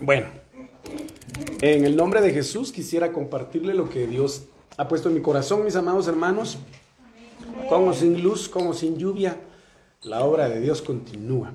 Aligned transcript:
Bueno, 0.00 0.26
en 1.60 1.84
el 1.84 1.96
nombre 1.96 2.20
de 2.20 2.32
Jesús 2.32 2.72
quisiera 2.72 3.12
compartirle 3.12 3.74
lo 3.74 3.88
que 3.88 4.06
Dios 4.06 4.44
ha 4.76 4.88
puesto 4.88 5.08
en 5.08 5.14
mi 5.14 5.22
corazón, 5.22 5.64
mis 5.64 5.76
amados 5.76 6.08
hermanos. 6.08 6.58
Como 7.68 7.92
sin 7.92 8.22
luz, 8.22 8.48
como 8.48 8.74
sin 8.74 8.98
lluvia, 8.98 9.36
la 10.02 10.24
obra 10.24 10.48
de 10.48 10.60
Dios 10.60 10.82
continúa. 10.82 11.52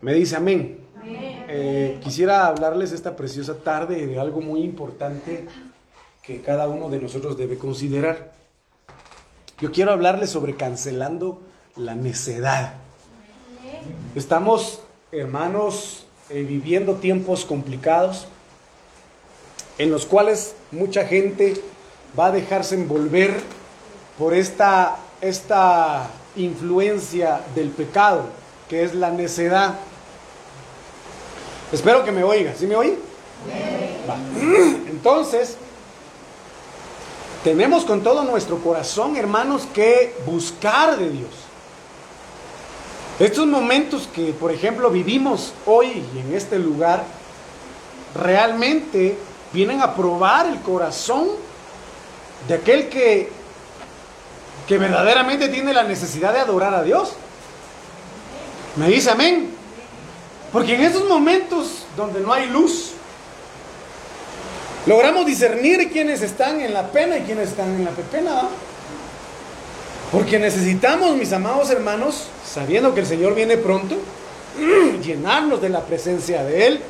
Me 0.00 0.14
dice 0.14 0.36
amén. 0.36 0.78
Eh, 1.04 1.98
quisiera 2.02 2.46
hablarles 2.46 2.92
esta 2.92 3.16
preciosa 3.16 3.56
tarde 3.58 4.06
de 4.06 4.18
algo 4.18 4.40
muy 4.40 4.62
importante 4.62 5.46
que 6.22 6.40
cada 6.42 6.68
uno 6.68 6.88
de 6.90 7.00
nosotros 7.00 7.36
debe 7.36 7.58
considerar. 7.58 8.32
Yo 9.60 9.72
quiero 9.72 9.92
hablarles 9.92 10.30
sobre 10.30 10.54
cancelando 10.54 11.40
la 11.76 11.94
necedad. 11.94 12.74
Estamos, 14.14 14.82
hermanos, 15.12 16.06
eh, 16.30 16.44
viviendo 16.44 16.94
tiempos 16.94 17.44
complicados 17.44 18.28
en 19.78 19.90
los 19.90 20.06
cuales 20.06 20.54
mucha 20.70 21.04
gente 21.04 21.60
va 22.18 22.26
a 22.26 22.30
dejarse 22.30 22.74
envolver 22.74 23.34
por 24.18 24.34
esta, 24.34 24.98
esta 25.20 26.08
influencia 26.36 27.40
del 27.54 27.70
pecado, 27.70 28.26
que 28.68 28.84
es 28.84 28.94
la 28.94 29.10
necedad. 29.10 29.74
Espero 31.72 32.04
que 32.04 32.12
me 32.12 32.22
oiga. 32.22 32.54
¿Sí 32.56 32.66
me 32.66 32.76
oye? 32.76 32.96
Entonces, 34.88 35.56
tenemos 37.42 37.84
con 37.84 38.02
todo 38.02 38.22
nuestro 38.24 38.58
corazón, 38.58 39.16
hermanos, 39.16 39.66
que 39.74 40.14
buscar 40.26 40.96
de 40.98 41.10
Dios. 41.10 41.30
Estos 43.20 43.46
momentos 43.46 44.08
que, 44.14 44.32
por 44.32 44.50
ejemplo, 44.50 44.90
vivimos 44.90 45.52
hoy 45.66 46.02
en 46.16 46.34
este 46.34 46.58
lugar, 46.58 47.04
realmente 48.14 49.18
vienen 49.52 49.82
a 49.82 49.94
probar 49.94 50.46
el 50.46 50.58
corazón 50.60 51.28
de 52.48 52.54
aquel 52.54 52.88
que, 52.88 53.30
que 54.66 54.78
verdaderamente 54.78 55.48
tiene 55.48 55.74
la 55.74 55.82
necesidad 55.82 56.32
de 56.32 56.38
adorar 56.38 56.74
a 56.74 56.82
Dios. 56.82 57.12
Me 58.76 58.88
dice 58.88 59.10
amén. 59.10 59.50
Porque 60.50 60.74
en 60.74 60.80
esos 60.80 61.06
momentos 61.06 61.84
donde 61.98 62.20
no 62.20 62.32
hay 62.32 62.48
luz, 62.48 62.92
logramos 64.86 65.26
discernir 65.26 65.92
quiénes 65.92 66.22
están 66.22 66.62
en 66.62 66.72
la 66.72 66.88
pena 66.88 67.18
y 67.18 67.20
quiénes 67.20 67.50
están 67.50 67.68
en 67.74 67.84
la 67.84 67.90
pepena. 67.90 68.48
Porque 70.12 70.40
necesitamos, 70.40 71.16
mis 71.16 71.32
amados 71.32 71.70
hermanos, 71.70 72.26
sabiendo 72.44 72.94
que 72.94 73.00
el 73.00 73.06
Señor 73.06 73.34
viene 73.34 73.56
pronto, 73.56 73.96
llenarnos 75.02 75.60
de 75.60 75.68
la 75.68 75.82
presencia 75.82 76.42
de 76.42 76.66
Él 76.66 76.80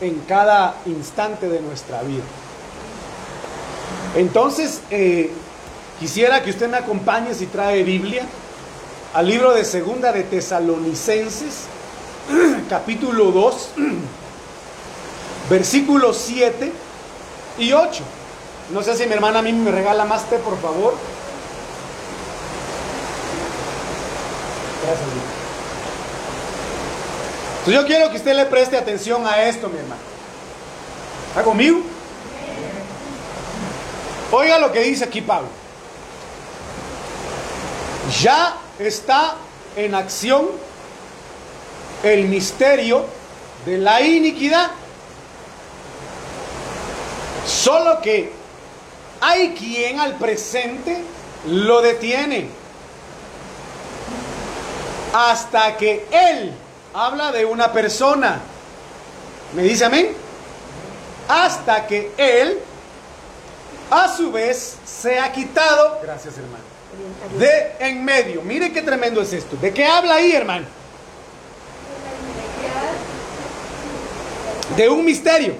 en 0.00 0.20
cada 0.28 0.76
instante 0.86 1.48
de 1.48 1.60
nuestra 1.60 2.02
vida. 2.02 2.22
Entonces, 4.14 4.80
eh, 4.90 5.32
quisiera 5.98 6.44
que 6.44 6.50
usted 6.50 6.68
me 6.68 6.76
acompañe 6.76 7.34
si 7.34 7.46
trae 7.46 7.82
Biblia 7.82 8.24
al 9.14 9.26
libro 9.26 9.52
de 9.52 9.64
Segunda 9.64 10.12
de 10.12 10.22
Tesalonicenses, 10.22 11.64
capítulo 12.68 13.32
2, 13.32 13.68
versículos 15.50 16.18
7 16.24 16.72
y 17.58 17.72
8. 17.72 18.02
No 18.72 18.82
sé 18.82 18.96
si 18.96 19.06
mi 19.06 19.12
hermana 19.12 19.40
a 19.40 19.42
mí 19.42 19.52
me 19.52 19.72
regala 19.72 20.04
más 20.04 20.30
té, 20.30 20.36
por 20.36 20.56
favor. 20.60 20.94
Gracias, 24.84 25.08
Entonces 27.58 27.74
yo 27.74 27.86
quiero 27.86 28.10
que 28.10 28.18
usted 28.18 28.34
le 28.34 28.44
preste 28.44 28.76
atención 28.76 29.26
a 29.26 29.42
esto, 29.44 29.70
mi 29.70 29.78
hermano. 29.78 30.00
¿Está 31.30 31.42
conmigo? 31.42 31.80
Oiga 34.30 34.58
lo 34.58 34.70
que 34.72 34.80
dice 34.80 35.04
aquí 35.04 35.22
Pablo. 35.22 35.48
Ya 38.20 38.58
está 38.78 39.36
en 39.74 39.94
acción 39.94 40.48
el 42.02 42.28
misterio 42.28 43.06
de 43.64 43.78
la 43.78 44.02
iniquidad. 44.02 44.70
Solo 47.46 48.02
que 48.02 48.32
hay 49.22 49.54
quien 49.54 49.98
al 49.98 50.16
presente 50.16 51.02
lo 51.46 51.80
detiene 51.80 52.63
hasta 55.14 55.76
que 55.76 56.04
Él 56.10 56.52
habla 56.92 57.30
de 57.30 57.44
una 57.44 57.72
persona. 57.72 58.40
¿Me 59.54 59.62
dice 59.62 59.84
amén? 59.84 60.08
Hasta 61.28 61.86
que 61.86 62.10
Él, 62.16 62.58
a 63.90 64.08
su 64.08 64.32
vez, 64.32 64.76
se 64.84 65.20
ha 65.20 65.30
quitado, 65.30 66.00
gracias 66.02 66.34
hermano, 66.36 66.64
de 67.38 67.76
en 67.78 68.04
medio. 68.04 68.42
Mire 68.42 68.72
qué 68.72 68.82
tremendo 68.82 69.22
es 69.22 69.32
esto. 69.32 69.56
¿De 69.56 69.72
qué 69.72 69.86
habla 69.86 70.16
ahí, 70.16 70.32
hermano? 70.32 70.66
De 74.76 74.88
un 74.88 75.04
misterio. 75.04 75.54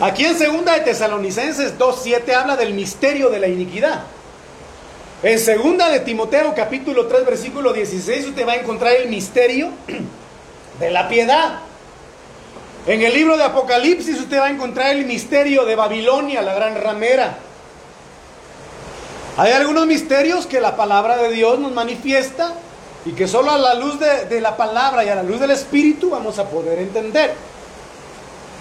Aquí 0.00 0.24
en 0.24 0.38
segunda 0.38 0.72
de 0.72 0.80
Tesalonicenses 0.80 1.78
2.7 1.78 2.32
habla 2.32 2.56
del 2.56 2.72
misterio 2.72 3.28
de 3.28 3.40
la 3.40 3.48
iniquidad. 3.48 4.04
En 5.22 5.38
segunda 5.38 5.88
de 5.88 6.00
Timoteo 6.00 6.52
capítulo 6.52 7.06
3 7.06 7.24
versículo 7.24 7.72
16 7.72 8.26
usted 8.26 8.44
va 8.44 8.54
a 8.54 8.56
encontrar 8.56 8.94
el 8.96 9.08
misterio 9.08 9.70
de 10.80 10.90
la 10.90 11.08
piedad. 11.08 11.60
En 12.88 13.02
el 13.02 13.14
libro 13.14 13.36
de 13.36 13.44
Apocalipsis 13.44 14.18
usted 14.18 14.40
va 14.40 14.46
a 14.46 14.50
encontrar 14.50 14.96
el 14.96 15.06
misterio 15.06 15.64
de 15.64 15.76
Babilonia, 15.76 16.42
la 16.42 16.54
gran 16.54 16.74
ramera. 16.74 17.38
Hay 19.36 19.52
algunos 19.52 19.86
misterios 19.86 20.46
que 20.46 20.60
la 20.60 20.74
palabra 20.74 21.16
de 21.16 21.30
Dios 21.30 21.56
nos 21.60 21.70
manifiesta 21.70 22.54
y 23.04 23.12
que 23.12 23.28
solo 23.28 23.52
a 23.52 23.58
la 23.58 23.74
luz 23.74 24.00
de, 24.00 24.24
de, 24.24 24.40
la 24.40 24.56
palabra 24.56 25.04
y 25.04 25.08
a 25.08 25.14
la 25.14 25.22
luz 25.22 25.38
del 25.38 25.52
Espíritu 25.52 26.10
vamos 26.10 26.40
a 26.40 26.48
poder 26.48 26.80
entender. 26.80 27.32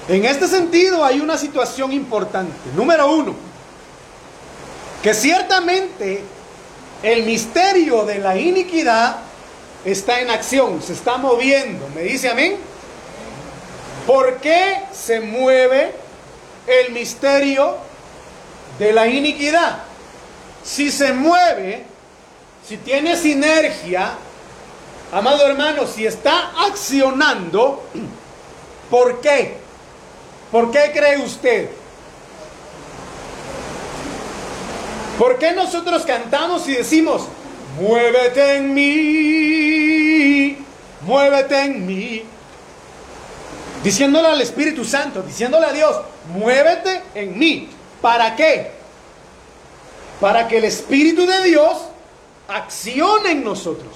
En 0.07 0.25
este 0.25 0.47
sentido 0.47 1.03
hay 1.03 1.21
una 1.21 1.39
situación 1.39 1.91
importante. 1.91 2.53
Número 2.75 3.11
uno, 3.11 3.33
que 5.01 5.15
ciertamente 5.15 6.23
el 7.03 7.23
misterio 7.23 8.05
de 8.05 8.19
la 8.19 8.37
iniquidad 8.37 9.17
está 9.83 10.19
en 10.21 10.29
acción, 10.29 10.81
se 10.81 10.93
está 10.93 11.17
moviendo. 11.17 11.87
¿Me 11.95 12.03
dice 12.03 12.29
amén? 12.29 12.57
¿Por 14.05 14.37
qué 14.37 14.83
se 14.91 15.19
mueve 15.19 15.93
el 16.67 16.93
misterio 16.93 17.77
de 18.77 18.93
la 18.93 19.07
iniquidad? 19.07 19.79
Si 20.63 20.91
se 20.91 21.13
mueve, 21.13 21.85
si 22.67 22.77
tiene 22.77 23.17
sinergia, 23.17 24.13
amado 25.11 25.47
hermano, 25.47 25.87
si 25.87 26.05
está 26.05 26.51
accionando, 26.67 27.83
¿por 28.89 29.21
qué? 29.21 29.57
¿Por 30.51 30.69
qué 30.69 30.91
cree 30.93 31.17
usted? 31.17 31.69
¿Por 35.21 35.37
qué 35.37 35.51
nosotros 35.51 36.01
cantamos 36.01 36.67
y 36.67 36.73
decimos, 36.73 37.27
muévete 37.79 38.55
en 38.55 38.73
mí, 38.73 40.57
muévete 41.01 41.61
en 41.61 41.85
mí? 41.85 42.23
Diciéndole 43.83 44.29
al 44.29 44.41
Espíritu 44.41 44.83
Santo, 44.83 45.21
diciéndole 45.21 45.67
a 45.67 45.73
Dios, 45.73 45.95
muévete 46.33 47.03
en 47.13 47.37
mí. 47.37 47.69
¿Para 48.01 48.35
qué? 48.35 48.71
Para 50.19 50.47
que 50.47 50.57
el 50.57 50.63
Espíritu 50.63 51.27
de 51.27 51.43
Dios 51.43 51.77
accione 52.47 53.33
en 53.33 53.43
nosotros. 53.43 53.93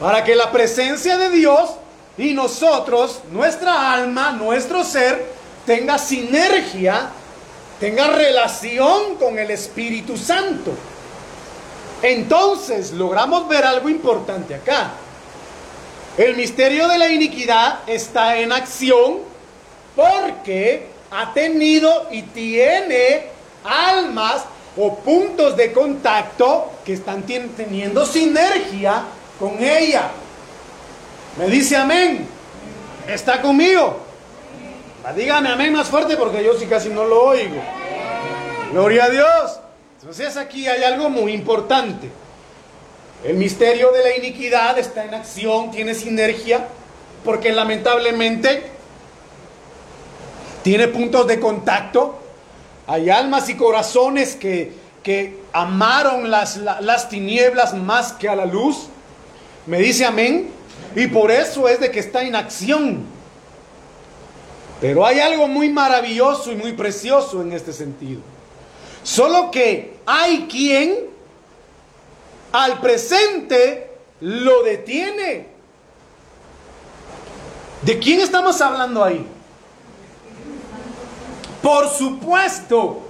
Para 0.00 0.24
que 0.24 0.34
la 0.34 0.50
presencia 0.50 1.18
de 1.18 1.28
Dios 1.28 1.72
y 2.16 2.32
nosotros, 2.32 3.20
nuestra 3.32 3.92
alma, 3.92 4.32
nuestro 4.32 4.82
ser, 4.82 5.26
tenga 5.66 5.98
sinergia 5.98 7.10
tenga 7.82 8.06
relación 8.06 9.16
con 9.16 9.40
el 9.40 9.50
Espíritu 9.50 10.16
Santo. 10.16 10.70
Entonces 12.00 12.92
logramos 12.92 13.48
ver 13.48 13.64
algo 13.64 13.88
importante 13.88 14.54
acá. 14.54 14.92
El 16.16 16.36
misterio 16.36 16.86
de 16.86 16.96
la 16.96 17.08
iniquidad 17.08 17.80
está 17.88 18.36
en 18.36 18.52
acción 18.52 19.18
porque 19.96 20.86
ha 21.10 21.34
tenido 21.34 22.06
y 22.12 22.22
tiene 22.22 23.24
almas 23.64 24.44
o 24.76 24.94
puntos 24.98 25.56
de 25.56 25.72
contacto 25.72 26.70
que 26.84 26.92
están 26.92 27.24
teniendo 27.24 28.06
sinergia 28.06 29.02
con 29.40 29.60
ella. 29.60 30.08
Me 31.36 31.48
dice 31.48 31.74
amén. 31.74 32.28
¿Está 33.08 33.42
conmigo? 33.42 34.11
Dígame 35.10 35.48
amén 35.50 35.72
más 35.72 35.88
fuerte 35.88 36.16
porque 36.16 36.44
yo 36.44 36.54
sí 36.54 36.66
casi 36.66 36.88
no 36.88 37.04
lo 37.04 37.24
oigo. 37.24 37.60
Gloria 38.70 39.04
a 39.04 39.10
Dios. 39.10 39.60
Entonces 40.00 40.36
aquí 40.36 40.66
hay 40.68 40.84
algo 40.84 41.10
muy 41.10 41.32
importante. 41.32 42.08
El 43.24 43.36
misterio 43.36 43.92
de 43.92 44.02
la 44.02 44.16
iniquidad 44.16 44.78
está 44.78 45.04
en 45.04 45.14
acción, 45.14 45.70
tiene 45.70 45.94
sinergia 45.94 46.66
porque 47.24 47.52
lamentablemente 47.52 48.62
tiene 50.62 50.88
puntos 50.88 51.26
de 51.26 51.38
contacto. 51.38 52.18
Hay 52.86 53.10
almas 53.10 53.48
y 53.48 53.56
corazones 53.56 54.34
que, 54.36 54.72
que 55.02 55.40
amaron 55.52 56.30
las, 56.30 56.56
las 56.56 57.08
tinieblas 57.08 57.74
más 57.74 58.12
que 58.12 58.28
a 58.28 58.36
la 58.36 58.46
luz. 58.46 58.86
Me 59.66 59.78
dice 59.78 60.06
amén. 60.06 60.50
Y 60.94 61.08
por 61.08 61.30
eso 61.30 61.68
es 61.68 61.80
de 61.80 61.90
que 61.90 62.00
está 62.00 62.22
en 62.22 62.34
acción. 62.34 63.11
Pero 64.82 65.06
hay 65.06 65.20
algo 65.20 65.46
muy 65.46 65.68
maravilloso 65.68 66.50
y 66.50 66.56
muy 66.56 66.72
precioso 66.72 67.40
en 67.40 67.52
este 67.52 67.72
sentido. 67.72 68.20
Solo 69.04 69.48
que 69.52 69.98
hay 70.04 70.48
quien 70.50 71.06
al 72.50 72.80
presente 72.80 73.92
lo 74.20 74.64
detiene. 74.64 75.46
¿De 77.82 77.96
quién 78.00 78.18
estamos 78.22 78.60
hablando 78.60 79.04
ahí? 79.04 79.24
Por 81.62 81.88
supuesto, 81.88 83.02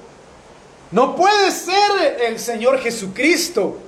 no 0.91 1.17
puede 1.17 1.51
ser 1.53 2.21
el 2.27 2.39
Señor 2.39 2.81
Jesucristo. 2.81 3.79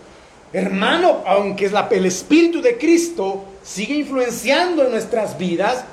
Hermano, 0.55 1.23
aunque 1.27 1.71
el 1.91 2.07
Espíritu 2.07 2.63
de 2.63 2.79
Cristo 2.79 3.45
sigue 3.63 3.95
influenciando 3.95 4.85
en 4.85 4.93
nuestras 4.93 5.37
vidas, 5.37 5.85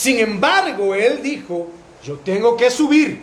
sin 0.00 0.18
embargo, 0.18 0.94
Él 0.94 1.22
dijo, 1.22 1.68
yo 2.02 2.14
tengo 2.20 2.56
que 2.56 2.70
subir, 2.70 3.20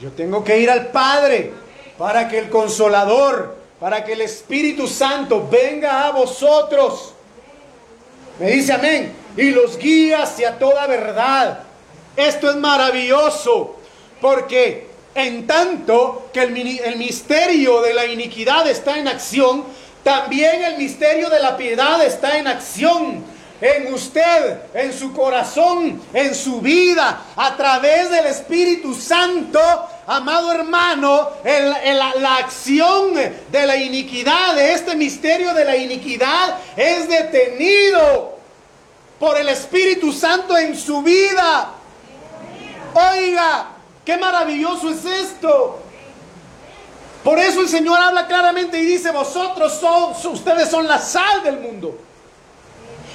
yo 0.00 0.10
tengo 0.12 0.42
que 0.42 0.58
ir 0.58 0.70
al 0.70 0.86
Padre 0.86 1.52
para 1.98 2.26
que 2.26 2.38
el 2.38 2.48
consolador, 2.48 3.58
para 3.78 4.02
que 4.02 4.14
el 4.14 4.22
Espíritu 4.22 4.86
Santo 4.88 5.46
venga 5.50 6.06
a 6.06 6.12
vosotros. 6.12 7.12
Me 8.40 8.52
dice 8.52 8.72
amén. 8.72 9.12
Y 9.36 9.50
los 9.50 9.76
guía 9.76 10.22
hacia 10.22 10.58
toda 10.58 10.86
verdad. 10.86 11.64
Esto 12.16 12.48
es 12.52 12.56
maravilloso. 12.56 13.76
Porque 14.18 14.86
en 15.14 15.46
tanto 15.46 16.30
que 16.32 16.40
el, 16.40 16.56
el 16.56 16.96
misterio 16.96 17.82
de 17.82 17.92
la 17.92 18.06
iniquidad 18.06 18.66
está 18.66 18.98
en 18.98 19.08
acción, 19.08 19.62
también 20.02 20.62
el 20.64 20.78
misterio 20.78 21.28
de 21.28 21.40
la 21.40 21.58
piedad 21.58 22.02
está 22.02 22.38
en 22.38 22.46
acción 22.46 23.37
en 23.60 23.92
usted, 23.92 24.60
en 24.74 24.92
su 24.92 25.12
corazón, 25.12 26.00
en 26.12 26.34
su 26.34 26.60
vida, 26.60 27.22
a 27.36 27.56
través 27.56 28.10
del 28.10 28.26
Espíritu 28.26 28.94
Santo, 28.94 29.60
amado 30.06 30.52
hermano, 30.52 31.30
la 31.44 32.36
acción 32.36 33.14
de 33.14 33.66
la 33.66 33.76
iniquidad, 33.76 34.54
de 34.54 34.74
este 34.74 34.94
misterio 34.94 35.52
de 35.54 35.64
la 35.64 35.76
iniquidad, 35.76 36.56
es 36.76 37.08
detenido 37.08 38.38
por 39.18 39.36
el 39.36 39.48
Espíritu 39.48 40.12
Santo 40.12 40.56
en 40.56 40.76
su 40.76 41.02
vida. 41.02 41.72
Oiga, 42.94 43.68
qué 44.04 44.16
maravilloso 44.16 44.90
es 44.90 45.04
esto. 45.04 45.82
Por 47.24 47.38
eso 47.38 47.60
el 47.60 47.68
Señor 47.68 48.00
habla 48.00 48.26
claramente 48.26 48.78
y 48.78 48.84
dice, 48.84 49.10
vosotros 49.10 49.74
son, 49.74 50.32
ustedes 50.32 50.70
son 50.70 50.86
la 50.86 50.98
sal 50.98 51.42
del 51.42 51.58
mundo. 51.58 51.98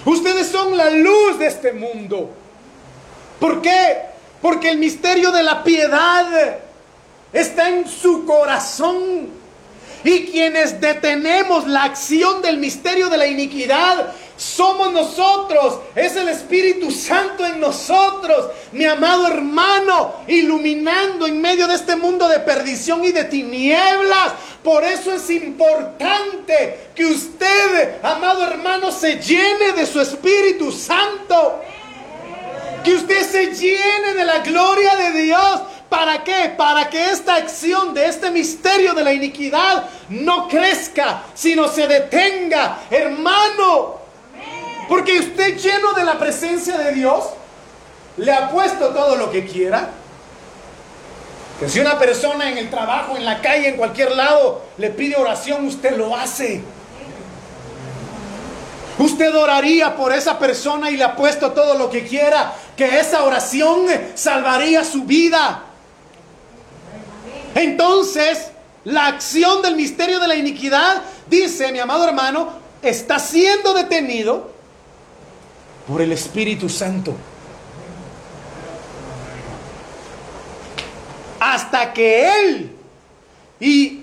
Ustedes 0.05 0.47
son 0.47 0.75
la 0.75 0.89
luz 0.89 1.39
de 1.39 1.47
este 1.47 1.71
mundo. 1.71 2.29
¿Por 3.39 3.61
qué? 3.61 3.97
Porque 4.41 4.69
el 4.69 4.77
misterio 4.77 5.31
de 5.31 5.43
la 5.43 5.63
piedad 5.63 6.59
está 7.31 7.69
en 7.69 7.87
su 7.87 8.25
corazón. 8.25 9.43
Y 10.03 10.25
quienes 10.25 10.81
detenemos 10.81 11.65
la 11.67 11.83
acción 11.85 12.41
del 12.41 12.57
misterio 12.57 13.09
de 13.09 13.17
la 13.17 13.27
iniquidad 13.27 14.13
somos 14.37 14.91
nosotros, 14.91 15.79
es 15.95 16.15
el 16.15 16.27
Espíritu 16.29 16.91
Santo 16.91 17.45
en 17.45 17.59
nosotros, 17.59 18.47
mi 18.71 18.85
amado 18.85 19.27
hermano, 19.27 20.13
iluminando 20.27 21.27
en 21.27 21.39
medio 21.39 21.67
de 21.67 21.75
este 21.75 21.95
mundo 21.95 22.27
de 22.27 22.39
perdición 22.39 23.03
y 23.03 23.11
de 23.11 23.25
tinieblas. 23.25 24.33
Por 24.63 24.83
eso 24.83 25.13
es 25.13 25.29
importante 25.29 26.89
que 26.95 27.05
usted, 27.05 28.03
amado 28.03 28.43
hermano, 28.45 28.91
se 28.91 29.17
llene 29.17 29.73
de 29.73 29.85
su 29.85 30.01
Espíritu 30.01 30.71
Santo. 30.71 31.61
Que 32.83 32.95
usted 32.95 33.29
se 33.29 33.53
llene 33.53 34.13
de 34.13 34.25
la 34.25 34.39
gloria 34.39 34.95
de 34.95 35.21
Dios. 35.21 35.61
¿Para 35.89 36.23
qué? 36.23 36.53
Para 36.57 36.89
que 36.89 37.11
esta 37.11 37.35
acción 37.35 37.93
de 37.93 38.07
este 38.07 38.31
misterio 38.31 38.93
de 38.93 39.03
la 39.03 39.13
iniquidad 39.13 39.89
no 40.09 40.47
crezca, 40.47 41.23
sino 41.33 41.67
se 41.67 41.87
detenga. 41.87 42.79
Hermano, 42.89 44.02
porque 44.87 45.19
usted 45.19 45.57
lleno 45.57 45.93
de 45.93 46.03
la 46.03 46.17
presencia 46.17 46.77
de 46.77 46.93
Dios, 46.93 47.25
le 48.17 48.31
ha 48.31 48.49
puesto 48.49 48.89
todo 48.89 49.15
lo 49.15 49.31
que 49.31 49.45
quiera. 49.45 49.89
Que 51.59 51.69
si 51.69 51.79
una 51.79 51.97
persona 51.97 52.49
en 52.49 52.57
el 52.57 52.69
trabajo, 52.69 53.15
en 53.15 53.25
la 53.25 53.41
calle, 53.41 53.69
en 53.69 53.77
cualquier 53.77 54.11
lado, 54.11 54.63
le 54.77 54.89
pide 54.89 55.15
oración, 55.15 55.65
usted 55.67 55.95
lo 55.95 56.15
hace. 56.15 56.63
Usted 58.99 59.35
oraría 59.35 59.95
por 59.95 60.13
esa 60.13 60.37
persona 60.37 60.91
y 60.91 60.97
le 60.97 61.03
ha 61.03 61.15
puesto 61.15 61.51
todo 61.51 61.77
lo 61.77 61.89
que 61.89 62.05
quiera, 62.05 62.53
que 62.75 62.99
esa 62.99 63.23
oración 63.23 63.85
salvaría 64.15 64.83
su 64.83 65.03
vida. 65.03 65.63
Entonces, 67.55 68.49
la 68.83 69.07
acción 69.07 69.61
del 69.61 69.75
misterio 69.75 70.19
de 70.19 70.27
la 70.27 70.35
iniquidad, 70.35 71.01
dice 71.27 71.71
mi 71.71 71.79
amado 71.79 72.07
hermano, 72.07 72.49
está 72.81 73.17
siendo 73.19 73.73
detenido 73.73 74.52
por 75.87 76.01
el 76.01 76.11
Espíritu 76.11 76.69
Santo. 76.69 77.15
Hasta 81.39 81.91
que 81.91 82.29
Él, 82.39 82.75
y, 83.59 84.01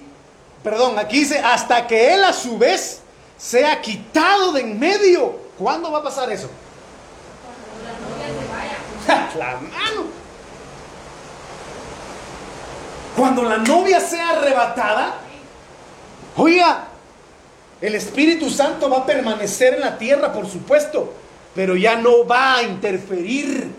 perdón, 0.62 0.98
aquí 0.98 1.20
dice, 1.20 1.38
hasta 1.38 1.86
que 1.86 2.14
Él 2.14 2.22
a 2.24 2.32
su 2.32 2.58
vez 2.58 3.00
sea 3.38 3.80
quitado 3.80 4.52
de 4.52 4.60
en 4.60 4.78
medio. 4.78 5.38
¿Cuándo 5.58 5.90
va 5.90 5.98
a 5.98 6.02
pasar 6.02 6.30
eso? 6.30 6.50
Cuando 7.72 7.84
la 7.84 8.22
novia 8.22 8.76
se 9.06 9.12
vaya. 9.12 9.30
la 9.38 9.60
mano. 9.60 10.20
Cuando 13.16 13.42
la 13.42 13.56
novia 13.58 14.00
sea 14.00 14.30
arrebatada, 14.30 15.14
oiga, 16.36 16.84
el 17.80 17.94
Espíritu 17.94 18.50
Santo 18.50 18.88
va 18.90 18.98
a 18.98 19.06
permanecer 19.06 19.74
en 19.74 19.80
la 19.80 19.98
tierra, 19.98 20.32
por 20.32 20.46
supuesto, 20.46 21.14
pero 21.54 21.76
ya 21.76 21.96
no 21.96 22.26
va 22.26 22.56
a 22.56 22.62
interferir 22.62 23.70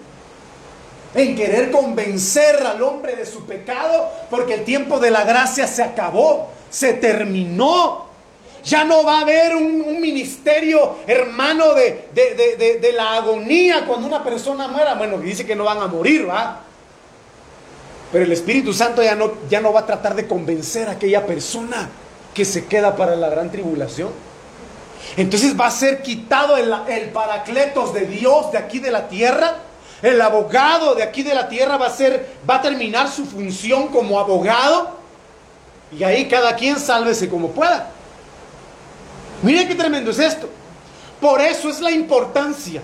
en 1.13 1.35
querer 1.35 1.71
convencer 1.71 2.56
al 2.66 2.81
hombre 2.81 3.16
de 3.16 3.25
su 3.25 3.45
pecado, 3.45 4.09
porque 4.30 4.56
el 4.56 4.63
tiempo 4.63 4.99
de 4.99 5.11
la 5.11 5.23
gracia 5.23 5.68
se 5.68 5.83
acabó, 5.83 6.49
se 6.69 6.94
terminó. 6.94 8.09
Ya 8.63 8.83
no 8.83 9.04
va 9.04 9.19
a 9.19 9.21
haber 9.21 9.56
un, 9.56 9.81
ministerio 9.99 10.97
hermano 11.07 11.73
de, 11.73 12.09
de, 12.13 12.94
la 12.94 13.16
agonía 13.16 13.85
cuando 13.85 14.07
una 14.07 14.23
persona 14.23 14.68
muera. 14.68 14.95
Bueno, 14.95 15.18
dice 15.18 15.45
que 15.45 15.56
no 15.56 15.63
van 15.63 15.80
a 15.80 15.87
morir, 15.87 16.28
¿va? 16.30 16.61
Pero 18.11 18.25
el 18.25 18.31
Espíritu 18.31 18.73
Santo 18.73 19.01
ya 19.01 19.16
no, 19.16 19.33
ya 19.49 19.61
no 19.61 19.71
va 19.73 19.81
a 19.81 19.85
tratar 19.85 20.16
de 20.16 20.28
convencer 20.28 20.90
a 20.90 20.94
aquella 20.94 21.25
persona 21.25 21.90
que 22.33 22.45
se 22.45 22.66
queda 22.66 22.95
para 22.95 23.16
la 23.16 23.30
gran 23.30 23.51
tribulación. 23.51 24.09
Entonces 25.18 25.59
va 25.59 25.68
a 25.68 25.71
ser 25.71 26.01
quitado 26.01 26.57
el, 26.57 26.73
el 26.87 27.09
paracletos 27.09 27.94
de 27.94 28.06
Dios 28.06 28.51
de 28.51 28.57
aquí 28.57 28.80
de 28.80 28.91
la 28.91 29.07
tierra. 29.07 29.57
El 30.01 30.19
abogado 30.19 30.95
de 30.95 31.03
aquí 31.03 31.21
de 31.21 31.35
la 31.35 31.47
tierra 31.47 31.77
va 31.77 31.87
a 31.87 31.95
ser, 31.95 32.37
va 32.49 32.56
a 32.56 32.61
terminar 32.61 33.09
su 33.09 33.25
función 33.25 33.89
como 33.89 34.19
abogado. 34.19 34.97
Y 35.91 36.03
ahí 36.03 36.27
cada 36.27 36.56
quien 36.56 36.80
sálvese 36.80 37.30
como 37.30 37.49
pueda. 37.51 37.91
Mire 39.41 39.68
qué 39.68 39.75
tremendo 39.75 40.11
es 40.11 40.19
esto. 40.19 40.49
Por 41.19 41.41
eso 41.41 41.69
es 41.69 41.80
la 41.81 41.91
importancia, 41.91 42.81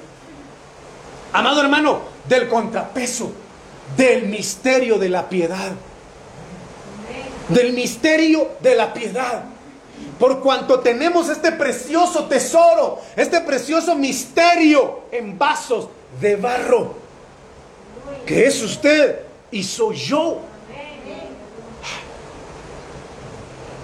amado 1.34 1.62
hermano, 1.62 2.02
del 2.28 2.48
contrapeso, 2.48 3.32
del 3.96 4.28
misterio 4.28 5.00
de 5.00 5.10
la 5.10 5.28
piedad. 5.28 5.72
Del 7.50 7.74
misterio 7.74 8.52
de 8.60 8.76
la 8.76 8.94
piedad. 8.94 9.44
Por 10.20 10.42
cuanto 10.42 10.80
tenemos 10.80 11.30
este 11.30 11.52
precioso 11.52 12.26
tesoro, 12.26 13.00
este 13.16 13.42
precioso 13.42 13.96
misterio 13.96 15.02
en 15.12 15.38
vasos 15.38 15.90
de 16.20 16.36
barro, 16.36 16.96
que 18.26 18.48
es 18.48 18.62
usted 18.64 19.20
y 19.52 19.64
soy 19.64 19.96
yo. 19.96 20.40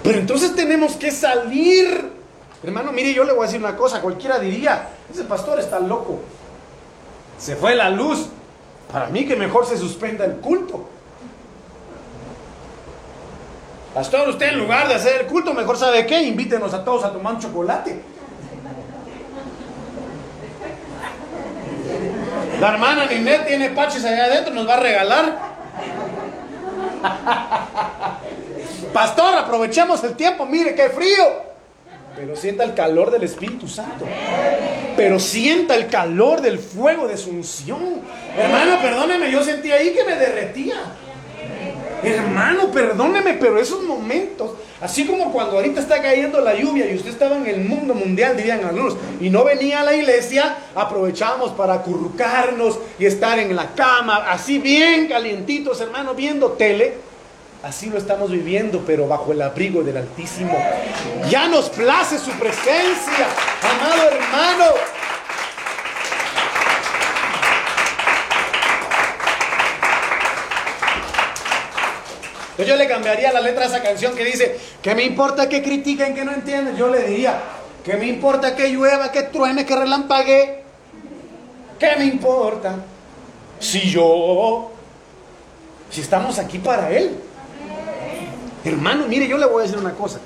Pero 0.02 0.18
entonces 0.18 0.54
tenemos 0.54 0.96
que 0.96 1.10
salir. 1.10 2.12
Hermano, 2.62 2.92
mire, 2.92 3.14
yo 3.14 3.24
le 3.24 3.32
voy 3.32 3.44
a 3.44 3.46
decir 3.46 3.60
una 3.60 3.76
cosa, 3.76 4.00
cualquiera 4.00 4.38
diría, 4.38 4.88
ese 5.12 5.24
pastor 5.24 5.60
está 5.60 5.80
loco. 5.80 6.20
Se 7.38 7.56
fue 7.56 7.74
la 7.74 7.90
luz. 7.90 8.26
Para 8.92 9.08
mí 9.08 9.26
que 9.26 9.34
mejor 9.34 9.66
se 9.66 9.76
suspenda 9.76 10.24
el 10.24 10.36
culto. 10.36 10.88
Pastor, 13.94 14.28
usted 14.28 14.48
en 14.48 14.58
lugar 14.58 14.88
de 14.88 14.94
hacer 14.94 15.20
el 15.20 15.26
culto, 15.28 15.54
mejor 15.54 15.76
sabe 15.76 16.04
qué, 16.04 16.20
invítenos 16.22 16.74
a 16.74 16.84
todos 16.84 17.04
a 17.04 17.12
tomar 17.12 17.34
un 17.34 17.40
chocolate. 17.40 18.02
La 22.60 22.72
hermana 22.72 23.06
Ninette 23.06 23.46
tiene 23.46 23.70
paches 23.70 24.04
allá 24.04 24.24
adentro, 24.24 24.52
nos 24.52 24.68
va 24.68 24.74
a 24.74 24.80
regalar. 24.80 25.38
Pastor, 28.92 29.34
aprovechemos 29.36 30.02
el 30.02 30.14
tiempo, 30.14 30.44
mire 30.44 30.74
qué 30.74 30.88
frío. 30.88 31.54
Pero 32.16 32.34
sienta 32.34 32.64
el 32.64 32.74
calor 32.74 33.12
del 33.12 33.22
Espíritu 33.22 33.68
Santo. 33.68 34.06
Pero 34.96 35.20
sienta 35.20 35.76
el 35.76 35.88
calor 35.88 36.40
del 36.40 36.58
fuego 36.58 37.06
de 37.06 37.16
su 37.16 37.30
unción. 37.30 38.00
Hermano, 38.36 38.80
perdóneme, 38.80 39.30
yo 39.30 39.42
sentí 39.44 39.70
ahí 39.70 39.92
que 39.92 40.04
me 40.04 40.16
derretía. 40.16 40.76
Hermano, 42.04 42.70
perdóneme, 42.70 43.34
pero 43.34 43.58
esos 43.58 43.82
momentos, 43.82 44.52
así 44.80 45.06
como 45.06 45.32
cuando 45.32 45.56
ahorita 45.56 45.80
está 45.80 46.02
cayendo 46.02 46.40
la 46.40 46.54
lluvia 46.54 46.90
y 46.90 46.96
usted 46.96 47.10
estaba 47.10 47.36
en 47.36 47.46
el 47.46 47.60
mundo 47.60 47.94
mundial, 47.94 48.36
dirían 48.36 48.64
algunos, 48.64 48.96
y 49.20 49.30
no 49.30 49.44
venía 49.44 49.80
a 49.80 49.84
la 49.84 49.94
iglesia, 49.94 50.56
aprovechábamos 50.74 51.52
para 51.52 51.74
acurrucarnos 51.74 52.78
y 52.98 53.06
estar 53.06 53.38
en 53.38 53.56
la 53.56 53.74
cama, 53.74 54.24
así 54.30 54.58
bien 54.58 55.08
calientitos, 55.08 55.80
hermano, 55.80 56.14
viendo 56.14 56.52
tele. 56.52 57.14
Así 57.62 57.88
lo 57.88 57.96
estamos 57.96 58.30
viviendo, 58.30 58.82
pero 58.86 59.08
bajo 59.08 59.32
el 59.32 59.40
abrigo 59.40 59.82
del 59.82 59.96
Altísimo. 59.96 60.54
Ya 61.30 61.48
nos 61.48 61.70
place 61.70 62.18
su 62.18 62.30
presencia, 62.32 63.26
amado 63.62 64.10
hermano. 64.10 64.64
Yo 72.62 72.76
le 72.76 72.86
cambiaría 72.86 73.32
la 73.32 73.40
letra 73.40 73.64
a 73.64 73.66
esa 73.66 73.82
canción 73.82 74.14
que 74.14 74.24
dice, 74.24 74.58
¿qué 74.80 74.94
me 74.94 75.02
importa 75.02 75.48
que 75.48 75.62
critiquen, 75.62 76.14
que 76.14 76.24
no 76.24 76.32
entienden? 76.32 76.76
Yo 76.76 76.88
le 76.88 77.02
diría, 77.02 77.40
¿qué 77.84 77.96
me 77.96 78.06
importa 78.06 78.54
que 78.54 78.68
llueva, 78.68 79.10
que 79.10 79.24
truene, 79.24 79.66
que 79.66 79.74
relampague? 79.74 80.62
¿Qué 81.78 81.96
me 81.98 82.04
importa? 82.04 82.76
Si 83.58 83.90
yo, 83.90 84.70
si 85.90 86.00
estamos 86.00 86.38
aquí 86.38 86.58
para 86.58 86.90
Él. 86.90 87.18
Hermano, 88.64 89.06
mire, 89.08 89.26
yo 89.26 89.36
le 89.36 89.46
voy 89.46 89.60
a 89.60 89.66
decir 89.66 89.78
una 89.78 89.94
cosa. 89.94 90.20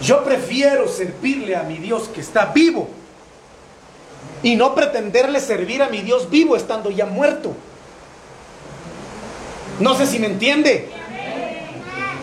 Yo 0.00 0.22
prefiero 0.22 0.86
servirle 0.88 1.56
a 1.56 1.62
mi 1.62 1.78
Dios 1.78 2.08
que 2.08 2.20
está 2.20 2.46
vivo 2.46 2.88
y 4.42 4.56
no 4.56 4.74
pretenderle 4.74 5.40
servir 5.40 5.82
a 5.82 5.88
mi 5.88 6.02
Dios 6.02 6.28
vivo 6.28 6.56
estando 6.56 6.90
ya 6.90 7.06
muerto. 7.06 7.54
No 9.80 9.94
sé 9.96 10.06
si 10.06 10.18
me 10.18 10.26
entiende. 10.26 10.88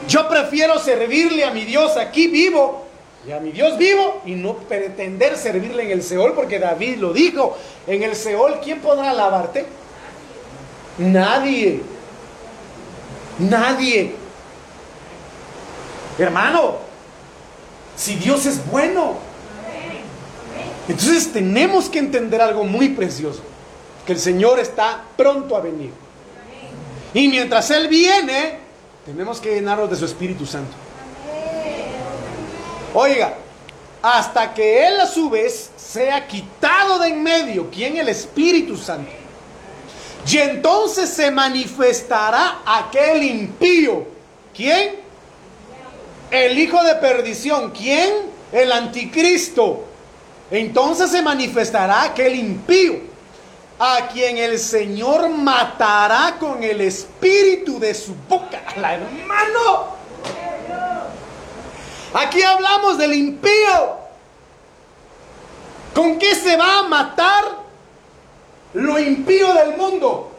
Yo 0.07 0.27
prefiero 0.27 0.79
servirle 0.79 1.45
a 1.45 1.51
mi 1.51 1.65
Dios 1.65 1.97
aquí 1.97 2.27
vivo 2.27 2.85
y 3.25 3.31
a 3.31 3.39
mi 3.39 3.51
Dios 3.51 3.77
vivo 3.77 4.21
y 4.25 4.33
no 4.35 4.55
pretender 4.55 5.37
servirle 5.37 5.83
en 5.83 5.91
el 5.91 6.03
Seol 6.03 6.33
porque 6.33 6.59
David 6.59 6.97
lo 6.97 7.13
dijo. 7.13 7.57
En 7.87 8.03
el 8.03 8.15
Seol, 8.15 8.59
¿quién 8.61 8.79
podrá 8.79 9.11
alabarte? 9.11 9.65
Nadie. 10.97 11.81
Nadie. 13.39 14.15
Hermano, 16.17 16.77
si 17.95 18.15
Dios 18.15 18.45
es 18.45 18.65
bueno, 18.69 19.15
entonces 20.87 21.31
tenemos 21.31 21.89
que 21.89 21.99
entender 21.99 22.41
algo 22.41 22.65
muy 22.65 22.89
precioso, 22.89 23.41
que 24.05 24.13
el 24.13 24.19
Señor 24.19 24.59
está 24.59 25.05
pronto 25.15 25.55
a 25.55 25.61
venir. 25.61 26.02
Y 27.13 27.27
mientras 27.27 27.69
Él 27.69 27.87
viene, 27.87 28.57
tenemos 29.05 29.39
que 29.39 29.53
llenarnos 29.53 29.89
de 29.89 29.95
su 29.95 30.05
Espíritu 30.05 30.45
Santo. 30.45 30.73
Oiga, 32.93 33.35
hasta 34.01 34.53
que 34.53 34.87
Él 34.87 34.99
a 34.99 35.07
su 35.07 35.29
vez 35.29 35.71
sea 35.77 36.27
quitado 36.27 36.99
de 36.99 37.09
en 37.09 37.21
medio, 37.21 37.69
¿quién? 37.69 37.97
El 37.97 38.09
Espíritu 38.09 38.77
Santo. 38.77 39.11
Y 40.27 40.37
entonces 40.37 41.09
se 41.09 41.29
manifestará 41.29 42.61
aquel 42.65 43.23
impío. 43.23 44.07
¿Quién? 44.55 44.95
El 46.31 46.57
hijo 46.57 46.81
de 46.83 46.95
perdición. 46.95 47.71
¿Quién? 47.71 48.09
El 48.51 48.71
anticristo. 48.71 49.85
Entonces 50.49 51.11
se 51.11 51.21
manifestará 51.21 52.03
aquel 52.03 52.35
impío 52.35 53.12
a 53.79 54.07
quien 54.07 54.37
el 54.37 54.59
Señor 54.59 55.29
matará 55.29 56.37
con 56.39 56.63
el 56.63 56.81
espíritu 56.81 57.79
de 57.79 57.93
su 57.93 58.15
boca. 58.27 58.61
La 58.77 58.95
hermano. 58.95 59.93
Aquí 62.13 62.41
hablamos 62.43 62.97
del 62.97 63.13
impío. 63.13 64.03
¿Con 65.93 66.17
qué 66.17 66.35
se 66.35 66.55
va 66.57 66.79
a 66.79 66.83
matar? 66.83 67.63
lo 68.73 68.99
impío 68.99 69.53
del 69.53 69.77
mundo. 69.77 70.31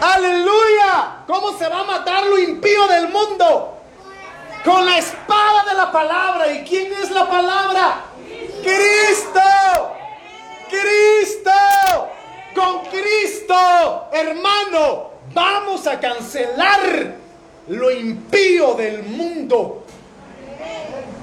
Aleluya. 0.00 1.18
¿Cómo 1.26 1.56
se 1.58 1.68
va 1.68 1.80
a 1.80 1.84
matar 1.84 2.26
lo 2.26 2.38
impío 2.38 2.86
del 2.88 3.08
mundo? 3.08 3.78
Con 4.64 4.84
la 4.84 4.98
espada 4.98 5.64
de 5.68 5.74
la 5.74 5.92
palabra. 5.92 6.52
¿Y 6.52 6.64
quién 6.64 6.92
es 6.92 7.10
la 7.10 7.28
palabra? 7.28 8.04
Cristo. 8.62 9.40
Cristo. 10.72 11.50
Con 12.54 12.80
Cristo, 12.90 14.08
hermano, 14.12 15.10
vamos 15.32 15.86
a 15.86 16.00
cancelar 16.00 17.16
lo 17.68 17.90
impío 17.90 18.74
del 18.74 19.02
mundo 19.04 19.84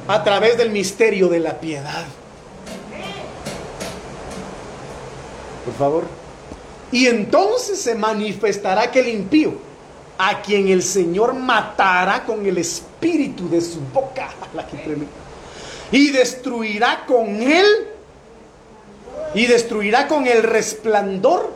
a 0.07 0.23
través 0.23 0.57
del 0.57 0.71
misterio 0.71 1.27
de 1.27 1.39
la 1.39 1.59
piedad. 1.59 2.05
por 5.69 5.77
favor. 5.77 6.03
Y 6.91 7.05
entonces 7.05 7.79
se 7.79 7.93
manifestará 7.93 8.83
aquel 8.83 9.09
impío, 9.09 9.53
a 10.17 10.41
quien 10.41 10.67
el 10.67 10.81
Señor 10.81 11.33
matará 11.33 12.25
con 12.25 12.45
el 12.45 12.57
espíritu 12.57 13.49
de 13.49 13.61
su 13.61 13.79
boca. 13.93 14.29
Y 15.91 16.11
destruirá 16.11 17.03
con 17.07 17.41
él, 17.41 17.65
y 19.33 19.45
destruirá 19.45 20.07
con 20.07 20.27
el 20.27 20.43
resplandor 20.43 21.51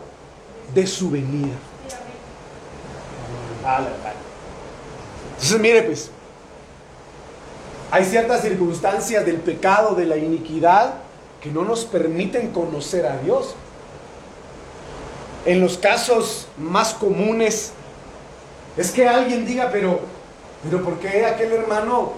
de 0.74 0.88
su 0.88 1.10
venida. 1.10 1.56
Entonces, 5.34 5.60
mire, 5.60 5.84
pues, 5.84 6.10
hay 7.92 8.06
ciertas 8.06 8.42
circunstancias 8.42 9.26
del 9.26 9.38
pecado, 9.38 9.96
de 9.96 10.06
la 10.06 10.18
iniquidad, 10.18 10.96
que 11.42 11.52
no 11.52 11.64
nos 11.64 11.86
permiten 11.86 12.52
conocer 12.52 13.06
a 13.06 13.18
Dios. 13.18 13.56
En 15.46 15.60
los 15.60 15.78
casos 15.78 16.48
más 16.58 16.94
comunes 16.94 17.74
es 18.78 18.92
que 18.92 19.08
alguien 19.08 19.46
diga, 19.46 19.70
pero, 19.72 20.00
pero 20.64 20.84
¿por 20.84 21.00
qué 21.00 21.26
aquel 21.26 21.52
hermano 21.52 22.14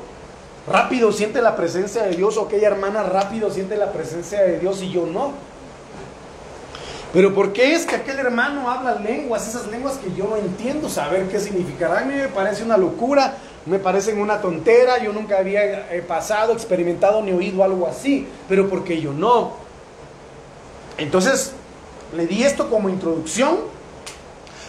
rápido 0.67 1.11
siente 1.11 1.41
la 1.41 1.55
presencia 1.55 2.03
de 2.03 2.15
Dios 2.15 2.37
o 2.37 2.45
aquella 2.45 2.67
hermana 2.67 3.03
rápido 3.03 3.51
siente 3.51 3.77
la 3.77 3.91
presencia 3.91 4.41
de 4.41 4.59
Dios 4.59 4.81
y 4.81 4.91
yo 4.91 5.05
no? 5.05 5.33
Pero 7.13 7.33
¿por 7.33 7.53
qué 7.53 7.73
es 7.73 7.85
que 7.85 7.95
aquel 7.95 8.19
hermano 8.19 8.69
habla 8.69 8.95
lenguas, 8.95 9.47
esas 9.47 9.67
lenguas 9.67 9.97
que 9.97 10.13
yo 10.17 10.27
no 10.27 10.35
entiendo 10.35 10.89
saber 10.89 11.27
qué 11.27 11.39
significará? 11.39 11.99
A 11.99 12.03
mí 12.05 12.13
me 12.13 12.27
parece 12.27 12.63
una 12.63 12.75
locura, 12.75 13.35
me 13.65 13.79
parece 13.79 14.13
una 14.13 14.41
tontera, 14.41 15.01
yo 15.01 15.13
nunca 15.13 15.37
había 15.37 15.93
eh, 15.93 16.01
pasado, 16.01 16.51
experimentado 16.51 17.21
ni 17.21 17.31
oído 17.31 17.63
algo 17.63 17.87
así, 17.87 18.27
pero 18.49 18.69
¿por 18.69 18.83
qué 18.83 18.99
yo 18.99 19.13
no? 19.13 19.53
Entonces, 20.97 21.53
le 22.15 22.27
di 22.27 22.43
esto 22.43 22.69
como 22.69 22.89
introducción 22.89 23.59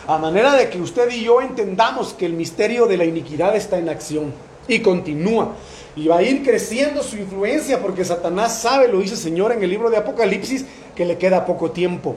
a 0.06 0.18
manera 0.18 0.54
de 0.54 0.70
que 0.70 0.80
usted 0.80 1.10
y 1.10 1.24
yo 1.24 1.40
entendamos 1.40 2.14
que 2.14 2.26
el 2.26 2.34
misterio 2.34 2.86
de 2.86 2.96
la 2.96 3.04
iniquidad 3.04 3.56
está 3.56 3.78
en 3.78 3.88
acción 3.88 4.32
y 4.68 4.80
continúa. 4.80 5.52
Y 5.96 6.08
va 6.08 6.18
a 6.18 6.22
ir 6.22 6.44
creciendo 6.44 7.02
su 7.02 7.16
influencia 7.16 7.80
porque 7.80 8.04
Satanás 8.04 8.60
sabe, 8.60 8.86
lo 8.86 9.00
dice 9.00 9.14
el 9.14 9.20
Señor 9.20 9.52
en 9.52 9.62
el 9.62 9.70
libro 9.70 9.90
de 9.90 9.96
Apocalipsis, 9.96 10.64
que 10.94 11.04
le 11.04 11.18
queda 11.18 11.46
poco 11.46 11.70
tiempo. 11.70 12.14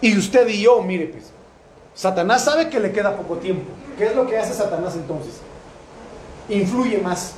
Y 0.00 0.16
usted 0.16 0.48
y 0.48 0.62
yo, 0.62 0.80
mire 0.82 1.08
pues, 1.08 1.24
Satanás 1.94 2.44
sabe 2.44 2.68
que 2.68 2.78
le 2.78 2.92
queda 2.92 3.16
poco 3.16 3.36
tiempo. 3.36 3.64
¿Qué 3.98 4.06
es 4.06 4.14
lo 4.14 4.26
que 4.26 4.38
hace 4.38 4.54
Satanás 4.54 4.94
entonces? 4.94 5.34
Influye 6.48 6.98
más 6.98 7.34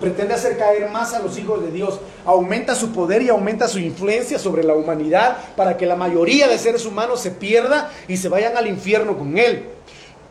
pretende 0.00 0.34
hacer 0.34 0.56
caer 0.56 0.90
más 0.90 1.12
a 1.12 1.20
los 1.20 1.38
hijos 1.38 1.62
de 1.62 1.70
Dios, 1.70 2.00
aumenta 2.24 2.74
su 2.74 2.90
poder 2.90 3.22
y 3.22 3.28
aumenta 3.28 3.68
su 3.68 3.78
influencia 3.78 4.38
sobre 4.38 4.64
la 4.64 4.74
humanidad 4.74 5.36
para 5.56 5.76
que 5.76 5.86
la 5.86 5.94
mayoría 5.94 6.48
de 6.48 6.58
seres 6.58 6.86
humanos 6.86 7.20
se 7.20 7.30
pierda 7.30 7.90
y 8.08 8.16
se 8.16 8.28
vayan 8.28 8.56
al 8.56 8.66
infierno 8.66 9.16
con 9.16 9.36
él. 9.36 9.66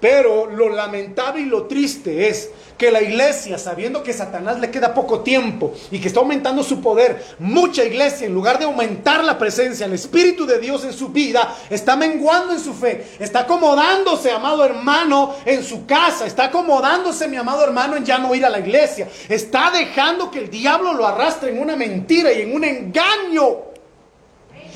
Pero 0.02 0.48
lo 0.48 0.70
lamentable 0.70 1.42
y 1.42 1.46
lo 1.46 1.68
triste 1.68 2.30
es 2.30 2.50
que 2.80 2.92
la 2.92 3.02
iglesia, 3.02 3.58
sabiendo 3.58 4.02
que 4.02 4.14
Satanás 4.14 4.58
le 4.60 4.72
queda 4.72 4.94
poco 4.94 5.20
tiempo 5.20 5.74
y 5.92 6.00
que 6.00 6.08
está 6.08 6.22
aumentando 6.22 6.64
su 6.64 6.82
poder, 6.82 7.24
mucha 7.38 7.84
iglesia, 7.84 8.26
en 8.26 8.34
lugar 8.34 8.58
de 8.58 8.64
aumentar 8.64 9.22
la 9.26 9.38
presencia, 9.38 9.86
el 9.86 9.92
Espíritu 9.92 10.46
de 10.46 10.60
Dios 10.60 10.86
en 10.86 10.94
su 10.94 11.10
vida, 11.10 11.58
está 11.70 11.98
menguando 11.98 12.54
en 12.54 12.60
su 12.62 12.74
fe, 12.74 13.06
está 13.20 13.42
acomodándose, 13.42 14.32
amado 14.32 14.64
hermano, 14.64 15.36
en 15.46 15.62
su 15.62 15.86
casa, 15.86 16.26
está 16.26 16.46
acomodándose, 16.46 17.28
mi 17.28 17.36
amado 17.36 17.66
hermano, 17.66 17.98
en 17.98 18.06
ya 18.06 18.18
no 18.18 18.34
ir 18.34 18.46
a 18.46 18.50
la 18.50 18.60
iglesia, 18.60 19.10
está 19.28 19.72
dejando 19.72 20.32
que 20.32 20.40
el 20.40 20.50
diablo 20.50 20.94
lo 20.94 21.06
arrastre 21.06 21.52
en 21.52 21.60
una 21.60 21.76
mentira 21.76 22.32
y 22.32 22.44
en 22.44 22.56
un 22.56 22.64
engaño. 22.64 23.58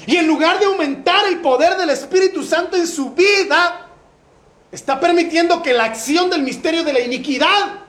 Y 0.06 0.18
en 0.18 0.28
lugar 0.28 0.60
de 0.60 0.66
aumentar 0.66 1.26
el 1.28 1.40
poder 1.40 1.78
del 1.78 1.90
Espíritu 1.90 2.44
Santo 2.44 2.76
en 2.76 2.86
su 2.86 3.12
vida, 3.12 3.88
está 4.74 5.00
permitiendo 5.00 5.64
que 5.64 5.72
la 5.72 5.86
acción 5.86 6.30
del 6.30 6.44
misterio 6.44 6.84
de 6.84 6.92
la 6.92 7.00
iniquidad 7.00 7.83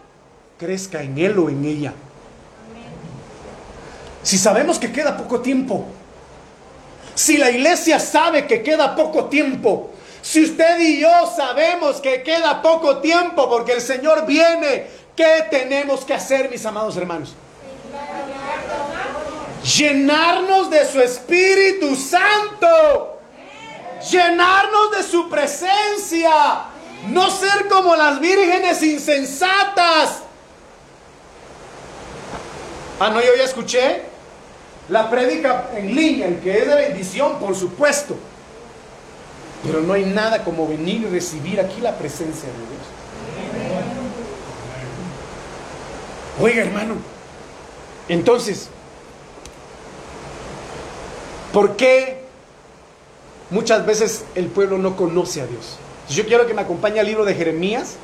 crezca 0.59 1.03
en 1.03 1.19
él 1.19 1.39
o 1.39 1.49
en 1.49 1.65
ella. 1.65 1.93
Si 4.23 4.39
sabemos 4.39 4.79
que 4.79 4.91
queda 4.91 5.17
poco 5.17 5.41
tiempo, 5.41 5.87
si 7.15 7.37
la 7.37 7.51
iglesia 7.51 8.01
sabe 8.01 8.47
que 8.47 8.63
queda 8.63 8.97
poco 8.97 9.27
tiempo, 9.27 9.91
si 10.23 10.43
usted 10.43 10.81
y 10.81 11.01
yo 11.01 11.33
sabemos 11.37 12.01
que 12.01 12.23
queda 12.23 12.63
poco 12.63 12.99
tiempo 12.99 13.49
porque 13.49 13.73
el 13.73 13.81
Señor 13.83 14.25
viene, 14.27 14.87
¿qué 15.15 15.47
tenemos 15.51 16.05
que 16.05 16.15
hacer, 16.15 16.51
mis 16.51 16.65
amados 16.65 16.97
hermanos? 16.97 17.35
Llenarnos 19.65 20.71
de 20.71 20.91
su 20.91 21.01
Espíritu 21.01 21.97
Santo. 21.97 23.19
Llenarnos 24.11 24.91
de 24.97 25.03
su 25.03 25.29
presencia. 25.29 26.65
No 27.09 27.31
ser 27.31 27.69
como 27.69 27.97
las 27.97 28.21
vírgenes 28.21 28.83
insensatas. 28.83 30.24
Ah, 33.01 33.11
no, 33.11 33.21
yo 33.21 33.35
ya 33.37 33.45
escuché 33.45 34.03
la 34.89 35.11
prédica 35.11 35.71
en 35.75 35.95
línea, 35.95 36.29
el 36.29 36.41
que 36.41 36.59
es 36.59 36.69
de 36.69 36.75
bendición, 36.75 37.39
por 37.39 37.57
supuesto. 37.57 38.17
Pero 39.65 39.81
no 39.81 39.95
hay 39.95 40.05
nada 40.05 40.45
como 40.45 40.69
venir 40.69 41.03
y 41.03 41.07
recibir 41.07 41.59
aquí 41.59 41.81
la 41.81 41.97
presencia 41.97 42.49
de 42.49 42.55
Dios. 42.55 42.95
Oiga, 46.41 46.63
hermano. 46.63 46.97
Entonces, 48.09 48.69
¿por 51.53 51.77
qué 51.77 52.25
muchas 53.51 53.87
veces 53.87 54.25
el 54.35 54.49
pueblo 54.49 54.77
no 54.79 54.97
conoce 54.97 55.41
a 55.41 55.47
Dios? 55.47 55.79
Yo 56.11 56.27
quiero 56.27 56.47
que 56.47 56.53
me 56.53 56.61
acompañe 56.61 57.01
al 57.01 57.07
libro 57.07 57.25
de 57.25 57.35
Jeremías, 57.35 57.97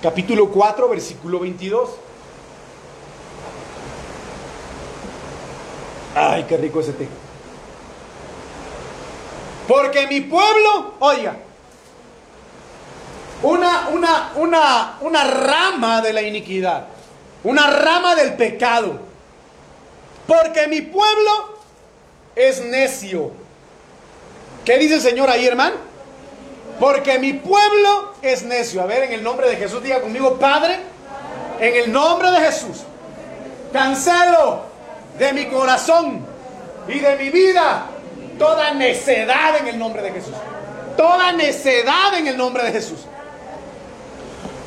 capítulo 0.00 0.50
4, 0.50 0.88
versículo 0.88 1.40
22. 1.40 1.90
Ay, 6.18 6.44
qué 6.48 6.56
rico 6.56 6.80
ese 6.80 6.94
té. 6.94 7.06
Porque 9.68 10.06
mi 10.06 10.22
pueblo, 10.22 10.94
oiga, 11.00 11.36
una, 13.42 13.88
una, 13.92 14.32
una, 14.36 14.96
una 15.02 15.24
rama 15.24 16.00
de 16.00 16.14
la 16.14 16.22
iniquidad, 16.22 16.86
una 17.44 17.66
rama 17.66 18.14
del 18.14 18.32
pecado. 18.32 18.98
Porque 20.26 20.66
mi 20.68 20.80
pueblo 20.80 21.58
es 22.34 22.64
necio. 22.64 23.32
¿Qué 24.64 24.78
dice 24.78 24.94
el 24.94 25.02
Señor 25.02 25.28
ahí, 25.28 25.46
hermano? 25.46 25.76
Porque 26.80 27.18
mi 27.18 27.34
pueblo 27.34 28.14
es 28.22 28.42
necio. 28.42 28.80
A 28.80 28.86
ver, 28.86 29.02
en 29.02 29.12
el 29.12 29.22
nombre 29.22 29.50
de 29.50 29.56
Jesús, 29.56 29.82
diga 29.82 30.00
conmigo, 30.00 30.38
Padre, 30.38 30.78
en 31.60 31.76
el 31.76 31.92
nombre 31.92 32.30
de 32.30 32.40
Jesús, 32.40 32.84
cancelo 33.70 34.75
de 35.18 35.32
mi 35.32 35.46
corazón 35.46 36.24
y 36.88 36.98
de 36.98 37.16
mi 37.16 37.30
vida 37.30 37.86
toda 38.38 38.72
necedad 38.74 39.56
en 39.58 39.68
el 39.68 39.78
nombre 39.78 40.02
de 40.02 40.12
Jesús. 40.12 40.34
Toda 40.96 41.32
necedad 41.32 42.14
en 42.16 42.26
el 42.26 42.36
nombre 42.36 42.64
de 42.64 42.72
Jesús. 42.72 43.00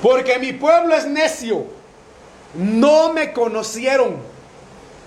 Porque 0.02 0.40
mi 0.40 0.54
pueblo 0.54 0.96
es 0.96 1.06
necio. 1.06 1.66
No 2.54 3.14
me 3.14 3.34
conocieron. 3.34 4.18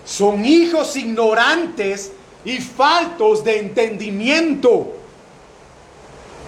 Son 0.05 0.45
hijos 0.45 0.97
ignorantes 0.97 2.13
y 2.45 2.59
faltos 2.59 3.45
de 3.45 3.59
entendimiento. 3.59 4.93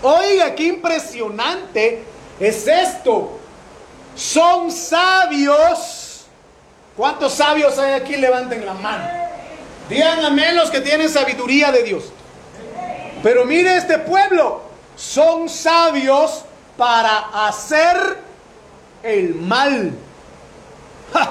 Oiga, 0.03 0.55
qué 0.55 0.65
impresionante 0.65 2.03
es 2.41 2.67
esto. 2.67 3.39
Son 4.17 4.71
sabios. 4.71 6.04
¿Cuántos 6.97 7.35
sabios 7.35 7.79
hay 7.79 7.95
aquí? 7.95 8.17
Levanten 8.17 8.65
la 8.65 8.75
mano. 8.75 9.05
Digan 9.89 10.57
los 10.57 10.71
que 10.71 10.81
tienen 10.81 11.09
sabiduría 11.09 11.73
de 11.73 11.83
Dios. 11.83 12.05
Pero 13.23 13.45
mire 13.45 13.77
este 13.77 13.99
pueblo. 13.99 14.63
Son 14.97 15.49
sabios 15.49 16.45
para 16.77 17.47
hacer 17.47 18.19
el 19.03 19.35
mal. 19.35 19.93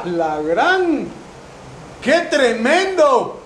La 0.06 0.41
gran. 0.41 1.08
¡Qué 2.02 2.19
tremendo! 2.30 3.41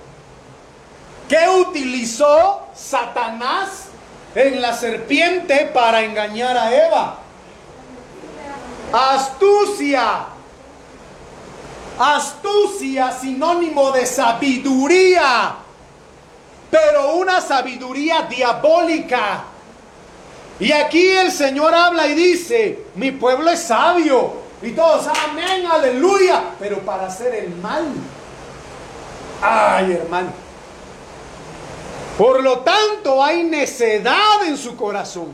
¿Qué 1.29 1.47
utilizó 1.47 2.67
Satanás 2.73 3.87
en 4.33 4.61
la 4.61 4.73
serpiente 4.73 5.69
para 5.73 6.01
engañar 6.01 6.57
a 6.57 6.73
Eva? 6.73 7.17
Astucia. 8.93 10.36
Astucia, 11.99 13.11
sinónimo 13.11 13.91
de 13.91 14.05
sabiduría, 14.05 15.55
pero 16.69 17.15
una 17.15 17.41
sabiduría 17.41 18.23
diabólica. 18.23 19.43
Y 20.59 20.71
aquí 20.71 21.07
el 21.07 21.31
Señor 21.31 21.73
habla 21.73 22.07
y 22.07 22.15
dice, 22.15 22.85
mi 22.95 23.11
pueblo 23.11 23.49
es 23.51 23.61
sabio. 23.61 24.47
Y 24.61 24.71
todos, 24.71 25.07
amén, 25.07 25.65
aleluya, 25.65 26.43
pero 26.59 26.79
para 26.79 27.07
hacer 27.07 27.33
el 27.35 27.55
mal. 27.55 27.85
Ay, 29.41 29.93
hermano. 29.93 30.31
Por 32.17 32.41
lo 32.41 32.59
tanto, 32.59 33.23
hay 33.23 33.43
necedad 33.43 34.43
en 34.47 34.57
su 34.57 34.75
corazón. 34.75 35.27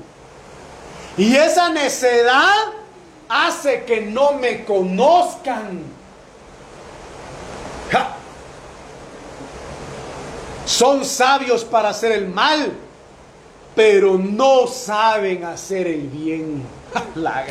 Y 1.17 1.35
esa 1.35 1.69
necedad 1.69 2.65
hace 3.29 3.85
que 3.85 4.01
no 4.01 4.33
me 4.33 4.65
conozcan. 4.65 6.02
Son 10.65 11.05
sabios 11.05 11.63
para 11.65 11.89
hacer 11.89 12.11
el 12.13 12.27
mal, 12.27 12.73
pero 13.75 14.17
no 14.17 14.67
saben 14.67 15.43
hacer 15.43 15.87
el 15.87 16.07
bien. 16.07 16.63
La 17.15 17.45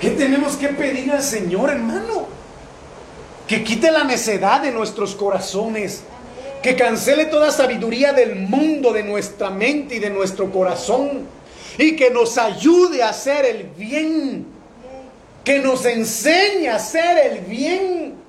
¿Qué 0.00 0.10
tenemos 0.10 0.56
que 0.56 0.68
pedir 0.68 1.10
al 1.10 1.22
Señor, 1.22 1.70
hermano? 1.70 2.26
Que 3.46 3.64
quite 3.64 3.90
la 3.90 4.04
necedad 4.04 4.60
de 4.62 4.70
nuestros 4.70 5.14
corazones. 5.14 6.02
Que 6.62 6.76
cancele 6.76 7.26
toda 7.26 7.50
sabiduría 7.50 8.12
del 8.12 8.36
mundo 8.36 8.92
de 8.92 9.02
nuestra 9.02 9.50
mente 9.50 9.96
y 9.96 9.98
de 9.98 10.10
nuestro 10.10 10.50
corazón. 10.50 11.26
Y 11.78 11.96
que 11.96 12.10
nos 12.10 12.38
ayude 12.38 13.02
a 13.02 13.10
hacer 13.10 13.44
el 13.44 13.64
bien. 13.76 14.46
Que 15.44 15.58
nos 15.60 15.84
enseñe 15.84 16.68
a 16.68 16.76
hacer 16.76 17.32
el 17.32 17.40
bien. 17.44 18.27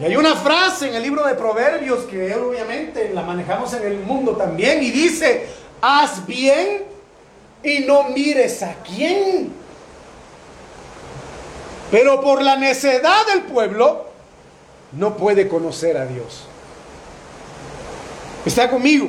Y 0.00 0.04
hay 0.04 0.16
una 0.16 0.34
frase 0.34 0.88
en 0.88 0.94
el 0.94 1.02
libro 1.02 1.26
de 1.26 1.34
Proverbios 1.34 2.04
que 2.04 2.34
obviamente 2.34 3.10
la 3.12 3.20
manejamos 3.20 3.74
en 3.74 3.82
el 3.82 3.98
mundo 3.98 4.34
también 4.34 4.82
y 4.82 4.90
dice, 4.90 5.46
haz 5.82 6.26
bien 6.26 6.84
y 7.62 7.80
no 7.80 8.04
mires 8.04 8.62
a 8.62 8.76
quién. 8.82 9.52
Pero 11.90 12.22
por 12.22 12.40
la 12.40 12.56
necedad 12.56 13.26
del 13.26 13.42
pueblo 13.42 14.06
no 14.92 15.18
puede 15.18 15.46
conocer 15.48 15.98
a 15.98 16.06
Dios. 16.06 16.46
¿Está 18.46 18.70
conmigo? 18.70 19.06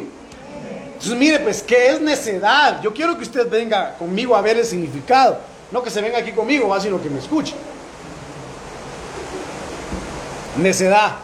Entonces 0.87 1.17
mire 1.17 1.39
pues, 1.39 1.63
¿qué 1.63 1.91
es 1.91 2.01
necedad? 2.01 2.81
Yo 2.81 2.93
quiero 2.93 3.15
que 3.15 3.23
usted 3.23 3.49
venga 3.49 3.95
conmigo 3.97 4.35
a 4.35 4.41
ver 4.41 4.57
el 4.57 4.65
significado. 4.65 5.39
No 5.71 5.81
que 5.81 5.89
se 5.89 6.01
venga 6.01 6.17
aquí 6.17 6.33
conmigo, 6.33 6.77
sino 6.81 7.01
que 7.01 7.09
me 7.09 7.19
escuche 7.19 7.53
necedad. 10.61 11.17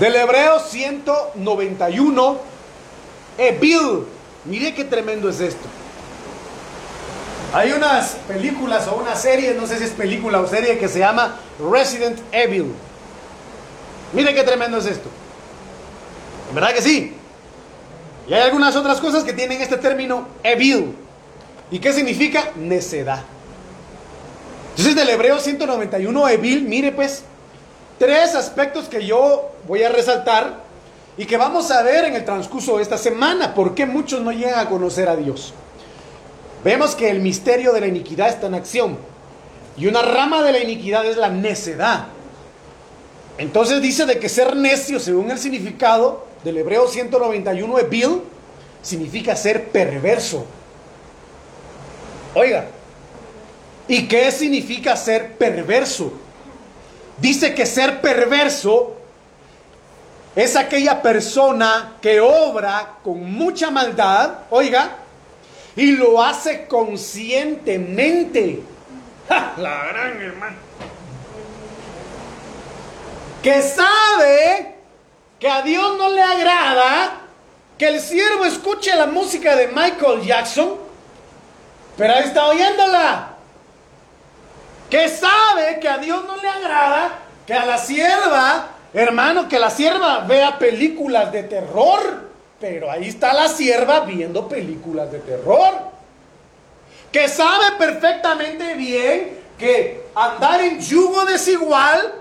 Del 0.00 0.14
hebreo 0.14 0.60
191, 0.60 2.40
Evil. 3.38 4.04
Mire 4.44 4.74
qué 4.74 4.84
tremendo 4.84 5.28
es 5.28 5.40
esto. 5.40 5.68
Hay 7.54 7.72
unas 7.72 8.16
películas 8.28 8.86
o 8.88 8.96
una 8.96 9.16
serie, 9.16 9.54
no 9.54 9.66
sé 9.66 9.78
si 9.78 9.84
es 9.84 9.90
película 9.90 10.40
o 10.40 10.46
serie, 10.46 10.78
que 10.78 10.88
se 10.88 10.98
llama 10.98 11.36
Resident 11.58 12.18
Evil. 12.30 12.72
Mire 14.12 14.34
qué 14.34 14.42
tremendo 14.42 14.78
es 14.78 14.86
esto. 14.86 15.08
¿Verdad 16.54 16.74
que 16.74 16.82
sí? 16.82 17.14
Y 18.28 18.34
hay 18.34 18.42
algunas 18.42 18.76
otras 18.76 19.00
cosas 19.00 19.24
que 19.24 19.32
tienen 19.32 19.60
este 19.60 19.78
término 19.78 20.28
evil. 20.42 20.94
¿Y 21.70 21.78
qué 21.78 21.92
significa? 21.92 22.50
Necedad. 22.56 23.22
Entonces 24.70 24.94
del 24.94 25.08
hebreo 25.08 25.40
191, 25.40 26.28
evil, 26.28 26.62
mire 26.62 26.92
pues, 26.92 27.24
tres 27.98 28.34
aspectos 28.34 28.88
que 28.88 29.04
yo 29.04 29.50
voy 29.66 29.82
a 29.82 29.88
resaltar 29.88 30.68
y 31.16 31.26
que 31.26 31.36
vamos 31.36 31.70
a 31.70 31.82
ver 31.82 32.04
en 32.04 32.14
el 32.14 32.24
transcurso 32.24 32.76
de 32.76 32.82
esta 32.82 32.96
semana, 32.96 33.54
por 33.54 33.74
qué 33.74 33.86
muchos 33.86 34.20
no 34.20 34.30
llegan 34.30 34.58
a 34.58 34.68
conocer 34.68 35.08
a 35.08 35.16
Dios. 35.16 35.52
Vemos 36.64 36.94
que 36.94 37.10
el 37.10 37.20
misterio 37.20 37.72
de 37.72 37.80
la 37.80 37.86
iniquidad 37.86 38.28
está 38.28 38.46
en 38.46 38.54
acción 38.54 38.98
y 39.76 39.86
una 39.86 40.02
rama 40.02 40.42
de 40.42 40.52
la 40.52 40.58
iniquidad 40.60 41.04
es 41.06 41.16
la 41.16 41.28
necedad. 41.28 42.06
Entonces 43.36 43.80
dice 43.80 44.06
de 44.06 44.18
que 44.18 44.28
ser 44.28 44.56
necio, 44.56 44.98
según 44.98 45.30
el 45.30 45.38
significado, 45.38 46.26
del 46.44 46.58
hebreo 46.58 46.88
191 46.88 47.74
Bill 47.88 48.22
significa 48.82 49.36
ser 49.36 49.68
perverso. 49.68 50.44
Oiga, 52.34 52.66
¿y 53.86 54.06
qué 54.06 54.30
significa 54.30 54.96
ser 54.96 55.36
perverso? 55.36 56.12
Dice 57.20 57.54
que 57.54 57.66
ser 57.66 58.00
perverso 58.00 58.96
es 60.36 60.54
aquella 60.56 61.02
persona 61.02 61.94
que 62.00 62.20
obra 62.20 62.94
con 63.02 63.32
mucha 63.32 63.70
maldad, 63.70 64.38
oiga, 64.50 64.96
y 65.74 65.92
lo 65.92 66.22
hace 66.22 66.66
conscientemente. 66.66 68.62
La 69.28 69.86
gran 69.86 70.20
hermano. 70.22 70.56
Que 73.42 73.62
sabe 73.62 74.76
que 75.38 75.48
a 75.48 75.62
Dios 75.62 75.98
no 75.98 76.10
le 76.10 76.22
agrada 76.22 77.20
que 77.78 77.88
el 77.88 78.00
siervo 78.00 78.44
escuche 78.44 78.94
la 78.96 79.06
música 79.06 79.54
de 79.54 79.68
Michael 79.68 80.22
Jackson, 80.22 80.76
pero 81.96 82.14
ahí 82.14 82.24
está 82.24 82.46
oyéndola. 82.48 83.37
Que 84.90 85.08
sabe 85.08 85.78
que 85.80 85.88
a 85.88 85.98
Dios 85.98 86.24
no 86.24 86.36
le 86.36 86.48
agrada 86.48 87.18
que 87.46 87.54
a 87.54 87.64
la 87.64 87.78
sierva, 87.78 88.68
hermano, 88.92 89.48
que 89.48 89.58
la 89.58 89.70
sierva 89.70 90.20
vea 90.20 90.58
películas 90.58 91.32
de 91.32 91.44
terror, 91.44 92.28
pero 92.60 92.90
ahí 92.90 93.08
está 93.08 93.32
la 93.32 93.48
sierva 93.48 94.00
viendo 94.00 94.48
películas 94.48 95.10
de 95.10 95.20
terror. 95.20 95.74
Que 97.10 97.28
sabe 97.28 97.76
perfectamente 97.78 98.74
bien 98.74 99.38
que 99.58 100.08
andar 100.14 100.60
en 100.60 100.78
yugo 100.78 101.24
desigual 101.24 102.14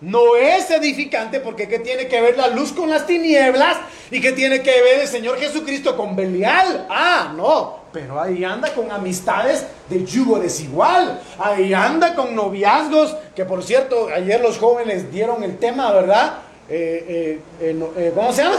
no 0.00 0.34
es 0.36 0.70
edificante 0.70 1.40
porque 1.40 1.68
¿qué 1.68 1.78
tiene 1.78 2.08
que 2.08 2.20
ver 2.22 2.36
la 2.36 2.48
luz 2.48 2.72
con 2.72 2.88
las 2.88 3.06
tinieblas? 3.06 3.76
¿Y 4.10 4.20
qué 4.20 4.32
tiene 4.32 4.62
que 4.62 4.80
ver 4.80 5.00
el 5.00 5.08
Señor 5.08 5.38
Jesucristo 5.38 5.96
con 5.96 6.16
Belial? 6.16 6.86
Ah, 6.88 7.32
no, 7.36 7.79
pero 7.92 8.20
ahí 8.20 8.44
anda 8.44 8.72
con 8.74 8.90
amistades 8.90 9.66
de 9.88 10.04
yugo 10.04 10.38
desigual. 10.38 11.20
Ahí 11.38 11.74
anda 11.74 12.14
con 12.14 12.34
noviazgos, 12.34 13.16
que 13.34 13.44
por 13.44 13.62
cierto, 13.62 14.08
ayer 14.14 14.40
los 14.40 14.58
jóvenes 14.58 15.10
dieron 15.10 15.42
el 15.42 15.58
tema, 15.58 15.92
¿verdad? 15.92 16.34
Eh, 16.68 17.40
eh, 17.60 17.82
eh, 17.96 18.12
¿Cómo 18.14 18.32
se 18.32 18.44
llama? 18.44 18.58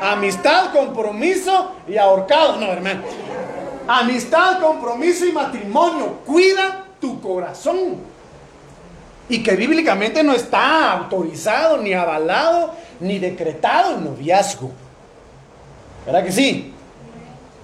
Amistad, 0.00 0.72
compromiso 0.72 1.72
y 1.88 1.96
ahorcado. 1.96 2.56
No, 2.56 2.66
hermano. 2.66 3.02
Amistad, 3.88 4.60
compromiso 4.60 5.26
y 5.26 5.32
matrimonio. 5.32 6.18
Cuida 6.24 6.84
tu 7.00 7.20
corazón 7.20 7.96
y 9.28 9.42
que 9.42 9.56
bíblicamente 9.56 10.22
no 10.22 10.32
está 10.32 10.92
autorizado, 10.92 11.78
ni 11.78 11.92
avalado, 11.92 12.74
ni 13.00 13.18
decretado 13.18 13.96
el 13.96 14.04
noviazgo. 14.04 14.70
¿Verdad 16.04 16.24
que 16.24 16.32
sí? 16.32 16.69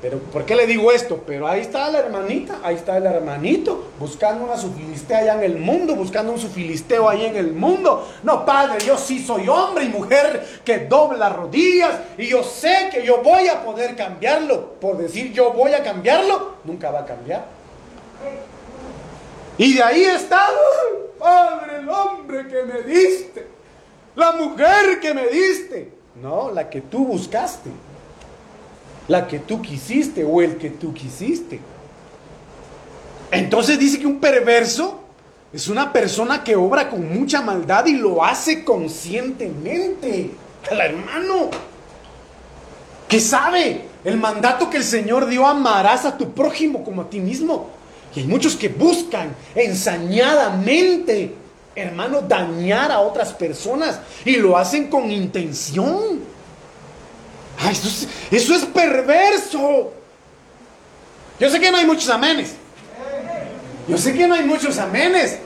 Pero 0.07 0.21
¿por 0.21 0.45
qué 0.45 0.55
le 0.55 0.69
digo 0.69 0.92
esto? 0.92 1.25
Pero 1.27 1.49
ahí 1.49 1.62
está 1.62 1.90
la 1.90 1.99
hermanita, 1.99 2.61
ahí 2.62 2.77
está 2.77 2.97
el 2.97 3.07
hermanito, 3.07 3.88
buscando 3.99 4.45
una 4.45 4.57
su 4.57 4.71
allá 5.11 5.35
en 5.35 5.42
el 5.42 5.59
mundo, 5.59 5.97
buscando 5.97 6.31
un 6.31 6.38
su 6.38 6.49
filisteo 6.49 7.09
ahí 7.09 7.27
en 7.27 7.35
el 7.35 7.53
mundo. 7.53 8.07
No, 8.23 8.47
padre, 8.47 8.79
yo 8.87 8.97
sí 8.97 9.19
soy 9.19 9.49
hombre 9.49 9.87
y 9.87 9.88
mujer 9.88 10.61
que 10.64 10.79
dobla 10.79 11.29
rodillas 11.31 11.99
y 12.16 12.29
yo 12.29 12.45
sé 12.45 12.88
que 12.92 13.05
yo 13.05 13.21
voy 13.21 13.49
a 13.49 13.64
poder 13.64 13.97
cambiarlo. 13.97 14.75
Por 14.75 14.97
decir 14.97 15.33
yo 15.33 15.53
voy 15.53 15.73
a 15.73 15.83
cambiarlo, 15.83 16.55
nunca 16.62 16.92
va 16.92 17.01
a 17.01 17.05
cambiar. 17.05 17.45
Y 19.59 19.75
de 19.75 19.83
ahí 19.83 20.05
está 20.05 20.51
Padre, 21.19 21.79
el 21.81 21.88
hombre 21.88 22.47
que 22.47 22.62
me 22.62 22.83
diste, 22.83 23.45
la 24.14 24.31
mujer 24.31 25.01
que 25.01 25.12
me 25.12 25.27
diste. 25.27 25.97
No, 26.23 26.53
la 26.53 26.71
que 26.71 26.81
tú 26.81 27.07
buscaste, 27.07 27.71
la 29.09 29.27
que 29.27 29.38
tú 29.38 29.62
quisiste 29.62 30.25
o 30.25 30.40
el 30.40 30.57
que 30.57 30.71
tú 30.71 30.92
quisiste. 30.92 31.61
Entonces 33.31 33.79
dice 33.79 33.99
que 33.99 34.07
un 34.07 34.21
perverso 34.21 35.01
es 35.53 35.69
una 35.69 35.92
persona 35.92 36.42
que 36.42 36.57
obra 36.57 36.90
con 36.90 37.12
mucha 37.19 37.40
maldad 37.40 37.87
y 37.87 37.95
lo 37.95 38.25
hace 38.25 38.64
conscientemente. 38.64 40.31
Al 40.71 40.81
hermano, 40.81 41.51
que 43.09 43.21
sabe 43.21 43.83
el 44.05 44.16
mandato 44.16 44.69
que 44.69 44.79
el 44.79 44.85
Señor 44.85 45.27
dio, 45.27 45.47
amarás 45.47 46.05
a 46.05 46.16
tu 46.16 46.33
prójimo 46.33 46.85
como 46.85 47.03
a 47.03 47.11
ti 47.11 47.21
mismo. 47.21 47.71
Y 48.14 48.21
hay 48.21 48.27
muchos 48.27 48.57
que 48.57 48.69
buscan 48.69 49.35
ensañadamente, 49.55 51.35
hermano, 51.75 52.23
dañar 52.23 52.90
a 52.90 53.01
otras 53.01 53.33
personas 53.33 54.01
y 54.25 54.37
lo 54.37 54.57
hacen 54.57 54.88
con 54.88 55.11
intención. 55.11 56.36
Eso, 57.71 58.55
es, 58.55 58.64
perverso. 58.66 59.92
Yo 61.38 61.51
sé 61.51 61.61
que 61.61 61.71
no 61.71 61.79
hay 61.79 61.87
muchos 61.87 62.09
amenes. 62.09 62.55
Yo 63.88 63.99
sé 63.99 64.14
que 64.14 64.27
no 64.27 64.35
hay 64.35 64.45
muchos 64.45 64.79
amenes. 64.79 65.38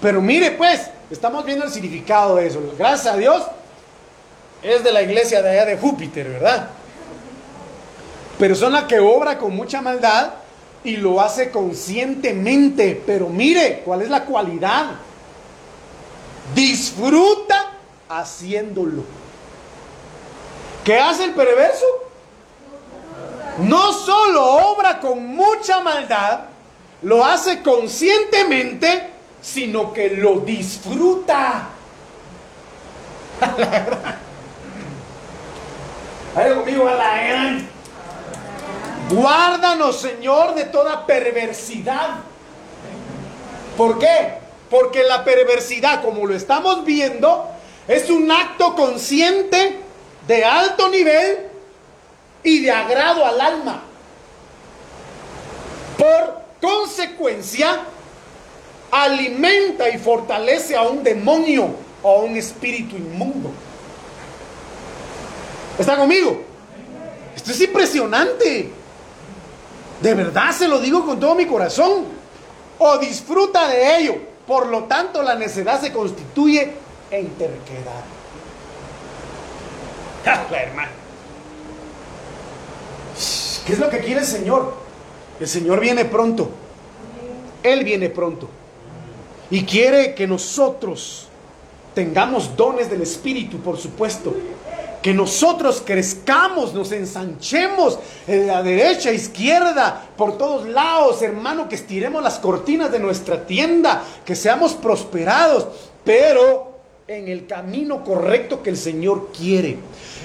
Pero 0.00 0.20
mire 0.20 0.52
pues, 0.52 0.82
estamos 1.10 1.44
viendo 1.44 1.64
el 1.64 1.70
significado 1.70 2.36
de 2.36 2.48
eso. 2.48 2.60
Gracias 2.78 3.14
a 3.14 3.16
Dios, 3.16 3.44
es 4.62 4.82
de 4.82 4.92
la 4.92 5.02
iglesia 5.02 5.42
de 5.42 5.50
allá 5.50 5.64
de 5.66 5.78
Júpiter, 5.78 6.28
¿verdad? 6.28 6.70
Persona 8.38 8.86
que 8.86 8.98
obra 8.98 9.38
con 9.38 9.54
mucha 9.54 9.80
maldad 9.80 10.34
y 10.82 10.96
lo 10.96 11.20
hace 11.20 11.50
conscientemente. 11.50 13.00
Pero 13.06 13.28
mire, 13.28 13.82
¿cuál 13.84 14.02
es 14.02 14.10
la 14.10 14.24
cualidad? 14.24 14.92
Disfruta 16.54 17.72
haciéndolo. 18.08 19.23
¿Qué 20.84 20.98
hace 20.98 21.24
el 21.24 21.32
perverso? 21.32 21.86
No 23.58 23.92
solo 23.92 24.44
obra 24.44 25.00
con 25.00 25.26
mucha 25.26 25.80
maldad, 25.80 26.40
lo 27.02 27.24
hace 27.24 27.62
conscientemente, 27.62 29.10
sino 29.40 29.94
que 29.94 30.10
lo 30.10 30.40
disfruta. 30.40 31.70
Conmigo 36.34 36.88
a 36.88 36.94
la 36.94 37.22
gran. 37.22 37.68
Guárdanos, 39.10 40.00
Señor, 40.00 40.54
de 40.54 40.64
toda 40.64 41.06
perversidad. 41.06 42.16
¿Por 43.76 43.98
qué? 43.98 44.34
Porque 44.68 45.02
la 45.04 45.24
perversidad, 45.24 46.02
como 46.02 46.26
lo 46.26 46.34
estamos 46.34 46.84
viendo, 46.84 47.48
es 47.86 48.10
un 48.10 48.30
acto 48.30 48.74
consciente 48.74 49.83
de 50.26 50.44
alto 50.44 50.88
nivel 50.88 51.38
y 52.42 52.60
de 52.60 52.70
agrado 52.70 53.24
al 53.24 53.40
alma. 53.40 53.82
Por 55.98 56.42
consecuencia, 56.60 57.80
alimenta 58.90 59.88
y 59.88 59.98
fortalece 59.98 60.76
a 60.76 60.82
un 60.82 61.02
demonio 61.02 61.68
o 62.02 62.20
a 62.20 62.22
un 62.22 62.36
espíritu 62.36 62.96
inmundo. 62.96 63.50
¿Está 65.78 65.96
conmigo? 65.96 66.42
Esto 67.34 67.50
es 67.50 67.60
impresionante. 67.60 68.70
De 70.00 70.14
verdad 70.14 70.52
se 70.52 70.68
lo 70.68 70.78
digo 70.78 71.04
con 71.04 71.18
todo 71.18 71.34
mi 71.34 71.46
corazón. 71.46 72.04
O 72.78 72.98
disfruta 72.98 73.68
de 73.68 73.98
ello. 73.98 74.16
Por 74.46 74.66
lo 74.66 74.84
tanto, 74.84 75.22
la 75.22 75.34
necedad 75.34 75.80
se 75.80 75.92
constituye 75.92 76.72
en 77.10 77.28
terquedad. 77.30 78.13
Hermana. 80.24 80.90
¿Qué 83.66 83.72
es 83.72 83.78
lo 83.78 83.88
que 83.90 83.98
quiere 83.98 84.20
el 84.20 84.26
Señor? 84.26 84.74
El 85.40 85.48
Señor 85.48 85.80
viene 85.80 86.04
pronto. 86.04 86.50
Él 87.62 87.84
viene 87.84 88.10
pronto. 88.10 88.48
Y 89.50 89.64
quiere 89.64 90.14
que 90.14 90.26
nosotros 90.26 91.28
tengamos 91.94 92.56
dones 92.56 92.90
del 92.90 93.02
Espíritu, 93.02 93.58
por 93.58 93.78
supuesto 93.78 94.34
que 95.04 95.12
nosotros 95.12 95.82
crezcamos, 95.84 96.72
nos 96.72 96.90
ensanchemos 96.90 97.98
en 98.26 98.46
la 98.46 98.62
derecha, 98.62 99.12
izquierda, 99.12 100.02
por 100.16 100.38
todos 100.38 100.66
lados, 100.66 101.20
hermano, 101.20 101.68
que 101.68 101.74
estiremos 101.74 102.22
las 102.22 102.38
cortinas 102.38 102.90
de 102.90 103.00
nuestra 103.00 103.44
tienda, 103.44 104.02
que 104.24 104.34
seamos 104.34 104.72
prosperados, 104.72 105.66
pero 106.02 106.73
en 107.06 107.28
el 107.28 107.46
camino 107.46 108.02
correcto 108.02 108.62
que 108.62 108.70
el 108.70 108.76
Señor 108.76 109.28
quiere, 109.36 109.76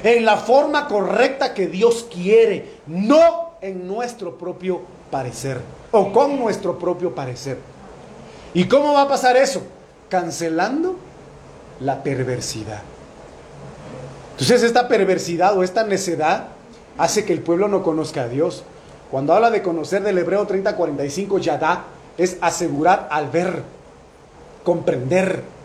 en 0.03 0.25
la 0.25 0.37
forma 0.37 0.87
correcta 0.87 1.53
que 1.53 1.67
Dios 1.67 2.07
quiere, 2.11 2.77
no 2.87 3.51
en 3.61 3.87
nuestro 3.87 4.37
propio 4.37 4.81
parecer 5.11 5.59
o 5.91 6.11
con 6.13 6.39
nuestro 6.39 6.79
propio 6.79 7.13
parecer. 7.13 7.57
¿Y 8.53 8.65
cómo 8.65 8.93
va 8.93 9.03
a 9.03 9.07
pasar 9.07 9.35
eso? 9.35 9.61
Cancelando 10.07 10.95
la 11.81 12.01
perversidad. 12.01 12.81
Entonces 14.31 14.63
esta 14.63 14.87
perversidad 14.87 15.57
o 15.57 15.63
esta 15.63 15.83
necedad 15.83 16.47
hace 16.97 17.25
que 17.25 17.33
el 17.33 17.41
pueblo 17.41 17.67
no 17.67 17.83
conozca 17.83 18.23
a 18.23 18.27
Dios. 18.29 18.63
Cuando 19.11 19.33
habla 19.33 19.51
de 19.51 19.61
conocer 19.61 20.01
del 20.01 20.17
hebreo 20.17 20.47
30:45, 20.47 21.39
yadá 21.39 21.83
es 22.17 22.37
asegurar 22.41 23.07
al 23.11 23.29
ver, 23.29 23.63
comprender. 24.63 25.58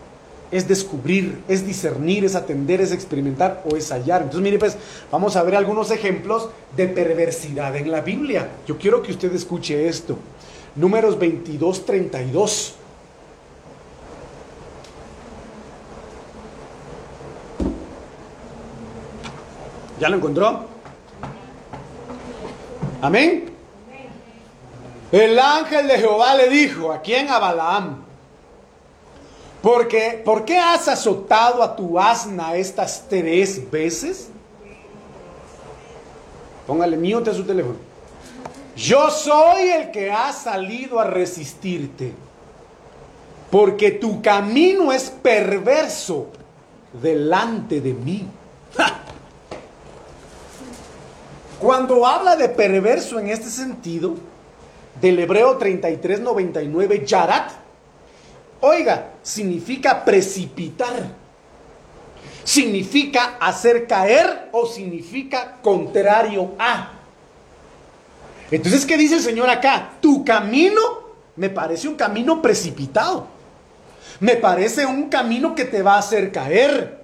Es 0.51 0.67
descubrir, 0.67 1.41
es 1.47 1.65
discernir, 1.65 2.25
es 2.25 2.35
atender, 2.35 2.81
es 2.81 2.91
experimentar 2.91 3.63
o 3.69 3.75
es 3.75 3.91
hallar. 3.91 4.21
Entonces, 4.21 4.43
mire, 4.43 4.59
pues 4.59 4.77
vamos 5.11 5.35
a 5.35 5.43
ver 5.43 5.55
algunos 5.55 5.91
ejemplos 5.91 6.49
de 6.75 6.87
perversidad 6.87 7.75
en 7.75 7.91
la 7.91 8.01
Biblia. 8.01 8.49
Yo 8.67 8.77
quiero 8.77 9.01
que 9.01 9.11
usted 9.11 9.33
escuche 9.33 9.87
esto. 9.87 10.17
Números 10.75 11.17
22, 11.17 11.85
32. 11.85 12.75
¿Ya 19.99 20.09
lo 20.09 20.17
encontró? 20.17 20.65
Amén. 23.01 23.45
El 25.11 25.39
ángel 25.39 25.87
de 25.87 25.97
Jehová 25.99 26.35
le 26.35 26.49
dijo, 26.49 26.91
¿a 26.91 27.01
quién? 27.01 27.29
A 27.29 27.39
Balaam. 27.39 28.04
Porque, 29.65 30.21
¿por 30.23 30.45
qué 30.45 30.59
has 30.59 30.87
azotado 30.87 31.63
a 31.63 31.75
tu 31.75 31.99
asna 31.99 32.55
estas 32.55 33.05
tres 33.09 33.71
veces? 33.71 34.29
Póngale 36.67 36.95
mute 36.95 37.31
a 37.31 37.33
su 37.33 37.43
teléfono. 37.43 37.77
Yo 38.75 39.09
soy 39.09 39.69
el 39.69 39.89
que 39.89 40.11
ha 40.11 40.31
salido 40.33 40.99
a 40.99 41.05
resistirte, 41.05 42.13
porque 43.49 43.89
tu 43.89 44.21
camino 44.21 44.93
es 44.93 45.09
perverso 45.09 46.27
delante 47.01 47.81
de 47.81 47.93
mí. 47.95 48.27
Cuando 51.59 52.05
habla 52.05 52.35
de 52.35 52.49
perverso 52.49 53.17
en 53.17 53.29
este 53.29 53.49
sentido, 53.49 54.13
del 55.01 55.17
hebreo 55.17 55.57
3399, 55.57 57.03
yarat, 57.03 57.64
oiga, 58.65 59.11
significa 59.21 60.03
precipitar, 60.03 60.93
significa 62.43 63.37
hacer 63.39 63.87
caer 63.87 64.49
o 64.51 64.65
significa 64.65 65.57
contrario 65.61 66.53
a. 66.57 66.91
Entonces, 68.51 68.85
¿qué 68.85 68.97
dice 68.97 69.15
el 69.15 69.21
Señor 69.21 69.49
acá? 69.49 69.93
Tu 70.01 70.23
camino 70.23 70.81
me 71.35 71.49
parece 71.49 71.87
un 71.87 71.95
camino 71.95 72.41
precipitado. 72.41 73.27
Me 74.19 74.35
parece 74.35 74.85
un 74.85 75.09
camino 75.09 75.55
que 75.55 75.65
te 75.65 75.81
va 75.81 75.95
a 75.95 75.99
hacer 75.99 76.31
caer. 76.31 77.03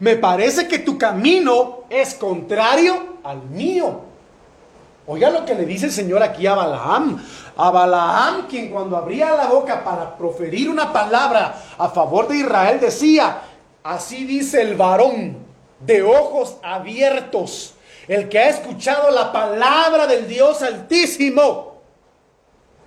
Me 0.00 0.16
parece 0.16 0.66
que 0.66 0.80
tu 0.80 0.98
camino 0.98 1.84
es 1.88 2.14
contrario 2.14 3.18
al 3.22 3.42
mío. 3.50 4.02
Oiga 5.06 5.30
lo 5.30 5.44
que 5.44 5.54
le 5.54 5.66
dice 5.66 5.86
el 5.86 5.92
Señor 5.92 6.22
aquí 6.22 6.46
a 6.46 6.54
Balaam. 6.54 7.22
A 7.56 7.70
Balaam, 7.70 8.46
quien 8.48 8.70
cuando 8.70 8.96
abría 8.96 9.32
la 9.32 9.46
boca 9.46 9.84
para 9.84 10.16
proferir 10.16 10.68
una 10.68 10.92
palabra 10.92 11.54
a 11.78 11.88
favor 11.88 12.28
de 12.28 12.38
Israel 12.38 12.80
decía, 12.80 13.42
así 13.82 14.24
dice 14.24 14.62
el 14.62 14.74
varón 14.74 15.38
de 15.80 16.02
ojos 16.02 16.56
abiertos 16.62 17.74
el 18.08 18.28
que 18.28 18.38
ha 18.38 18.48
escuchado 18.48 19.10
la 19.10 19.32
palabra 19.32 20.06
del 20.06 20.28
Dios 20.28 20.62
Altísimo, 20.62 21.82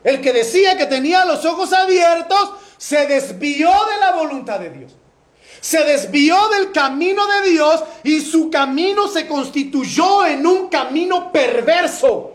el 0.04 0.22
que 0.22 0.32
decía 0.32 0.78
que 0.78 0.86
tenía 0.86 1.26
los 1.26 1.44
ojos 1.46 1.74
abiertos, 1.74 2.52
se 2.78 3.08
desvió 3.08 3.70
de 3.70 4.00
la 4.00 4.12
voluntad 4.12 4.60
de 4.60 4.70
Dios. 4.70 4.96
Se 5.60 5.84
desvió 5.84 6.50
del 6.50 6.72
camino 6.72 7.26
de 7.26 7.50
Dios 7.50 7.84
y 8.04 8.22
su 8.22 8.52
camino 8.52 9.08
se 9.08 9.28
constituyó 9.28 10.26
en 10.26 10.46
un 10.46 10.68
camino 10.68 11.32
perverso. 11.32 12.34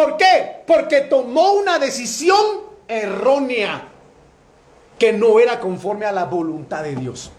¿Por 0.00 0.16
qué? 0.16 0.62
Porque 0.66 1.02
tomó 1.02 1.52
una 1.52 1.78
decisión 1.78 2.62
errónea 2.88 3.86
que 4.98 5.12
no 5.12 5.38
era 5.38 5.60
conforme 5.60 6.06
a 6.06 6.12
la 6.12 6.24
voluntad 6.24 6.82
de 6.84 6.96
Dios. 6.96 7.30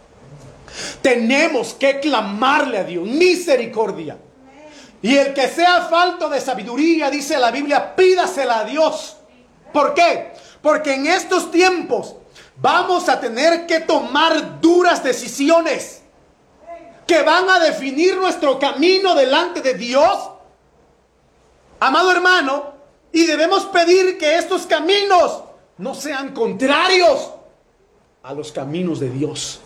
Tenemos 1.01 1.73
que 1.73 1.99
clamarle 1.99 2.77
a 2.77 2.83
Dios 2.83 3.03
misericordia. 3.03 4.15
Y 5.01 5.17
el 5.17 5.33
que 5.33 5.47
sea 5.47 5.87
falto 5.89 6.29
de 6.29 6.39
sabiduría, 6.39 7.09
dice 7.09 7.39
la 7.39 7.49
Biblia, 7.49 7.95
pídasela 7.95 8.59
a 8.59 8.65
Dios. 8.65 9.17
¿Por 9.73 9.95
qué? 9.95 10.31
Porque 10.61 10.93
en 10.93 11.07
estos 11.07 11.49
tiempos 11.49 12.13
vamos 12.57 13.09
a 13.09 13.19
tener 13.19 13.65
que 13.65 13.79
tomar 13.79 14.61
duras 14.61 15.03
decisiones 15.03 16.03
que 17.07 17.23
van 17.23 17.49
a 17.49 17.59
definir 17.59 18.17
nuestro 18.17 18.59
camino 18.59 19.15
delante 19.15 19.61
de 19.61 19.73
Dios. 19.73 20.30
Amado 21.81 22.11
hermano, 22.11 22.73
y 23.11 23.25
debemos 23.25 23.65
pedir 23.65 24.19
que 24.19 24.37
estos 24.37 24.67
caminos 24.67 25.43
no 25.79 25.95
sean 25.95 26.31
contrarios 26.31 27.31
a 28.21 28.33
los 28.35 28.51
caminos 28.51 28.99
de 28.99 29.09
Dios 29.09 29.61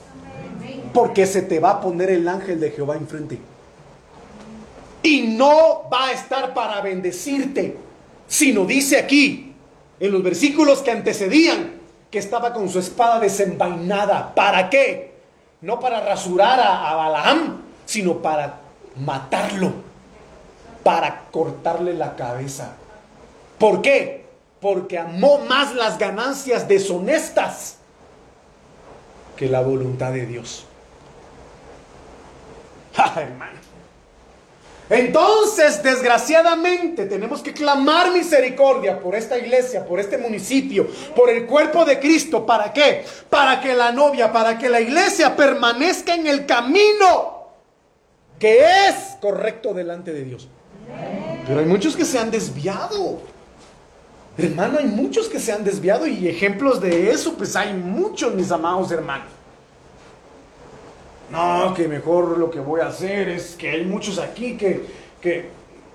porque 0.94 1.26
se 1.26 1.42
te 1.42 1.60
va 1.60 1.72
a 1.72 1.82
poner 1.82 2.10
el 2.10 2.26
ángel 2.30 2.58
de 2.62 2.72
Jehová 2.72 2.96
enfrente. 2.96 3.38
Y 5.04 5.24
no 5.24 5.90
va 5.92 6.08
a 6.08 6.12
estar 6.14 6.54
para 6.54 6.80
bendecirte, 6.80 7.76
sino 8.30 8.64
dice 8.64 8.98
aquí, 8.98 9.54
en 10.00 10.12
los 10.14 10.24
versículos 10.24 10.80
que 10.80 10.92
antecedían, 10.92 11.74
que 12.10 12.20
estaba 12.20 12.54
con 12.54 12.70
su 12.70 12.80
espada 12.80 13.20
desenvainada. 13.20 14.34
¿Para 14.34 14.70
qué? 14.70 15.16
No 15.60 15.82
para 15.82 16.00
rasurar 16.00 16.62
a, 16.62 16.90
a 16.90 16.96
Balaam, 16.96 17.62
sino 17.86 18.22
para 18.22 18.62
matarlo, 18.96 19.74
para 20.86 21.26
cortarle 21.32 21.96
la 21.96 22.16
cabeza. 22.16 22.76
¿Por 23.58 23.82
qué? 23.82 24.28
Porque 24.62 25.00
amó 25.00 25.40
más 25.40 25.74
las 25.74 25.98
ganancias 25.98 26.68
deshonestas 26.68 27.78
que 29.36 29.50
la 29.50 29.62
voluntad 29.62 30.12
de 30.12 30.28
Dios. 30.28 30.64
Entonces, 34.92 35.82
desgraciadamente, 35.82 37.08
tenemos 37.08 37.42
que 37.42 37.52
clamar 37.52 38.12
misericordia 38.12 39.00
por 39.00 39.16
esta 39.16 39.40
iglesia, 39.40 39.84
por 39.88 40.00
este 40.00 40.20
municipio, 40.20 40.88
por 41.16 41.32
el 41.32 41.48
cuerpo 41.48 41.84
de 41.84 42.00
Cristo. 42.00 42.46
¿Para 42.46 42.72
qué? 42.72 43.04
Para 43.28 43.60
que 43.60 43.74
la 43.74 43.92
novia, 43.92 44.32
para 44.32 44.56
que 44.60 44.70
la 44.70 44.82
iglesia 44.82 45.36
permanezca 45.36 46.14
en 46.14 46.28
el 46.28 46.46
camino 46.46 47.48
que 48.38 48.60
es 48.60 49.18
correcto 49.20 49.74
delante 49.74 50.14
de 50.14 50.24
Dios. 50.24 50.48
Pero 51.48 51.60
hay 51.60 51.66
muchos 51.66 51.96
que 51.96 52.06
se 52.06 52.18
han 52.18 52.32
desviado. 52.32 53.20
Hermano, 54.38 54.80
hay 54.80 54.88
muchos 54.88 55.30
que 55.30 55.40
se 55.40 55.54
han 55.54 55.64
desviado 55.64 56.08
y 56.08 56.28
ejemplos 56.28 56.82
de 56.82 57.12
eso, 57.12 57.36
pues 57.36 57.56
hay 57.56 57.74
muchos, 57.74 58.34
mis 58.34 58.52
amados 58.52 58.92
hermanos. 58.92 59.28
No, 61.32 61.74
que 61.74 61.88
mejor 61.88 62.38
lo 62.38 62.52
que 62.52 62.60
voy 62.60 62.82
a 62.82 62.88
hacer 62.88 63.30
es 63.30 63.56
que 63.56 63.70
hay 63.70 63.86
muchos 63.86 64.20
aquí 64.20 64.58
que, 64.58 64.86
que 65.22 65.50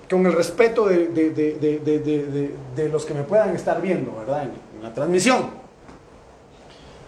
con 0.09 0.25
el 0.25 0.33
respeto 0.33 0.87
de, 0.87 1.07
de, 1.07 2.89
los 2.89 3.05
que 3.05 3.13
me 3.13 3.23
puedan 3.23 3.55
estar 3.55 3.81
viendo, 3.81 4.13
¿verdad? 4.17 4.43
En, 4.43 4.71
la 4.83 4.91
transmisión. 4.91 5.60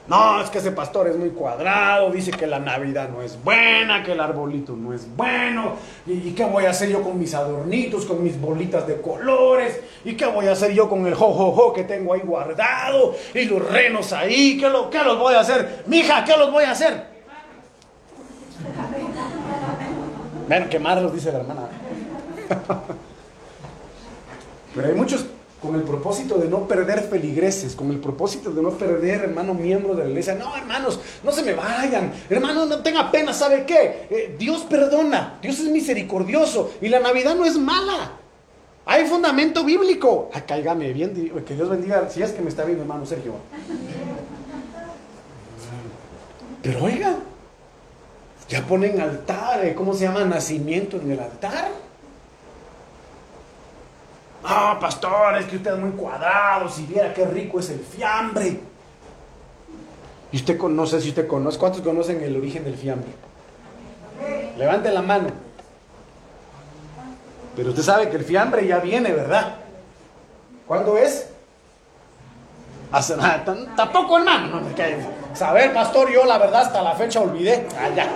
No, 0.05 0.41
es 0.41 0.49
que 0.49 0.57
ese 0.57 0.71
pastor 0.71 1.07
es 1.07 1.15
muy 1.15 1.29
cuadrado, 1.29 2.11
dice 2.11 2.31
que 2.31 2.45
la 2.45 2.59
Navidad 2.59 3.07
no 3.07 3.21
es 3.21 3.41
buena, 3.41 4.03
que 4.03 4.11
el 4.11 4.19
arbolito 4.19 4.75
no 4.75 4.93
es 4.93 5.07
bueno, 5.15 5.77
y, 6.05 6.31
qué 6.31 6.43
voy 6.43 6.65
a 6.65 6.71
hacer 6.71 6.89
yo 6.89 7.01
con 7.01 7.17
mis 7.17 7.33
adornitos, 7.33 8.03
con 8.05 8.21
mis 8.21 8.39
bolitas 8.39 8.85
de 8.85 8.99
colores, 8.99 9.79
y 10.03 10.15
qué 10.15 10.25
voy 10.25 10.47
a 10.47 10.51
hacer 10.51 10.73
yo 10.73 10.89
con 10.89 11.07
el 11.07 11.15
jojojo 11.15 11.71
que 11.71 11.85
tengo 11.85 12.13
ahí 12.13 12.19
guardado, 12.19 13.15
y 13.33 13.45
los 13.45 13.65
renos 13.65 14.11
ahí, 14.11 14.57
¿qué, 14.59 14.69
lo, 14.69 14.89
qué 14.89 15.01
los 15.03 15.17
voy 15.17 15.35
a 15.35 15.39
hacer? 15.39 15.83
Mija, 15.87 16.25
¿qué 16.25 16.35
los 16.35 16.51
voy 16.51 16.65
a 16.65 16.71
hacer? 16.71 17.13
Ven, 20.49 20.67
quemarlos, 20.67 21.13
dice 21.13 21.31
la 21.31 21.39
hermana. 21.39 21.61
Pero 24.75 24.87
hay 24.87 24.93
muchos 24.93 25.25
con 25.63 25.76
el 25.76 25.84
propósito 25.84 26.38
de 26.38 26.49
no 26.49 26.67
perder 26.67 27.04
feligreses, 27.04 27.73
con 27.73 27.89
el 27.89 27.97
propósito 27.97 28.52
de 28.52 28.62
no 28.62 28.71
perder, 28.71 29.21
hermano, 29.21 29.54
miembros 29.54 29.95
de 29.95 30.04
la 30.04 30.10
iglesia. 30.10 30.36
No, 30.36 30.54
hermanos, 30.58 30.99
no 31.23 31.32
se 31.32 31.41
me 31.41 31.54
vayan. 31.54 32.12
Hermano, 32.30 32.65
no 32.65 32.80
tenga 32.80 33.10
pena, 33.10 33.34
¿sabe 33.34 33.65
qué? 33.65 34.08
Eh, 34.10 34.36
Dios 34.38 34.63
perdona, 34.63 35.39
Dios 35.41 35.60
es 35.60 35.69
misericordioso 35.69 36.73
y 36.82 36.89
la 36.89 36.99
Navidad 36.99 37.36
no 37.36 37.45
es 37.45 37.58
mala. 37.58 38.12
Hay 38.86 39.06
fundamento 39.06 39.63
bíblico. 39.63 40.30
Ay, 40.34 40.43
cáigame 40.45 40.91
bien, 40.91 41.13
que 41.47 41.56
Dios 41.56 41.69
bendiga, 41.69 42.10
si 42.10 42.21
es 42.21 42.32
que 42.32 42.41
me 42.41 42.49
está 42.49 42.65
viendo, 42.65 42.84
hermano 42.84 43.06
Sergio. 43.06 43.36
Pero 46.62 46.84
oiga, 46.84 47.15
ya 48.49 48.67
ponen 48.67 48.99
altar, 48.99 49.65
eh, 49.65 49.73
¿cómo 49.73 49.93
se 49.93 50.04
llama? 50.04 50.26
Nacimiento 50.26 50.97
en 50.97 51.12
el 51.12 51.19
altar. 51.21 51.69
Ah, 54.43 54.77
pastor, 54.79 55.38
es 55.38 55.45
que 55.45 55.56
usted 55.58 55.73
es 55.73 55.79
muy 55.79 55.91
cuadrado, 55.91 56.67
si 56.67 56.86
viera 56.86 57.13
qué 57.13 57.25
rico 57.25 57.60
es 57.60 57.69
el 57.69 57.79
fiambre. 57.79 58.60
Y 60.32 60.38
usted 60.38 60.60
no 60.60 60.86
sé 60.86 60.99
si 60.99 61.10
usted 61.10 61.27
conoce, 61.27 61.58
¿cuántos 61.58 61.82
conocen 61.82 62.21
el 62.21 62.36
origen 62.36 62.63
del 62.63 62.75
fiambre? 62.75 63.10
Levante 64.58 64.91
la 64.91 65.01
mano. 65.01 65.29
Pero 67.56 67.69
usted 67.69 67.84
sabe 67.84 68.10
que 68.10 68.17
el 68.17 68.23
fiambre 68.23 68.65
ya 68.65 68.79
viene, 68.79 69.13
¿verdad? 69.13 69.56
¿Cuándo 70.67 70.97
es? 70.97 71.29
Hace 72.91 73.15
tampoco 73.75 74.19
hermano. 74.19 74.62
saber, 75.34 75.73
pastor, 75.73 76.12
yo 76.12 76.25
la 76.25 76.38
verdad 76.38 76.62
hasta 76.62 76.82
la 76.82 76.93
fecha 76.95 77.21
olvidé. 77.21 77.67
Allá. 77.79 78.08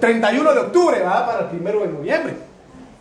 31 0.00 0.52
de 0.52 0.60
octubre, 0.60 1.02
va 1.02 1.26
para 1.26 1.40
el 1.40 1.46
primero 1.46 1.80
de 1.80 1.88
noviembre. 1.88 2.36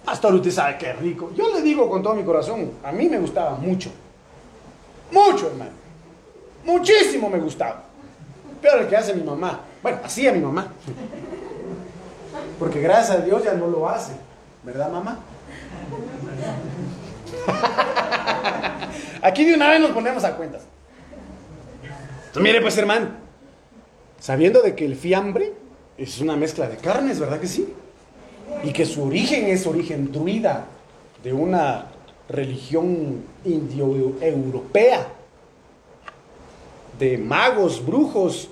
Pastor, 0.05 0.33
usted 0.35 0.51
sabe 0.51 0.77
qué 0.77 0.93
rico. 0.93 1.31
Yo 1.35 1.53
le 1.53 1.61
digo 1.61 1.89
con 1.89 2.03
todo 2.03 2.13
mi 2.13 2.23
corazón, 2.23 2.71
a 2.83 2.91
mí 2.91 3.07
me 3.07 3.19
gustaba 3.19 3.51
mucho. 3.55 3.89
Mucho, 5.11 5.47
hermano. 5.47 5.71
Muchísimo 6.65 7.29
me 7.29 7.39
gustaba. 7.39 7.83
Pero 8.61 8.79
el 8.79 8.87
que 8.87 8.97
hace 8.97 9.13
mi 9.13 9.23
mamá. 9.23 9.61
Bueno, 9.81 9.99
hacía 10.03 10.31
mi 10.31 10.39
mamá. 10.39 10.67
Porque 12.59 12.81
gracias 12.81 13.17
a 13.17 13.21
Dios 13.21 13.43
ya 13.43 13.53
no 13.53 13.67
lo 13.67 13.87
hace. 13.87 14.13
¿Verdad, 14.63 14.89
mamá? 14.89 15.19
Aquí 19.21 19.45
de 19.45 19.53
una 19.55 19.69
vez 19.69 19.79
nos 19.79 19.91
ponemos 19.91 20.23
a 20.23 20.35
cuentas. 20.35 20.63
Entonces, 21.81 22.41
mire 22.41 22.61
pues 22.61 22.77
hermano, 22.77 23.09
sabiendo 24.19 24.61
de 24.61 24.75
que 24.75 24.85
el 24.85 24.95
fiambre 24.95 25.53
es 25.97 26.19
una 26.19 26.35
mezcla 26.35 26.67
de 26.67 26.77
carnes, 26.77 27.19
¿verdad 27.19 27.39
que 27.39 27.47
sí? 27.47 27.73
Y 28.63 28.71
que 28.71 28.85
su 28.85 29.03
origen 29.03 29.45
es 29.45 29.65
origen 29.65 30.11
druida 30.11 30.67
de 31.23 31.33
una 31.33 31.87
religión 32.29 33.23
indio-europea, 33.45 35.07
de 36.99 37.17
magos, 37.17 37.85
brujos, 37.85 38.49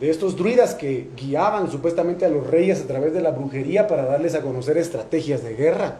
de 0.00 0.10
estos 0.10 0.36
druidas 0.36 0.74
que 0.74 1.10
guiaban 1.16 1.70
supuestamente 1.70 2.24
a 2.24 2.28
los 2.28 2.46
reyes 2.46 2.80
a 2.80 2.86
través 2.86 3.12
de 3.12 3.20
la 3.20 3.32
brujería 3.32 3.86
para 3.88 4.04
darles 4.04 4.34
a 4.34 4.42
conocer 4.42 4.78
estrategias 4.78 5.42
de 5.42 5.54
guerra. 5.54 5.98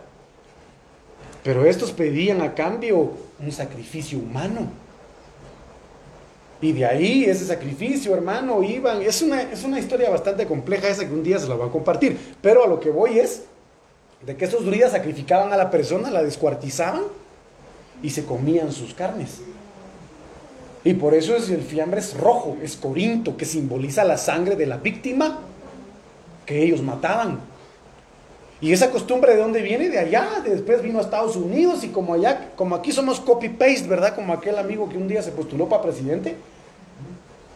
Pero 1.42 1.64
estos 1.64 1.92
pedían 1.92 2.40
a 2.40 2.54
cambio 2.54 3.12
un 3.40 3.52
sacrificio 3.52 4.18
humano. 4.18 4.68
Y 6.60 6.72
de 6.72 6.84
ahí 6.84 7.24
ese 7.24 7.46
sacrificio, 7.46 8.14
hermano, 8.14 8.62
iban. 8.62 9.02
Es 9.02 9.22
una, 9.22 9.42
es 9.42 9.62
una 9.64 9.78
historia 9.78 10.10
bastante 10.10 10.46
compleja 10.46 10.88
esa 10.88 11.06
que 11.06 11.14
un 11.14 11.22
día 11.22 11.38
se 11.38 11.48
la 11.48 11.54
voy 11.54 11.68
a 11.68 11.72
compartir. 11.72 12.18
Pero 12.42 12.64
a 12.64 12.66
lo 12.66 12.80
que 12.80 12.90
voy 12.90 13.18
es 13.18 13.44
de 14.26 14.36
que 14.36 14.44
estos 14.44 14.64
druidas 14.64 14.92
sacrificaban 14.92 15.52
a 15.52 15.56
la 15.56 15.70
persona, 15.70 16.10
la 16.10 16.22
descuartizaban 16.22 17.02
y 18.02 18.10
se 18.10 18.24
comían 18.24 18.72
sus 18.72 18.94
carnes. 18.94 19.40
Y 20.84 20.94
por 20.94 21.14
eso 21.14 21.36
es, 21.36 21.50
el 21.50 21.62
fiambre 21.62 22.00
es 22.00 22.16
rojo, 22.16 22.56
es 22.62 22.76
corinto, 22.76 23.36
que 23.36 23.44
simboliza 23.44 24.04
la 24.04 24.16
sangre 24.16 24.56
de 24.56 24.66
la 24.66 24.78
víctima 24.78 25.40
que 26.46 26.62
ellos 26.62 26.82
mataban. 26.82 27.40
Y 28.60 28.72
esa 28.72 28.90
costumbre 28.90 29.34
de 29.34 29.40
dónde 29.40 29.62
viene? 29.62 29.88
De 29.88 29.98
allá, 29.98 30.42
después 30.44 30.82
vino 30.82 30.98
a 30.98 31.02
Estados 31.02 31.36
Unidos 31.36 31.84
y 31.84 31.88
como 31.88 32.14
allá, 32.14 32.50
como 32.56 32.74
aquí 32.74 32.90
somos 32.90 33.20
copy-paste, 33.20 33.86
¿verdad? 33.86 34.16
Como 34.16 34.32
aquel 34.32 34.58
amigo 34.58 34.88
que 34.88 34.96
un 34.96 35.06
día 35.06 35.22
se 35.22 35.30
postuló 35.30 35.68
para 35.68 35.82
presidente, 35.82 36.34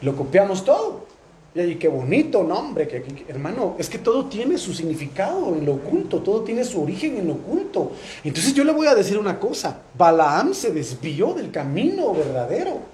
lo 0.00 0.14
copiamos 0.14 0.64
todo. 0.64 1.12
Y 1.54 1.60
ahí, 1.60 1.74
qué 1.74 1.88
bonito 1.88 2.42
nombre, 2.42 2.88
que, 2.88 3.26
hermano, 3.28 3.74
es 3.78 3.90
que 3.90 3.98
todo 3.98 4.26
tiene 4.26 4.56
su 4.56 4.72
significado 4.72 5.54
en 5.54 5.66
lo 5.66 5.74
oculto, 5.74 6.20
todo 6.20 6.42
tiene 6.42 6.64
su 6.64 6.82
origen 6.82 7.18
en 7.18 7.26
lo 7.26 7.34
oculto. 7.34 7.92
Entonces 8.24 8.54
yo 8.54 8.64
le 8.64 8.72
voy 8.72 8.86
a 8.86 8.94
decir 8.94 9.18
una 9.18 9.38
cosa, 9.38 9.80
Balaam 9.98 10.54
se 10.54 10.70
desvió 10.70 11.34
del 11.34 11.50
camino 11.50 12.14
verdadero. 12.14 12.91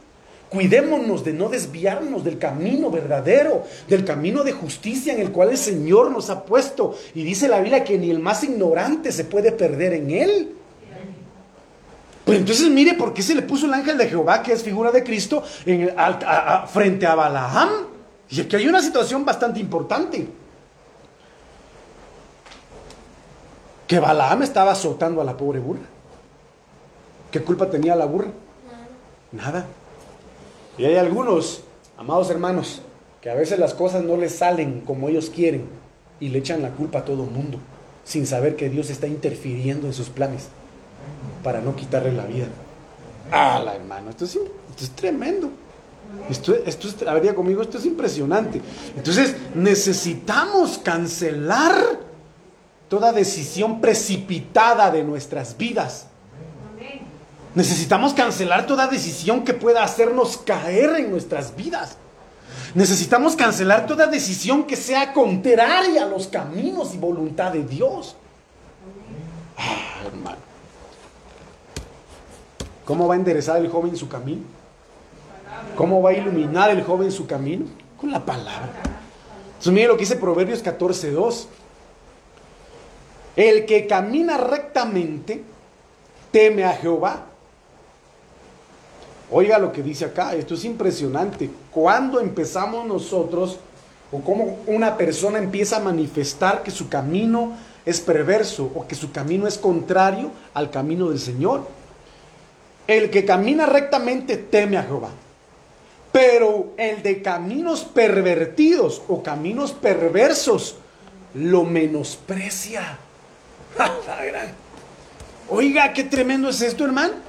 Cuidémonos 0.50 1.24
de 1.24 1.34
no 1.34 1.48
desviarnos 1.48 2.24
del 2.24 2.38
camino 2.38 2.90
verdadero, 2.90 3.64
del 3.86 4.04
camino 4.04 4.42
de 4.44 4.52
justicia 4.52 5.12
en 5.12 5.20
el 5.20 5.30
cual 5.30 5.50
el 5.50 5.58
Señor 5.58 6.10
nos 6.10 6.30
ha 6.30 6.44
puesto. 6.44 6.96
Y 7.14 7.22
dice 7.22 7.48
la 7.48 7.60
Biblia 7.60 7.84
que 7.84 7.98
ni 7.98 8.10
el 8.10 8.18
más 8.18 8.42
ignorante 8.44 9.12
se 9.12 9.24
puede 9.24 9.52
perder 9.52 9.92
en 9.92 10.10
él. 10.10 10.54
Pues 12.24 12.38
entonces 12.38 12.68
mire 12.70 12.94
por 12.94 13.12
qué 13.14 13.22
se 13.22 13.34
le 13.34 13.42
puso 13.42 13.66
el 13.66 13.74
ángel 13.74 13.98
de 13.98 14.08
Jehová, 14.08 14.42
que 14.42 14.52
es 14.52 14.62
figura 14.62 14.90
de 14.90 15.02
Cristo, 15.02 15.42
frente 16.72 17.06
a 17.06 17.14
Balaam. 17.14 17.68
Y 18.30 18.40
aquí 18.40 18.56
hay 18.56 18.68
una 18.68 18.82
situación 18.82 19.24
bastante 19.24 19.60
importante. 19.60 20.28
Que 23.86 23.98
Balaam 23.98 24.42
estaba 24.42 24.72
azotando 24.72 25.20
a 25.20 25.24
la 25.24 25.36
pobre 25.36 25.58
burra. 25.58 25.80
¿Qué 27.30 27.40
culpa 27.42 27.68
tenía 27.68 27.96
la 27.96 28.04
burra? 28.06 28.28
Nada. 29.32 29.66
Y 30.78 30.84
hay 30.84 30.96
algunos, 30.96 31.62
amados 31.98 32.30
hermanos, 32.30 32.80
que 33.20 33.30
a 33.30 33.34
veces 33.34 33.58
las 33.58 33.74
cosas 33.74 34.04
no 34.04 34.16
les 34.16 34.36
salen 34.36 34.80
como 34.80 35.08
ellos 35.08 35.28
quieren 35.28 35.66
y 36.20 36.28
le 36.28 36.38
echan 36.38 36.62
la 36.62 36.70
culpa 36.70 37.00
a 37.00 37.04
todo 37.04 37.24
el 37.24 37.30
mundo, 37.30 37.58
sin 38.04 38.26
saber 38.26 38.54
que 38.54 38.70
Dios 38.70 38.88
está 38.88 39.08
interfiriendo 39.08 39.88
en 39.88 39.92
sus 39.92 40.08
planes 40.08 40.48
para 41.42 41.60
no 41.60 41.74
quitarle 41.74 42.12
la 42.12 42.26
vida. 42.26 42.46
Ah, 43.32 43.60
la 43.62 43.74
hermano, 43.74 44.10
esto 44.10 44.24
es, 44.24 44.38
es 44.80 44.90
tremendo. 44.90 45.50
Esto, 46.30 46.54
esto 46.54 46.88
es, 46.88 47.34
conmigo, 47.34 47.60
esto 47.60 47.76
es 47.76 47.84
impresionante. 47.84 48.62
Entonces, 48.96 49.36
necesitamos 49.54 50.78
cancelar 50.78 51.74
toda 52.88 53.12
decisión 53.12 53.80
precipitada 53.80 54.90
de 54.90 55.04
nuestras 55.04 55.58
vidas 55.58 56.06
Necesitamos 57.58 58.14
cancelar 58.14 58.68
toda 58.68 58.86
decisión 58.86 59.42
que 59.44 59.52
pueda 59.52 59.82
hacernos 59.82 60.36
caer 60.36 60.90
en 60.90 61.10
nuestras 61.10 61.56
vidas. 61.56 61.96
Necesitamos 62.72 63.34
cancelar 63.34 63.84
toda 63.84 64.06
decisión 64.06 64.62
que 64.62 64.76
sea 64.76 65.12
contraria 65.12 66.04
a 66.04 66.06
los 66.06 66.28
caminos 66.28 66.94
y 66.94 66.98
voluntad 66.98 67.50
de 67.50 67.64
Dios. 67.64 68.14
Ah, 69.56 70.06
hermano. 70.06 70.36
¿Cómo 72.84 73.08
va 73.08 73.14
a 73.14 73.16
enderezar 73.16 73.56
el 73.56 73.68
joven 73.68 73.96
su 73.96 74.08
camino? 74.08 74.42
¿Cómo 75.74 76.00
va 76.00 76.10
a 76.10 76.12
iluminar 76.12 76.70
el 76.70 76.84
joven 76.84 77.10
su 77.10 77.26
camino? 77.26 77.66
Con 78.00 78.12
la 78.12 78.24
palabra. 78.24 78.70
Entonces, 79.48 79.72
mire 79.72 79.88
lo 79.88 79.96
que 79.96 80.02
dice 80.02 80.14
Proverbios 80.14 80.62
14:2. 80.62 81.48
El 83.34 83.66
que 83.66 83.88
camina 83.88 84.36
rectamente 84.36 85.42
teme 86.30 86.64
a 86.64 86.74
Jehová 86.74 87.24
Oiga 89.30 89.58
lo 89.58 89.72
que 89.72 89.82
dice 89.82 90.06
acá, 90.06 90.34
esto 90.34 90.54
es 90.54 90.64
impresionante. 90.64 91.50
Cuando 91.70 92.20
empezamos 92.20 92.86
nosotros, 92.86 93.58
o 94.10 94.20
cómo 94.20 94.58
una 94.66 94.96
persona 94.96 95.38
empieza 95.38 95.76
a 95.76 95.80
manifestar 95.80 96.62
que 96.62 96.70
su 96.70 96.88
camino 96.88 97.52
es 97.84 98.00
perverso 98.00 98.70
o 98.74 98.86
que 98.86 98.94
su 98.94 99.12
camino 99.12 99.46
es 99.46 99.58
contrario 99.58 100.30
al 100.54 100.70
camino 100.70 101.10
del 101.10 101.18
Señor. 101.18 101.66
El 102.86 103.10
que 103.10 103.26
camina 103.26 103.66
rectamente 103.66 104.38
teme 104.38 104.78
a 104.78 104.82
Jehová. 104.82 105.10
Pero 106.10 106.72
el 106.78 107.02
de 107.02 107.20
caminos 107.20 107.84
pervertidos 107.84 109.02
o 109.08 109.22
caminos 109.22 109.72
perversos 109.72 110.76
lo 111.34 111.64
menosprecia. 111.64 112.98
Oiga, 115.50 115.92
qué 115.92 116.04
tremendo 116.04 116.48
es 116.48 116.62
esto, 116.62 116.86
hermano. 116.86 117.27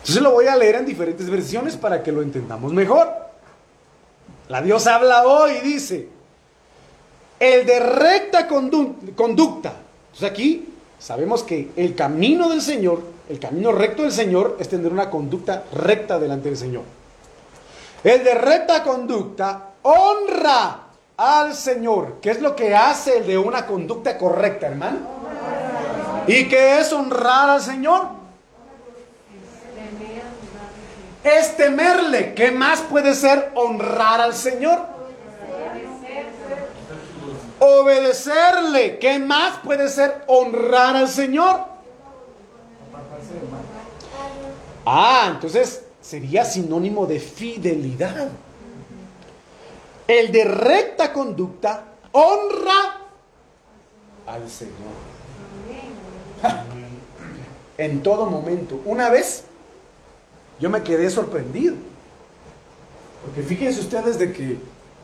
Entonces 0.00 0.22
lo 0.22 0.32
voy 0.32 0.46
a 0.46 0.56
leer 0.56 0.76
en 0.76 0.86
diferentes 0.86 1.28
versiones 1.28 1.76
para 1.76 2.02
que 2.02 2.10
lo 2.10 2.22
entendamos 2.22 2.72
mejor. 2.72 3.08
La 4.48 4.62
Dios 4.62 4.86
habla 4.86 5.26
hoy 5.26 5.52
y 5.58 5.60
dice, 5.60 6.08
el 7.38 7.66
de 7.66 7.80
recta 7.80 8.48
conducta. 8.48 9.72
Entonces 10.06 10.30
aquí 10.30 10.74
sabemos 10.98 11.42
que 11.42 11.70
el 11.76 11.94
camino 11.94 12.48
del 12.48 12.60
Señor, 12.60 13.02
el 13.28 13.38
camino 13.38 13.72
recto 13.72 14.02
del 14.02 14.12
Señor 14.12 14.56
es 14.58 14.68
tener 14.68 14.90
una 14.92 15.08
conducta 15.10 15.64
recta 15.72 16.18
delante 16.18 16.48
del 16.48 16.58
Señor. 16.58 16.82
El 18.02 18.24
de 18.24 18.34
recta 18.34 18.82
conducta 18.82 19.70
honra 19.82 20.80
al 21.16 21.54
Señor. 21.54 22.16
¿Qué 22.22 22.30
es 22.30 22.40
lo 22.40 22.56
que 22.56 22.74
hace 22.74 23.18
el 23.18 23.26
de 23.26 23.38
una 23.38 23.66
conducta 23.66 24.16
correcta, 24.16 24.66
hermano? 24.66 24.98
¿Y 26.26 26.48
qué 26.48 26.80
es 26.80 26.92
honrar 26.92 27.50
al 27.50 27.60
Señor? 27.60 28.19
Es 31.24 31.56
temerle. 31.56 32.34
¿Qué 32.34 32.50
más 32.50 32.80
puede 32.80 33.14
ser 33.14 33.52
honrar 33.54 34.20
al 34.20 34.34
Señor? 34.34 34.80
Obedecerle. 37.58 38.98
¿Qué 38.98 39.18
más 39.18 39.58
puede 39.58 39.88
ser 39.88 40.24
honrar 40.26 40.96
al 40.96 41.08
Señor? 41.08 41.64
Ah, 44.86 45.28
entonces 45.32 45.84
sería 46.00 46.44
sinónimo 46.44 47.06
de 47.06 47.20
fidelidad. 47.20 48.28
El 50.06 50.32
de 50.32 50.44
recta 50.44 51.12
conducta 51.12 51.84
honra 52.12 52.98
al 54.26 54.48
Señor. 54.48 55.10
En 57.76 58.02
todo 58.02 58.26
momento. 58.26 58.80
Una 58.86 59.10
vez 59.10 59.44
yo 60.60 60.70
me 60.70 60.82
quedé 60.82 61.08
sorprendido. 61.10 61.74
Porque 63.24 63.42
fíjense 63.42 63.80
ustedes 63.80 64.18
de 64.18 64.32
que 64.32 64.58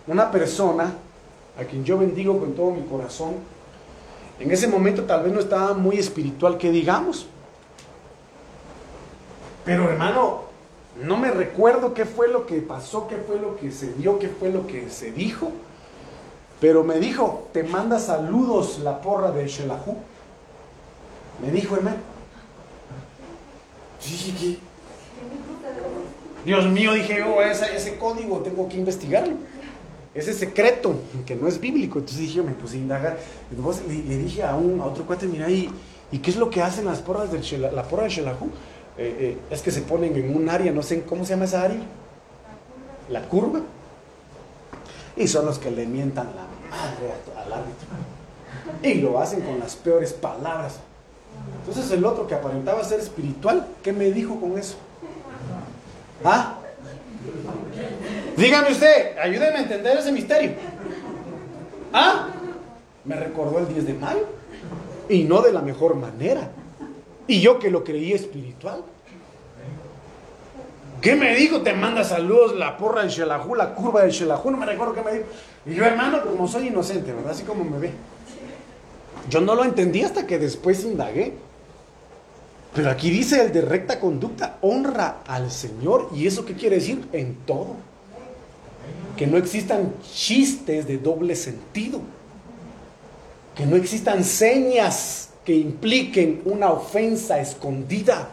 una 0.06 0.30
persona 0.30 0.94
a 1.58 1.64
quien 1.64 1.84
yo 1.84 1.98
bendigo 1.98 2.38
con 2.38 2.54
todo 2.54 2.70
mi 2.70 2.82
corazón, 2.82 3.34
en 4.38 4.50
ese 4.50 4.68
momento 4.68 5.04
tal 5.04 5.24
vez 5.24 5.32
no 5.32 5.40
estaba 5.40 5.72
muy 5.74 5.98
espiritual 5.98 6.58
que 6.58 6.70
digamos. 6.70 7.26
Pero 9.64 9.90
hermano, 9.90 10.42
no 11.02 11.16
me 11.16 11.30
recuerdo 11.30 11.94
qué 11.94 12.04
fue 12.04 12.28
lo 12.28 12.46
que 12.46 12.60
pasó, 12.60 13.08
qué 13.08 13.16
fue 13.16 13.38
lo 13.38 13.56
que 13.56 13.70
se 13.70 13.92
dio, 13.94 14.18
qué 14.18 14.28
fue 14.28 14.50
lo 14.50 14.66
que 14.66 14.90
se 14.90 15.12
dijo. 15.12 15.50
Pero 16.60 16.84
me 16.84 16.98
dijo, 16.98 17.48
te 17.52 17.62
manda 17.62 17.98
saludos 17.98 18.78
la 18.78 19.00
porra 19.00 19.30
de 19.30 19.46
Shelahu. 19.46 19.96
Me 21.42 21.50
dijo, 21.50 21.76
hermano. 21.76 21.98
Dios 26.46 26.64
mío, 26.66 26.92
dije 26.92 27.18
yo, 27.18 27.42
ese, 27.42 27.96
código 27.96 28.38
tengo 28.38 28.68
que 28.68 28.76
investigarlo. 28.76 29.34
Ese 30.14 30.32
secreto, 30.32 30.94
que 31.26 31.34
no 31.34 31.48
es 31.48 31.60
bíblico. 31.60 31.98
Entonces 31.98 32.20
dije, 32.20 32.40
me 32.40 32.52
puse 32.52 32.76
a 32.76 32.78
indagar. 32.78 33.18
Le, 33.88 34.16
dije 34.16 34.44
a, 34.44 34.54
un, 34.54 34.80
a 34.80 34.84
otro 34.84 35.04
cuate, 35.04 35.26
mira, 35.26 35.50
¿y, 35.50 35.68
¿y 36.12 36.18
qué 36.18 36.30
es 36.30 36.36
lo 36.36 36.48
que 36.48 36.62
hacen 36.62 36.84
las 36.84 37.00
porras 37.00 37.32
del 37.32 37.60
la 37.60 37.82
porra 37.82 38.04
de 38.04 38.10
Shelahu? 38.10 38.46
Eh, 38.96 39.16
eh, 39.18 39.38
es 39.50 39.60
que 39.60 39.72
se 39.72 39.82
ponen 39.82 40.14
en 40.14 40.36
un 40.36 40.48
área, 40.48 40.70
no 40.70 40.84
sé 40.84 41.02
cómo 41.02 41.24
se 41.24 41.30
llama 41.30 41.46
esa 41.46 41.62
área. 41.62 41.80
La 43.10 43.22
curva. 43.22 43.60
Y 45.16 45.26
son 45.26 45.46
los 45.46 45.58
que 45.58 45.72
le 45.72 45.84
mientan 45.84 46.26
la 46.26 46.46
madre 46.70 47.12
al 47.44 47.52
árbitro. 47.52 47.88
Y 48.84 49.00
lo 49.00 49.18
hacen 49.18 49.40
con 49.40 49.58
las 49.58 49.74
peores 49.74 50.12
palabras. 50.12 50.78
Entonces 51.58 51.90
el 51.90 52.04
otro 52.04 52.28
que 52.28 52.36
aparentaba 52.36 52.84
ser 52.84 53.00
espiritual, 53.00 53.66
¿qué 53.82 53.92
me 53.92 54.12
dijo 54.12 54.40
con 54.40 54.56
eso? 54.56 54.76
¿Ah? 56.24 56.58
Dígame 58.36 58.72
usted, 58.72 59.18
ayúdeme 59.18 59.58
a 59.58 59.62
entender 59.62 59.98
ese 59.98 60.12
misterio. 60.12 60.52
¿Ah? 61.92 62.28
Me 63.04 63.16
recordó 63.16 63.58
el 63.58 63.68
10 63.68 63.86
de 63.86 63.94
mayo. 63.94 64.26
Y 65.08 65.24
no 65.24 65.40
de 65.40 65.52
la 65.52 65.62
mejor 65.62 65.94
manera. 65.94 66.50
Y 67.26 67.40
yo 67.40 67.58
que 67.58 67.70
lo 67.70 67.84
creí 67.84 68.12
espiritual. 68.12 68.82
¿Qué 71.00 71.14
me 71.14 71.34
dijo? 71.34 71.62
Te 71.62 71.72
manda 71.72 72.02
saludos 72.02 72.56
la 72.56 72.76
porra 72.76 73.02
del 73.02 73.10
Shelahu, 73.10 73.54
la 73.54 73.74
curva 73.74 74.02
del 74.02 74.10
Shelahu. 74.10 74.50
No 74.50 74.56
me 74.56 74.66
recuerdo 74.66 74.94
qué 74.94 75.02
me 75.02 75.12
dijo. 75.12 75.26
Y 75.66 75.74
yo, 75.74 75.84
hermano, 75.84 76.22
como 76.22 76.48
soy 76.48 76.68
inocente, 76.68 77.12
¿verdad? 77.12 77.32
Así 77.32 77.44
como 77.44 77.64
me 77.64 77.78
ve. 77.78 77.92
Yo 79.28 79.40
no 79.40 79.54
lo 79.54 79.64
entendí 79.64 80.02
hasta 80.02 80.26
que 80.26 80.38
después 80.38 80.84
indagué. 80.84 81.34
Pero 82.76 82.90
aquí 82.90 83.08
dice 83.08 83.40
el 83.40 83.52
de 83.52 83.62
recta 83.62 83.98
conducta, 83.98 84.58
honra 84.60 85.22
al 85.26 85.50
Señor. 85.50 86.10
¿Y 86.14 86.26
eso 86.26 86.44
qué 86.44 86.52
quiere 86.52 86.76
decir? 86.76 87.08
En 87.14 87.34
todo. 87.46 87.76
Que 89.16 89.26
no 89.26 89.38
existan 89.38 89.94
chistes 90.02 90.86
de 90.86 90.98
doble 90.98 91.34
sentido. 91.36 92.02
Que 93.54 93.64
no 93.64 93.76
existan 93.76 94.22
señas 94.22 95.30
que 95.46 95.54
impliquen 95.54 96.42
una 96.44 96.70
ofensa 96.70 97.40
escondida. 97.40 98.28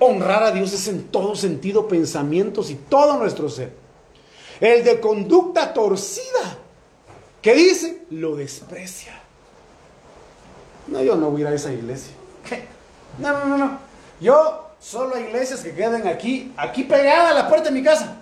Honrar 0.00 0.42
a 0.42 0.50
Dios 0.50 0.72
es 0.72 0.88
en 0.88 1.04
todo 1.04 1.36
sentido, 1.36 1.86
pensamientos 1.86 2.70
y 2.70 2.74
todo 2.74 3.18
nuestro 3.18 3.48
ser. 3.48 3.72
El 4.60 4.82
de 4.82 4.98
conducta 4.98 5.72
torcida, 5.72 6.58
¿qué 7.40 7.54
dice? 7.54 8.02
Lo 8.10 8.34
desprecia. 8.34 9.25
No, 10.88 11.02
yo 11.02 11.16
no 11.16 11.30
voy 11.30 11.42
a 11.42 11.46
ir 11.46 11.48
a 11.48 11.54
esa 11.54 11.72
iglesia. 11.72 12.14
No, 13.18 13.32
no, 13.32 13.44
no, 13.46 13.58
no. 13.58 13.78
Yo 14.20 14.70
solo 14.78 15.16
a 15.16 15.20
iglesias 15.20 15.60
que 15.60 15.74
queden 15.74 16.06
aquí, 16.06 16.52
aquí 16.56 16.84
pegada 16.84 17.30
a 17.30 17.34
la 17.34 17.48
puerta 17.48 17.70
de 17.70 17.74
mi 17.74 17.82
casa. 17.82 18.16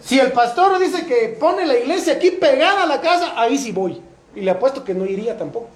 Si 0.00 0.18
el 0.18 0.32
pastor 0.32 0.78
dice 0.78 1.06
que 1.06 1.36
pone 1.40 1.64
la 1.64 1.78
iglesia 1.78 2.14
aquí 2.14 2.32
pegada 2.32 2.82
a 2.82 2.86
la 2.86 3.00
casa, 3.00 3.32
ahí 3.36 3.56
sí 3.56 3.72
voy. 3.72 4.02
Y 4.34 4.40
le 4.40 4.50
apuesto 4.50 4.84
que 4.84 4.92
no 4.92 5.06
iría 5.06 5.38
tampoco. 5.38 5.68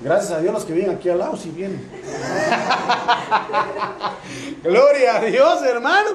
Gracias 0.00 0.30
a 0.30 0.40
Dios 0.40 0.54
los 0.54 0.64
que 0.64 0.74
vienen 0.74 0.94
aquí 0.94 1.08
al 1.08 1.18
lado 1.18 1.36
sí 1.36 1.50
vienen. 1.50 1.90
Gloria 4.62 5.16
a 5.16 5.20
Dios, 5.22 5.60
hermano. 5.62 6.10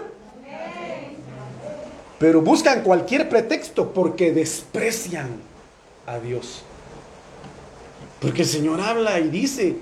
Pero 2.18 2.42
buscan 2.42 2.82
cualquier 2.82 3.28
pretexto 3.28 3.92
porque 3.92 4.32
desprecian 4.32 5.42
a 6.06 6.20
Dios. 6.20 6.64
Porque 8.24 8.44
el 8.44 8.48
Señor 8.48 8.80
habla 8.80 9.20
y 9.20 9.28
dice, 9.28 9.76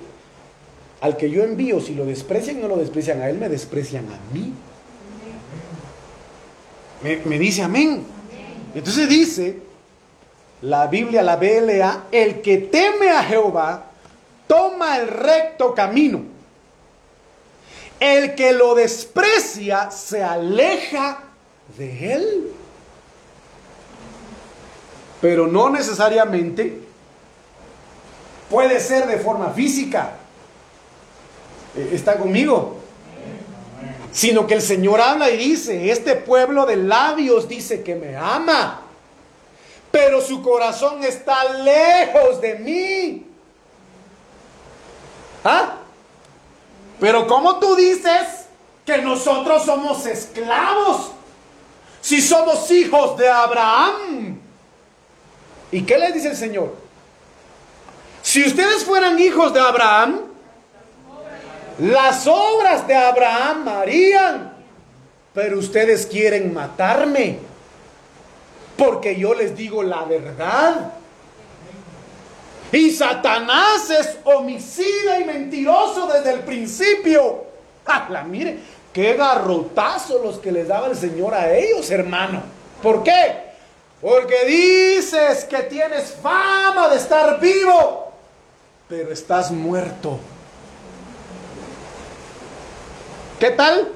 al 1.00 1.16
que 1.16 1.30
yo 1.30 1.44
envío, 1.44 1.80
si 1.80 1.94
lo 1.94 2.06
desprecian, 2.06 2.60
no 2.60 2.68
lo 2.68 2.78
desprecian 2.78 3.22
a 3.22 3.30
Él, 3.30 3.38
me 3.38 3.48
desprecian 3.48 4.06
a 4.08 4.34
mí. 4.34 4.52
Me, 7.04 7.18
me 7.18 7.38
dice 7.38 7.62
amén. 7.62 8.04
Entonces 8.74 9.08
dice, 9.08 9.60
la 10.64 10.88
Biblia, 10.88 11.22
la 11.22 11.36
BLA, 11.36 12.06
el 12.12 12.42
que 12.42 12.58
teme 12.58 13.12
a 13.12 13.24
Jehová, 13.24 13.92
toma 14.48 14.98
el 14.98 15.08
recto 15.08 15.76
camino. 15.76 16.24
El 18.00 18.34
que 18.34 18.54
lo 18.54 18.74
desprecia 18.74 19.92
se 19.92 20.24
aleja 20.24 21.26
de 21.78 22.14
él. 22.16 22.48
Pero 25.22 25.46
no 25.46 25.70
necesariamente 25.70 26.89
puede 28.52 28.80
ser 28.80 29.08
de 29.08 29.18
forma 29.18 29.49
física. 29.49 30.12
Eh, 31.76 31.89
¿Está 31.93 32.18
conmigo? 32.18 32.78
Sino 34.12 34.45
que 34.45 34.54
el 34.54 34.62
Señor 34.62 35.02
habla 35.02 35.32
y 35.32 35.38
dice, 35.38 35.89
este 35.89 36.16
pueblo 36.16 36.68
de 36.68 36.76
labios 36.76 37.47
dice 37.47 37.82
que 37.82 37.95
me 37.95 38.16
ama 38.16 38.82
pero 39.91 40.22
su 40.22 40.41
corazón 40.41 41.04
está 41.04 41.43
lejos 41.54 42.39
de 42.39 42.56
mí. 42.56 43.26
¿Ah? 45.43 45.78
Pero 46.99 47.28
¿cómo 47.28 47.60
tú 47.60 47.76
dices 47.76 48.45
que 48.86 48.99
nosotros 48.99 49.66
somos 49.66 50.06
esclavos 50.06 51.12
si 51.99 52.22
somos 52.22 52.72
hijos 52.72 53.18
de 53.18 53.28
Abraham? 53.28 54.39
¿Y 55.72 55.84
qué 55.84 55.97
le 55.97 56.12
dice 56.14 56.30
el 56.30 56.38
Señor? 56.38 56.81
Si 58.32 58.42
ustedes 58.46 58.86
fueran 58.86 59.20
hijos 59.20 59.54
de 59.54 59.60
Abraham, 59.60 60.22
las 61.80 62.26
obras 62.28 62.88
de 62.88 62.96
Abraham 62.96 63.68
harían, 63.68 64.54
pero 65.34 65.60
ustedes 65.60 66.06
quieren 66.06 66.54
matarme 66.54 67.40
porque 68.78 69.18
yo 69.18 69.34
les 69.34 69.54
digo 69.54 69.84
la 69.84 70.06
verdad. 70.06 70.94
Y 72.72 72.92
Satanás 72.92 73.90
es 73.90 74.18
homicida 74.24 75.20
y 75.20 75.26
mentiroso 75.26 76.08
desde 76.08 76.32
el 76.32 76.40
principio. 76.40 77.44
¡Hala, 77.86 78.24
mire! 78.24 78.60
¡Qué 78.94 79.14
garrotazo 79.16 80.24
los 80.24 80.40
que 80.40 80.54
les 80.54 80.70
daba 80.70 80.88
el 80.88 80.96
Señor 80.96 81.34
a 81.34 81.54
ellos, 81.54 81.92
hermano! 81.92 82.44
¿Por 82.82 83.04
qué? 83.04 83.52
Porque 84.00 84.46
dices 84.46 85.44
que 85.44 85.64
tienes 85.64 86.16
fama 86.24 86.88
de 86.88 86.96
estar 86.96 87.38
vivo, 87.38 88.11
pero 88.92 89.14
estás 89.14 89.52
muerto. 89.52 90.20
¿Qué 93.39 93.52
tal? 93.52 93.89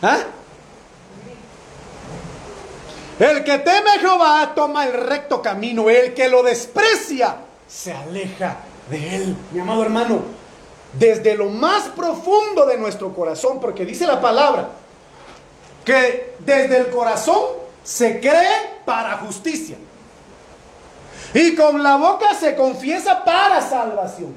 ¿Ah? 0.00 0.20
El 3.18 3.42
que 3.42 3.58
teme 3.58 3.90
a 3.90 3.98
Jehová 3.98 4.52
toma 4.54 4.86
el 4.86 4.92
recto 4.92 5.42
camino. 5.42 5.90
El 5.90 6.14
que 6.14 6.28
lo 6.28 6.44
desprecia 6.44 7.38
se 7.66 7.92
aleja 7.92 8.58
de 8.88 9.16
él. 9.16 9.36
Mi 9.50 9.58
amado 9.58 9.82
hermano, 9.82 10.22
desde 10.92 11.34
lo 11.34 11.46
más 11.46 11.88
profundo 11.88 12.66
de 12.66 12.78
nuestro 12.78 13.12
corazón, 13.12 13.58
porque 13.58 13.84
dice 13.84 14.06
la 14.06 14.20
palabra, 14.20 14.68
que 15.84 16.36
desde 16.38 16.76
el 16.76 16.90
corazón 16.90 17.46
se 17.82 18.20
cree 18.20 18.78
para 18.84 19.16
justicia. 19.16 19.76
Y 21.34 21.54
con 21.54 21.82
la 21.82 21.96
boca 21.96 22.34
se 22.34 22.56
confiesa 22.56 23.24
para 23.24 23.60
salvación. 23.60 24.34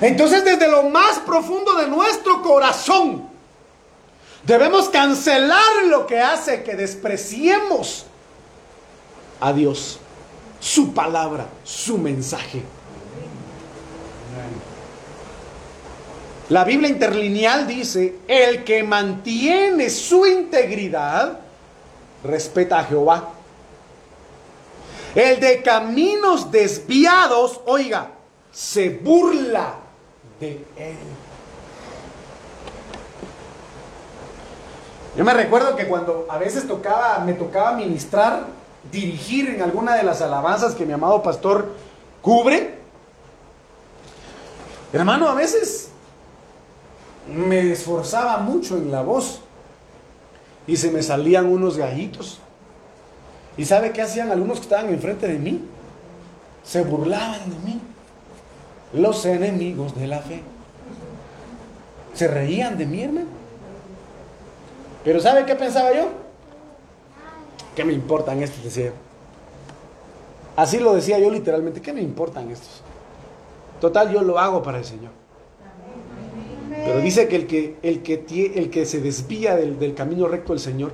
Entonces 0.00 0.44
desde 0.44 0.68
lo 0.68 0.84
más 0.84 1.18
profundo 1.18 1.74
de 1.74 1.88
nuestro 1.88 2.42
corazón, 2.42 3.30
Debemos 4.44 4.88
cancelar 4.88 5.84
lo 5.86 6.06
que 6.06 6.18
hace 6.18 6.62
que 6.62 6.74
despreciemos 6.74 8.06
a 9.38 9.52
Dios, 9.52 9.98
su 10.60 10.94
palabra, 10.94 11.46
su 11.62 11.98
mensaje. 11.98 12.62
La 16.48 16.64
Biblia 16.64 16.88
interlineal 16.88 17.66
dice, 17.66 18.16
el 18.26 18.64
que 18.64 18.82
mantiene 18.82 19.88
su 19.88 20.26
integridad, 20.26 21.38
respeta 22.24 22.80
a 22.80 22.84
Jehová. 22.84 23.28
El 25.14 25.40
de 25.40 25.62
caminos 25.62 26.50
desviados, 26.50 27.60
oiga, 27.66 28.12
se 28.52 28.90
burla 28.90 29.74
de 30.38 30.64
él. 30.76 30.96
Yo 35.16 35.24
me 35.24 35.34
recuerdo 35.34 35.74
que 35.74 35.88
cuando 35.88 36.26
a 36.30 36.38
veces 36.38 36.68
tocaba, 36.68 37.18
me 37.18 37.32
tocaba 37.32 37.72
ministrar, 37.72 38.46
dirigir 38.92 39.50
en 39.50 39.62
alguna 39.62 39.96
de 39.96 40.04
las 40.04 40.22
alabanzas 40.22 40.74
que 40.74 40.86
mi 40.86 40.92
amado 40.92 41.22
pastor 41.22 41.74
cubre. 42.22 42.78
Hermano, 44.92 45.28
a 45.28 45.34
veces 45.34 45.90
me 47.26 47.72
esforzaba 47.72 48.38
mucho 48.38 48.76
en 48.76 48.90
la 48.90 49.02
voz 49.02 49.40
y 50.66 50.76
se 50.76 50.90
me 50.90 51.02
salían 51.02 51.46
unos 51.46 51.76
gallitos. 51.76 52.39
¿Y 53.56 53.64
sabe 53.64 53.92
qué 53.92 54.02
hacían 54.02 54.30
algunos 54.30 54.58
que 54.58 54.64
estaban 54.64 54.88
enfrente 54.88 55.28
de 55.28 55.38
mí? 55.38 55.60
Se 56.64 56.82
burlaban 56.82 57.50
de 57.50 57.56
mí. 57.64 57.80
Los 58.92 59.24
enemigos 59.26 59.94
de 59.94 60.06
la 60.06 60.18
fe. 60.20 60.42
Se 62.14 62.28
reían 62.28 62.76
de 62.78 62.86
mí, 62.86 63.02
hermano. 63.02 63.26
Pero 65.04 65.20
¿sabe 65.20 65.44
qué 65.46 65.54
pensaba 65.54 65.94
yo? 65.94 66.08
¿Qué 67.74 67.84
me 67.84 67.92
importan 67.92 68.42
estos? 68.42 68.62
Decía. 68.62 68.92
Así 70.56 70.78
lo 70.78 70.94
decía 70.94 71.18
yo 71.18 71.30
literalmente. 71.30 71.80
¿Qué 71.80 71.92
me 71.92 72.02
importan 72.02 72.50
estos? 72.50 72.82
Total, 73.80 74.12
yo 74.12 74.22
lo 74.22 74.38
hago 74.38 74.62
para 74.62 74.78
el 74.78 74.84
Señor. 74.84 75.12
Pero 76.70 77.00
dice 77.00 77.28
que 77.28 77.36
el 77.36 77.46
que, 77.46 77.76
el 77.82 78.02
que, 78.02 78.52
el 78.54 78.70
que 78.70 78.86
se 78.86 79.00
desvía 79.00 79.56
del, 79.56 79.78
del 79.78 79.94
camino 79.94 80.28
recto 80.28 80.52
del 80.52 80.60
Señor 80.60 80.92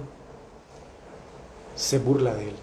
se 1.76 1.98
burla 1.98 2.34
de 2.34 2.48
él. 2.48 2.54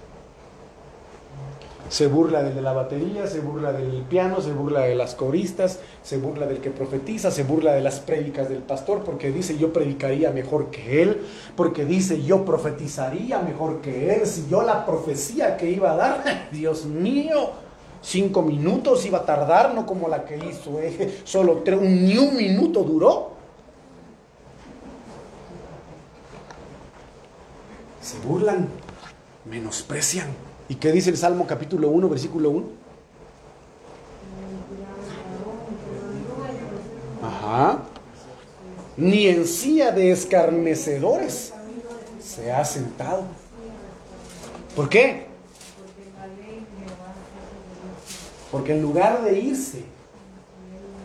Se 1.89 2.07
burla 2.07 2.41
del 2.41 2.55
de 2.55 2.61
la 2.63 2.73
batería, 2.73 3.27
se 3.27 3.39
burla 3.39 3.71
del 3.71 4.01
piano, 4.09 4.41
se 4.41 4.51
burla 4.51 4.81
de 4.81 4.95
las 4.95 5.13
coristas, 5.13 5.79
se 6.01 6.17
burla 6.17 6.47
del 6.47 6.57
que 6.57 6.71
profetiza, 6.71 7.29
se 7.29 7.43
burla 7.43 7.73
de 7.73 7.81
las 7.81 7.99
prédicas 7.99 8.49
del 8.49 8.63
pastor, 8.63 9.03
porque 9.03 9.31
dice 9.31 9.59
yo 9.59 9.71
predicaría 9.71 10.31
mejor 10.31 10.71
que 10.71 11.03
él, 11.03 11.21
porque 11.55 11.85
dice 11.85 12.23
yo 12.23 12.45
profetizaría 12.45 13.39
mejor 13.39 13.81
que 13.81 14.15
él, 14.15 14.25
si 14.25 14.47
yo 14.49 14.63
la 14.63 14.87
profecía 14.87 15.55
que 15.55 15.69
iba 15.69 15.91
a 15.91 15.95
dar, 15.95 16.49
Dios 16.51 16.85
mío, 16.85 17.51
cinco 18.01 18.41
minutos 18.41 19.05
iba 19.05 19.19
a 19.19 19.25
tardar, 19.25 19.75
no 19.75 19.85
como 19.85 20.07
la 20.07 20.25
que 20.25 20.37
hizo, 20.37 20.79
eh, 20.79 21.21
solo 21.25 21.61
ni 21.79 22.17
un 22.17 22.35
minuto 22.35 22.81
duró. 22.81 23.33
Se 28.01 28.17
burlan 28.19 28.67
menosprecian. 29.53 30.29
¿Y 30.67 30.75
qué 30.75 30.91
dice 30.91 31.11
el 31.11 31.17
Salmo 31.17 31.45
capítulo 31.45 31.89
1, 31.89 32.09
versículo 32.09 32.49
1? 32.49 32.65
Ajá. 37.21 37.83
Ni 38.97 39.27
en 39.27 39.45
silla 39.45 39.91
de 39.91 40.11
escarnecedores 40.11 41.53
se 42.19 42.51
ha 42.51 42.65
sentado. 42.65 43.25
¿Por 44.75 44.89
qué? 44.89 45.27
Porque 48.51 48.73
en 48.73 48.81
lugar 48.81 49.23
de 49.23 49.39
irse, 49.39 49.83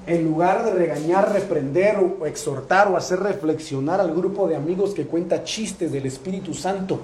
en 0.07 0.25
lugar 0.25 0.65
de 0.65 0.73
regañar, 0.73 1.33
reprender 1.33 1.99
o 1.99 2.25
exhortar 2.25 2.89
o 2.89 2.97
hacer 2.97 3.21
reflexionar 3.21 4.01
al 4.01 4.15
grupo 4.15 4.49
de 4.49 4.57
amigos 4.57 4.95
que 4.95 5.07
cuenta 5.07 5.45
chistes 5.45 5.93
del 5.93 6.07
Espíritu 6.07 6.55
Santo, 6.55 7.01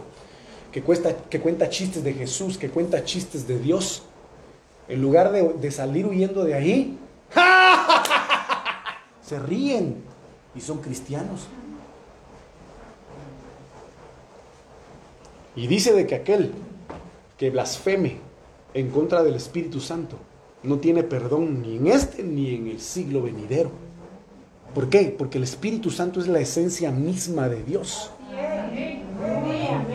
que, 0.74 0.82
cuesta, 0.82 1.16
que 1.30 1.38
cuenta 1.38 1.68
chistes 1.70 2.02
de 2.02 2.12
Jesús, 2.14 2.58
que 2.58 2.68
cuenta 2.68 3.04
chistes 3.04 3.46
de 3.46 3.60
Dios, 3.60 4.02
en 4.88 5.00
lugar 5.00 5.30
de, 5.30 5.70
salir 5.70 6.04
huyendo 6.04 6.42
de 6.42 6.54
ahí, 6.54 6.98
se 9.24 9.38
ríen 9.38 10.02
y 10.52 10.60
son 10.60 10.78
cristianos. 10.78 11.42
Y 15.54 15.68
dice 15.68 15.92
de 15.92 16.08
que 16.08 16.16
aquel 16.16 16.50
que 17.38 17.50
blasfeme 17.50 18.16
en 18.74 18.90
contra 18.90 19.22
del 19.22 19.36
Espíritu 19.36 19.78
Santo 19.78 20.16
no 20.64 20.80
tiene 20.80 21.04
perdón 21.04 21.62
ni 21.62 21.76
en 21.76 21.86
este 21.86 22.24
ni 22.24 22.52
en 22.52 22.66
el 22.66 22.80
siglo 22.80 23.22
venidero. 23.22 23.70
¿Por 24.74 24.88
qué? 24.88 25.14
Porque 25.16 25.38
el 25.38 25.44
Espíritu 25.44 25.92
Santo 25.92 26.18
es 26.18 26.26
la 26.26 26.40
esencia 26.40 26.90
misma 26.90 27.48
de 27.48 27.62
Dios 27.62 28.10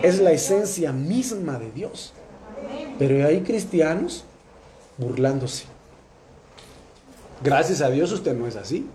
es 0.03 0.19
la 0.19 0.31
esencia 0.31 0.91
misma 0.91 1.59
de 1.59 1.71
Dios. 1.71 2.13
Pero 2.97 3.25
hay 3.25 3.41
cristianos 3.41 4.25
burlándose. 4.97 5.65
Gracias 7.43 7.81
a 7.81 7.89
Dios 7.89 8.11
usted 8.11 8.35
no 8.35 8.47
es 8.47 8.55
así. 8.55 8.87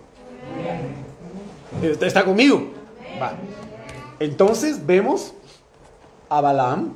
¿Usted 1.81 2.07
está 2.07 2.23
conmigo? 2.23 2.71
Entonces 4.19 4.85
vemos 4.85 5.33
a 6.29 6.41
Balaam 6.41 6.93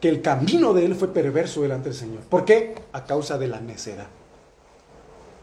que 0.00 0.08
el 0.08 0.22
camino 0.22 0.74
de 0.74 0.84
él 0.84 0.94
fue 0.94 1.08
perverso 1.08 1.62
delante 1.62 1.90
del 1.90 1.98
Señor. 1.98 2.20
¿Por 2.22 2.44
qué? 2.44 2.74
A 2.92 3.04
causa 3.04 3.38
de 3.38 3.48
la 3.48 3.60
necedad. 3.60 4.06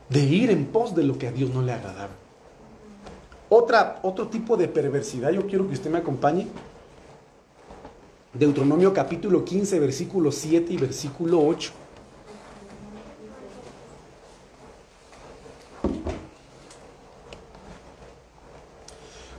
De 0.09 0.19
ir 0.19 0.51
en 0.51 0.65
pos 0.65 0.95
de 0.95 1.03
lo 1.03 1.17
que 1.17 1.27
a 1.27 1.31
Dios 1.31 1.51
no 1.51 1.61
le 1.61 1.71
agradaba. 1.71 2.09
Otra, 3.49 3.99
otro 4.03 4.27
tipo 4.27 4.57
de 4.57 4.67
perversidad, 4.67 5.31
yo 5.31 5.45
quiero 5.45 5.67
que 5.67 5.73
usted 5.73 5.89
me 5.89 5.97
acompañe 5.97 6.47
Deuteronomio 8.33 8.93
capítulo 8.93 9.43
15, 9.43 9.77
versículo 9.77 10.31
7 10.31 10.71
y 10.71 10.77
versículo 10.77 11.45
8. 11.45 11.71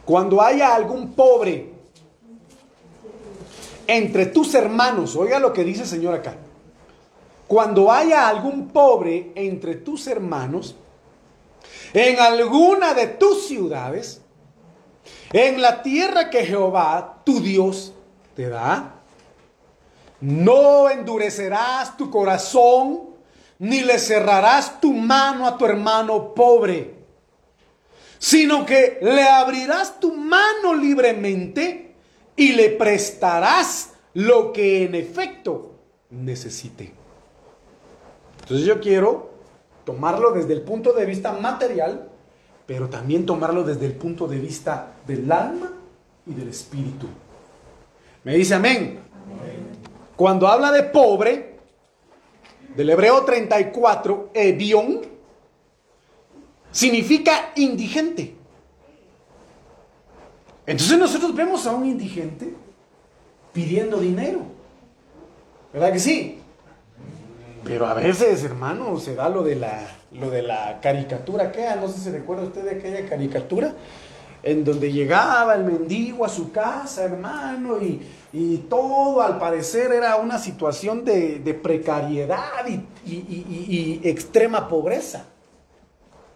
Cuando 0.05 0.43
haya 0.43 0.75
algún 0.75 1.15
pobre 1.15 1.73
entre 3.87 4.27
tus 4.27 4.55
hermanos, 4.55 5.17
oiga 5.17 5.39
lo 5.39 5.55
que 5.55 5.65
dice 5.65 5.83
el 5.83 5.89
Señor 5.89 6.15
acá. 6.15 6.37
Cuando 7.49 7.91
haya 7.91 8.29
algún 8.29 8.69
pobre 8.69 9.33
entre 9.35 9.77
tus 9.77 10.07
hermanos, 10.07 10.77
en 11.95 12.19
alguna 12.21 12.93
de 12.93 13.07
tus 13.07 13.47
ciudades, 13.47 14.21
en 15.33 15.63
la 15.63 15.83
tierra 15.83 16.29
que 16.29 16.45
Jehová, 16.45 17.23
tu 17.25 17.41
Dios, 17.41 17.95
te 18.35 18.49
da. 18.49 19.01
No 20.21 20.89
endurecerás 20.89 21.97
tu 21.97 22.11
corazón, 22.11 23.11
ni 23.59 23.81
le 23.81 23.99
cerrarás 23.99 24.81
tu 24.81 24.93
mano 24.93 25.47
a 25.47 25.57
tu 25.57 25.65
hermano 25.65 26.35
pobre, 26.35 26.95
sino 28.19 28.65
que 28.65 28.99
le 29.03 29.23
abrirás 29.29 29.99
tu 30.01 30.15
mano 30.15 30.75
libremente 30.75 31.95
y 32.37 32.53
le 32.53 32.71
prestarás 32.71 33.91
lo 34.15 34.53
que 34.53 34.85
en 34.85 34.95
efecto 34.95 35.75
necesite. 36.11 36.93
Entonces 38.41 38.67
yo 38.67 38.81
quiero 38.81 39.31
tomarlo 39.85 40.33
desde 40.33 40.53
el 40.53 40.63
punto 40.63 40.93
de 40.93 41.07
vista 41.07 41.33
material, 41.33 42.09
pero 42.67 42.89
también 42.89 43.27
tomarlo 43.27 43.65
desde 43.65 43.87
el 43.87 43.95
punto 43.95 44.27
de 44.29 44.39
vista 44.39 44.95
del 45.07 45.31
alma 45.31 45.73
y 46.27 46.35
del 46.35 46.49
espíritu. 46.49 47.07
Me 48.25 48.35
dice 48.35 48.55
amén. 48.55 49.01
Cuando 50.17 50.47
habla 50.47 50.71
de 50.71 50.85
pobre, 50.85 51.57
del 52.77 52.91
hebreo 52.91 53.25
34, 53.25 54.31
ebión, 54.35 55.01
significa 56.71 57.53
indigente. 57.57 58.35
Entonces 60.67 60.99
nosotros 60.99 61.35
vemos 61.35 61.67
a 61.67 61.73
un 61.73 61.87
indigente 61.87 62.55
pidiendo 63.53 63.99
dinero. 63.99 64.43
¿Verdad 65.73 65.93
que 65.93 65.99
sí? 65.99 66.39
Pero 67.65 67.87
a 67.87 67.95
veces, 67.95 68.45
hermano, 68.45 68.99
se 68.99 69.15
da 69.15 69.29
lo 69.29 69.43
de 69.43 69.57
la, 69.57 69.87
lo 70.13 70.31
de 70.31 70.43
la 70.43 70.81
caricatura. 70.81 71.51
¿Qué? 71.53 71.67
No 71.81 71.89
sé 71.89 72.01
si 72.01 72.11
recuerda 72.11 72.45
usted 72.45 72.65
de 72.65 72.71
aquella 72.73 73.09
caricatura 73.09 73.75
en 74.43 74.65
donde 74.65 74.93
llegaba 74.93 75.55
el 75.55 75.65
mendigo 75.65 76.25
a 76.25 76.29
su 76.29 76.51
casa, 76.51 77.05
hermano, 77.05 77.79
y, 77.81 78.01
todo 78.69 79.21
al 79.21 79.39
parecer 79.39 79.93
era 79.93 80.17
una 80.17 80.39
situación 80.39 81.05
de, 81.05 81.61
precariedad 81.63 82.67
y, 83.05 84.01
extrema 84.03 84.69
pobreza. 84.69 85.27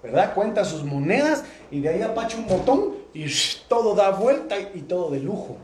¿Verdad? 0.02 0.34
Cuenta 0.34 0.64
sus 0.64 0.84
monedas 0.84 1.42
y 1.70 1.80
de 1.80 1.88
ahí 1.88 2.02
apacha 2.02 2.36
un 2.36 2.46
botón 2.46 2.94
y 3.12 3.26
todo 3.66 3.94
da 3.94 4.10
vuelta 4.10 4.56
y 4.60 4.82
todo 4.82 5.10
de 5.10 5.18
lujo. 5.18 5.56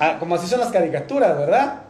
Ah, 0.00 0.16
como 0.18 0.34
así 0.34 0.46
son 0.46 0.60
las 0.60 0.72
caricaturas, 0.72 1.36
¿verdad? 1.38 1.82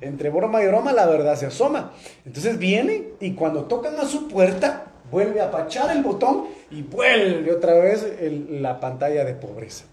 Entre 0.00 0.30
broma 0.30 0.62
y 0.62 0.66
broma 0.66 0.92
la 0.92 1.06
verdad 1.06 1.36
se 1.36 1.46
asoma. 1.46 1.92
Entonces 2.24 2.58
viene 2.58 3.08
y 3.20 3.34
cuando 3.34 3.64
tocan 3.64 3.98
a 3.98 4.04
su 4.04 4.28
puerta, 4.28 4.89
vuelve 5.10 5.40
a 5.40 5.50
pachar 5.50 5.94
el 5.94 6.02
botón 6.02 6.46
y 6.70 6.82
vuelve 6.82 7.52
otra 7.52 7.74
vez 7.74 8.06
la 8.48 8.78
pantalla 8.80 9.24
de 9.24 9.34
pobreza. 9.34 9.84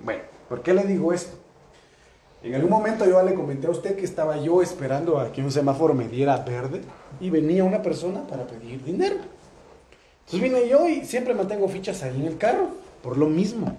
Bueno, 0.00 0.22
¿por 0.48 0.62
qué 0.62 0.74
le 0.74 0.84
digo 0.84 1.12
esto? 1.12 1.36
En 2.42 2.54
algún 2.54 2.70
momento 2.70 3.04
yo 3.04 3.20
le 3.22 3.34
comenté 3.34 3.66
a 3.66 3.70
usted 3.70 3.96
que 3.96 4.04
estaba 4.04 4.36
yo 4.36 4.62
esperando 4.62 5.18
a 5.18 5.32
que 5.32 5.42
un 5.42 5.50
semáforo 5.50 5.92
me 5.92 6.06
diera 6.06 6.36
verde 6.38 6.82
y 7.20 7.30
venía 7.30 7.64
una 7.64 7.82
persona 7.82 8.26
para 8.26 8.46
pedir 8.46 8.84
dinero. 8.84 9.16
Entonces 10.26 10.40
vine 10.40 10.68
yo 10.68 10.86
y 10.88 11.04
siempre 11.04 11.34
mantengo 11.34 11.68
fichas 11.68 12.02
ahí 12.02 12.14
en 12.14 12.26
el 12.26 12.38
carro, 12.38 12.68
por 13.02 13.16
lo 13.16 13.26
mismo. 13.26 13.76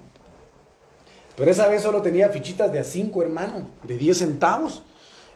Pero 1.38 1.52
esa 1.52 1.70
vez 1.70 1.84
solo 1.84 2.02
tenía 2.02 2.28
fichitas 2.30 2.70
de 2.70 2.80
a 2.80 2.84
5, 2.84 3.22
hermano, 3.22 3.68
de 3.84 3.98
10 3.98 4.18
centavos. 4.18 4.84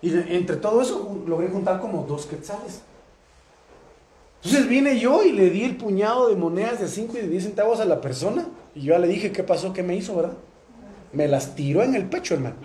Y 0.02 0.14
entre 0.36 0.58
todo 0.58 0.82
eso 0.82 1.24
logré 1.26 1.48
juntar 1.48 1.80
como 1.80 2.04
dos 2.04 2.26
quetzales. 2.26 2.82
Entonces 4.46 4.68
vine 4.68 5.00
yo 5.00 5.24
y 5.24 5.32
le 5.32 5.50
di 5.50 5.64
el 5.64 5.78
puñado 5.78 6.28
de 6.28 6.36
monedas 6.36 6.80
de 6.82 6.89
5 6.89 7.18
y 7.18 7.22
de 7.22 7.28
10 7.30 7.44
centavos 7.44 7.80
a 7.80 7.86
la 7.86 8.02
persona. 8.02 8.46
Y 8.76 8.82
yo 8.82 8.98
le 8.98 9.08
dije, 9.08 9.32
¿qué 9.32 9.41
pasó? 9.41 9.72
¿Qué 9.72 9.84
me 9.84 9.96
hizo, 9.96 10.16
verdad? 10.16 10.34
Me 11.14 11.30
las 11.30 11.56
tiró 11.56 11.82
en 11.82 11.96
el 11.96 12.06
pecho, 12.06 12.34
hermano. 12.34 12.56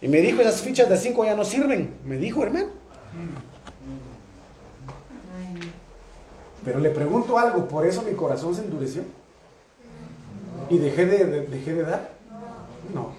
Y 0.00 0.08
me 0.08 0.18
dijo, 0.22 0.40
esas 0.40 0.62
fichas 0.62 0.88
de 0.88 0.96
5 0.96 1.24
ya 1.26 1.36
no 1.36 1.44
sirven. 1.44 1.96
Me 2.06 2.16
dijo, 2.16 2.42
hermano. 2.42 2.68
Pero 6.64 6.80
le 6.80 6.90
pregunto 6.90 7.38
algo, 7.38 7.68
¿por 7.68 7.86
eso 7.86 8.02
mi 8.02 8.12
corazón 8.12 8.54
se 8.54 8.62
endureció? 8.62 9.02
¿Y 10.70 10.78
dejé 10.78 11.04
de, 11.04 11.46
dejé 11.46 11.74
de 11.74 11.82
dar? 11.82 12.10
No. 12.94 13.12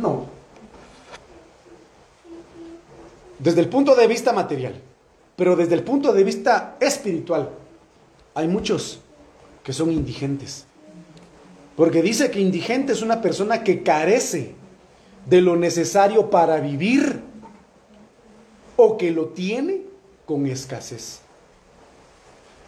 No. 0.00 0.26
Desde 3.40 3.60
el 3.60 3.68
punto 3.68 3.96
de 3.96 4.06
vista 4.06 4.32
material. 4.32 4.80
Pero 5.36 5.56
desde 5.56 5.74
el 5.74 5.82
punto 5.82 6.12
de 6.12 6.24
vista 6.24 6.76
espiritual, 6.80 7.50
hay 8.34 8.48
muchos 8.48 9.00
que 9.62 9.72
son 9.72 9.90
indigentes. 9.90 10.66
Porque 11.76 12.02
dice 12.02 12.30
que 12.30 12.40
indigente 12.40 12.92
es 12.92 13.02
una 13.02 13.20
persona 13.20 13.64
que 13.64 13.82
carece 13.82 14.54
de 15.26 15.40
lo 15.40 15.56
necesario 15.56 16.30
para 16.30 16.60
vivir 16.60 17.20
o 18.76 18.96
que 18.96 19.10
lo 19.10 19.26
tiene 19.26 19.82
con 20.26 20.46
escasez. 20.46 21.20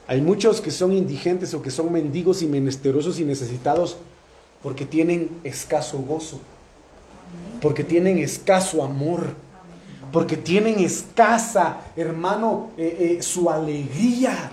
Hay 0.08 0.20
muchos 0.20 0.60
que 0.60 0.70
son 0.70 0.92
indigentes 0.92 1.52
o 1.54 1.62
que 1.62 1.70
son 1.70 1.92
mendigos 1.92 2.42
y 2.42 2.46
menesterosos 2.46 3.18
y 3.18 3.24
necesitados 3.24 3.96
porque 4.62 4.84
tienen 4.86 5.30
escaso 5.44 5.98
gozo, 5.98 6.40
porque 7.60 7.84
tienen 7.84 8.18
escaso 8.18 8.82
amor 8.82 9.34
porque 10.12 10.36
tienen 10.36 10.78
escasa, 10.78 11.78
hermano, 11.96 12.70
eh, 12.76 13.16
eh, 13.18 13.22
su 13.22 13.50
alegría, 13.50 14.50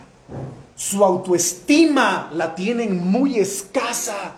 su 0.76 1.04
autoestima 1.04 2.32
la 2.34 2.54
tienen 2.56 2.98
muy 2.98 3.40
escasa. 3.40 4.36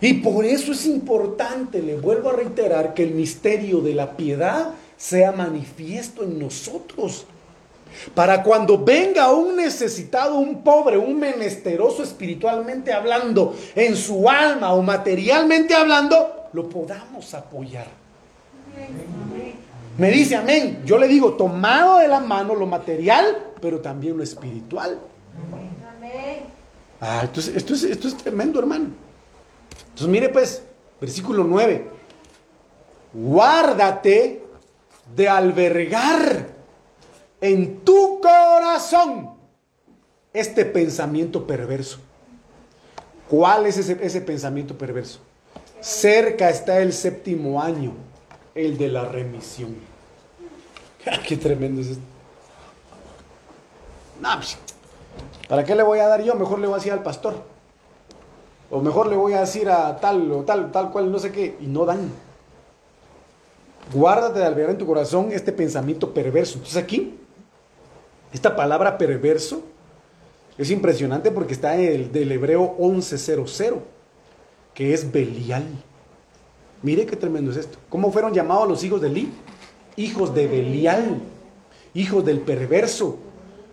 Y 0.00 0.14
por 0.14 0.44
eso 0.44 0.72
es 0.72 0.86
importante, 0.86 1.80
le 1.82 1.96
vuelvo 1.96 2.30
a 2.30 2.34
reiterar, 2.34 2.94
que 2.94 3.02
el 3.02 3.12
misterio 3.12 3.80
de 3.80 3.94
la 3.94 4.16
piedad 4.16 4.70
sea 4.96 5.32
manifiesto 5.32 6.22
en 6.22 6.38
nosotros. 6.38 7.26
Para 8.14 8.42
cuando 8.42 8.76
venga 8.76 9.32
un 9.32 9.56
necesitado, 9.56 10.36
un 10.36 10.62
pobre, 10.62 10.98
un 10.98 11.18
menesteroso 11.18 12.02
espiritualmente 12.02 12.92
hablando, 12.92 13.54
en 13.74 13.96
su 13.96 14.28
alma 14.28 14.74
o 14.74 14.82
materialmente 14.82 15.74
hablando, 15.74 16.48
lo 16.52 16.68
podamos 16.68 17.32
apoyar. 17.32 18.05
Me 19.98 20.10
dice 20.10 20.36
amén. 20.36 20.82
Yo 20.84 20.98
le 20.98 21.08
digo, 21.08 21.34
tomado 21.34 21.98
de 21.98 22.08
la 22.08 22.20
mano 22.20 22.54
lo 22.54 22.66
material, 22.66 23.52
pero 23.60 23.80
también 23.80 24.16
lo 24.16 24.22
espiritual. 24.22 24.98
Ah, 27.00 27.22
esto 27.24 27.40
es, 27.40 27.48
esto 27.84 28.08
es 28.08 28.16
tremendo, 28.16 28.58
hermano. 28.58 28.88
Entonces, 29.80 30.08
mire 30.08 30.28
pues, 30.28 30.62
versículo 31.00 31.44
9. 31.44 31.88
Guárdate 33.12 34.42
de 35.14 35.28
albergar 35.28 36.48
en 37.40 37.80
tu 37.80 38.20
corazón 38.20 39.30
este 40.32 40.66
pensamiento 40.66 41.46
perverso. 41.46 41.98
¿Cuál 43.28 43.66
es 43.66 43.78
ese, 43.78 43.98
ese 44.02 44.20
pensamiento 44.20 44.76
perverso? 44.76 45.20
Cerca 45.80 46.50
está 46.50 46.80
el 46.80 46.92
séptimo 46.92 47.62
año 47.62 47.92
el 48.56 48.76
de 48.76 48.88
la 48.88 49.04
remisión. 49.04 49.76
Qué 51.28 51.36
tremendo 51.36 51.80
es 51.82 51.88
esto. 51.88 52.02
Pues, 54.20 54.58
¿Para 55.48 55.64
qué 55.64 55.74
le 55.74 55.82
voy 55.82 55.98
a 56.00 56.08
dar 56.08 56.22
yo? 56.22 56.34
Mejor 56.34 56.58
le 56.58 56.66
voy 56.66 56.74
a 56.74 56.78
decir 56.78 56.92
al 56.92 57.02
pastor. 57.02 57.34
O 58.70 58.80
mejor 58.80 59.06
le 59.06 59.16
voy 59.16 59.34
a 59.34 59.40
decir 59.40 59.68
a 59.70 59.96
tal 59.98 60.32
o 60.32 60.42
tal, 60.42 60.72
tal 60.72 60.90
cual, 60.90 61.12
no 61.12 61.18
sé 61.18 61.30
qué. 61.30 61.56
Y 61.60 61.66
no 61.66 61.84
dan. 61.84 62.10
Guárdate 63.92 64.40
de 64.40 64.46
albergar 64.46 64.70
en 64.70 64.78
tu 64.78 64.86
corazón 64.86 65.28
este 65.30 65.52
pensamiento 65.52 66.12
perverso. 66.12 66.54
Entonces 66.54 66.82
aquí, 66.82 67.16
esta 68.32 68.56
palabra 68.56 68.98
perverso 68.98 69.62
es 70.58 70.70
impresionante 70.70 71.30
porque 71.30 71.52
está 71.52 71.76
en 71.76 71.92
el, 71.92 72.12
del 72.12 72.32
hebreo 72.32 72.74
1100, 72.78 73.80
que 74.74 74.92
es 74.92 75.12
Belial. 75.12 75.64
Mire 76.86 77.04
qué 77.04 77.16
tremendo 77.16 77.50
es 77.50 77.56
esto. 77.56 77.78
¿Cómo 77.88 78.12
fueron 78.12 78.32
llamados 78.32 78.68
los 78.68 78.84
hijos 78.84 79.00
de 79.00 79.08
Li? 79.08 79.28
Hijos 79.96 80.32
de 80.32 80.46
Belial, 80.46 81.20
hijos 81.94 82.24
del 82.24 82.38
perverso. 82.38 83.18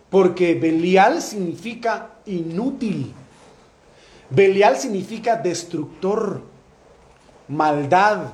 Porque 0.09 0.55
Belial 0.55 1.21
significa 1.21 2.15
inútil. 2.25 3.13
Belial 4.31 4.77
significa 4.77 5.35
destructor, 5.35 6.41
maldad, 7.47 8.31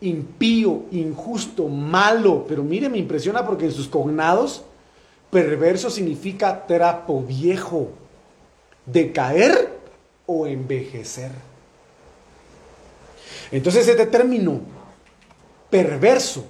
impío, 0.00 0.86
injusto, 0.90 1.68
malo. 1.68 2.46
Pero 2.48 2.64
mire, 2.64 2.88
me 2.88 2.98
impresiona 2.98 3.46
porque 3.46 3.66
en 3.66 3.72
sus 3.72 3.86
cognados, 3.86 4.64
perverso 5.30 5.88
significa 5.88 6.66
trapo 6.66 7.22
viejo, 7.22 7.90
decaer 8.86 9.78
o 10.26 10.48
envejecer. 10.48 11.30
Entonces 13.52 13.86
este 13.88 14.06
término 14.06 14.60
perverso 15.68 16.44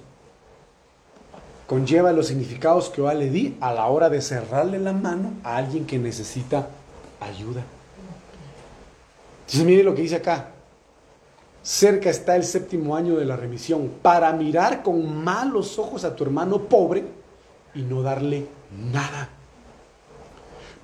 conlleva 1.67 2.11
los 2.11 2.27
significados 2.27 2.89
que 2.89 2.97
yo 2.97 3.13
le 3.13 3.29
di 3.29 3.57
a 3.61 3.73
la 3.73 3.87
hora 3.87 4.09
de 4.09 4.21
cerrarle 4.21 4.77
la 4.77 4.93
mano 4.93 5.33
a 5.43 5.55
alguien 5.55 5.85
que 5.85 5.97
necesita 5.97 6.67
ayuda. 7.19 7.63
Entonces 9.45 9.65
mire 9.65 9.83
lo 9.83 9.95
que 9.95 10.01
dice 10.01 10.17
acá. 10.17 10.49
Cerca 11.63 12.09
está 12.09 12.35
el 12.35 12.43
séptimo 12.43 12.95
año 12.95 13.15
de 13.15 13.25
la 13.25 13.35
remisión 13.35 13.89
para 14.01 14.33
mirar 14.33 14.81
con 14.81 15.23
malos 15.23 15.77
ojos 15.77 16.03
a 16.03 16.15
tu 16.15 16.23
hermano 16.23 16.63
pobre 16.63 17.03
y 17.75 17.83
no 17.83 18.01
darle 18.01 18.47
nada. 18.91 19.29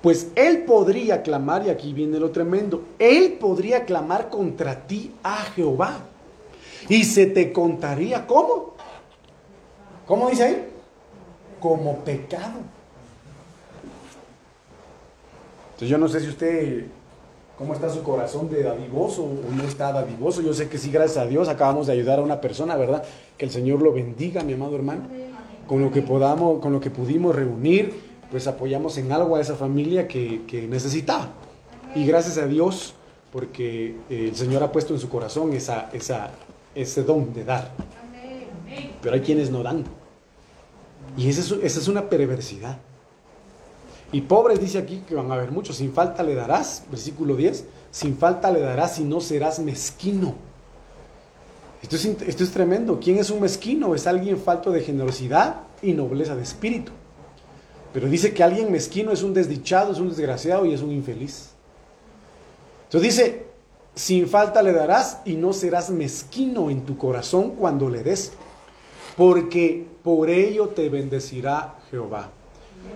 Pues 0.02 0.28
él 0.36 0.64
podría 0.64 1.22
clamar, 1.22 1.66
y 1.66 1.70
aquí 1.70 1.92
viene 1.92 2.20
lo 2.20 2.30
tremendo, 2.30 2.84
él 2.98 3.36
podría 3.40 3.84
clamar 3.84 4.30
contra 4.30 4.86
ti 4.86 5.12
a 5.22 5.38
Jehová. 5.38 5.98
Y 6.88 7.04
se 7.04 7.26
te 7.26 7.52
contaría 7.52 8.26
cómo. 8.26 8.74
¿Cómo 10.06 10.30
dice 10.30 10.44
ahí? 10.44 10.68
Como 11.60 11.98
pecado. 11.98 12.60
Entonces 15.72 15.88
yo 15.88 15.98
no 15.98 16.08
sé 16.08 16.20
si 16.20 16.28
usted, 16.28 16.86
cómo 17.56 17.74
está 17.74 17.90
su 17.90 18.02
corazón 18.02 18.48
de 18.48 18.62
dadivoso 18.62 19.24
o 19.24 19.54
no 19.54 19.64
está 19.64 19.92
dadivoso. 19.92 20.40
Yo 20.42 20.54
sé 20.54 20.68
que 20.68 20.78
sí, 20.78 20.90
gracias 20.90 21.18
a 21.18 21.26
Dios, 21.26 21.48
acabamos 21.48 21.88
de 21.88 21.92
ayudar 21.92 22.20
a 22.20 22.22
una 22.22 22.40
persona, 22.40 22.76
¿verdad? 22.76 23.04
Que 23.36 23.44
el 23.44 23.50
Señor 23.50 23.82
lo 23.82 23.92
bendiga, 23.92 24.42
mi 24.42 24.54
amado 24.54 24.76
hermano. 24.76 25.02
Con 25.66 25.82
lo 25.82 25.90
que 25.90 26.02
podamos, 26.02 26.60
con 26.60 26.72
lo 26.72 26.80
que 26.80 26.90
pudimos 26.90 27.34
reunir 27.34 28.07
pues 28.30 28.46
apoyamos 28.46 28.98
en 28.98 29.12
algo 29.12 29.36
a 29.36 29.40
esa 29.40 29.54
familia 29.54 30.06
que, 30.06 30.66
necesitaba. 30.68 31.30
Y 31.94 32.06
gracias 32.06 32.38
a 32.38 32.46
Dios, 32.46 32.94
porque 33.32 33.96
eh, 34.10 34.28
el 34.28 34.36
Señor 34.36 34.62
ha 34.62 34.70
puesto 34.70 34.94
en 34.94 35.00
su 35.00 35.08
corazón 35.08 35.52
esa, 35.52 35.90
ese 36.74 37.02
don 37.02 37.32
de 37.32 37.44
dar. 37.44 37.70
Pero 39.02 39.14
hay 39.14 39.20
quienes 39.20 39.50
no 39.50 39.62
dan. 39.62 39.84
Y 41.16 41.28
esa 41.28 41.40
es, 41.40 41.50
esa 41.50 41.80
es 41.80 41.88
una 41.88 42.08
perversidad. 42.08 42.78
Y 44.12 44.22
pobres 44.22 44.60
dice 44.60 44.78
aquí 44.78 45.02
que 45.06 45.14
van 45.14 45.30
a 45.30 45.34
haber 45.34 45.50
muchos, 45.50 45.76
sin 45.76 45.92
falta 45.92 46.22
le 46.22 46.34
darás, 46.34 46.84
versículo 46.90 47.36
10, 47.36 47.64
sin 47.90 48.16
falta 48.16 48.50
le 48.50 48.60
darás 48.60 48.98
y 48.98 49.04
no 49.04 49.20
serás 49.20 49.58
mezquino. 49.58 50.34
Esto 51.82 51.96
es, 51.96 52.04
esto 52.04 52.44
es 52.44 52.50
tremendo. 52.50 52.98
¿Quién 53.00 53.18
es 53.18 53.30
un 53.30 53.40
mezquino? 53.40 53.94
Es 53.94 54.06
alguien 54.06 54.38
falto 54.38 54.70
de 54.70 54.80
generosidad 54.80 55.60
y 55.82 55.92
nobleza 55.92 56.34
de 56.34 56.42
espíritu. 56.42 56.92
Pero 57.98 58.12
dice 58.12 58.32
que 58.32 58.44
alguien 58.44 58.70
mezquino 58.70 59.10
es 59.10 59.24
un 59.24 59.34
desdichado, 59.34 59.90
es 59.90 59.98
un 59.98 60.08
desgraciado 60.08 60.64
y 60.64 60.72
es 60.72 60.82
un 60.82 60.92
infeliz. 60.92 61.48
Entonces 62.84 63.16
dice, 63.16 63.46
sin 63.92 64.28
falta 64.28 64.62
le 64.62 64.72
darás 64.72 65.18
y 65.24 65.34
no 65.34 65.52
serás 65.52 65.90
mezquino 65.90 66.70
en 66.70 66.86
tu 66.86 66.96
corazón 66.96 67.56
cuando 67.56 67.90
le 67.90 68.04
des, 68.04 68.34
porque 69.16 69.84
por 70.04 70.30
ello 70.30 70.68
te 70.68 70.88
bendecirá 70.88 71.74
Jehová, 71.90 72.30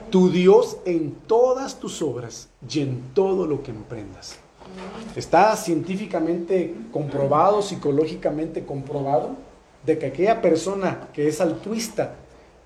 tu 0.08 0.30
Dios 0.30 0.76
en 0.84 1.16
todas 1.26 1.80
tus 1.80 2.00
obras 2.00 2.48
y 2.70 2.82
en 2.82 3.02
todo 3.12 3.44
lo 3.44 3.64
que 3.64 3.72
emprendas. 3.72 4.36
Está 5.16 5.56
científicamente 5.56 6.76
comprobado, 6.92 7.60
psicológicamente 7.60 8.64
comprobado, 8.64 9.30
de 9.84 9.98
que 9.98 10.06
aquella 10.06 10.40
persona 10.40 11.08
que 11.12 11.26
es 11.26 11.40
altruista 11.40 12.14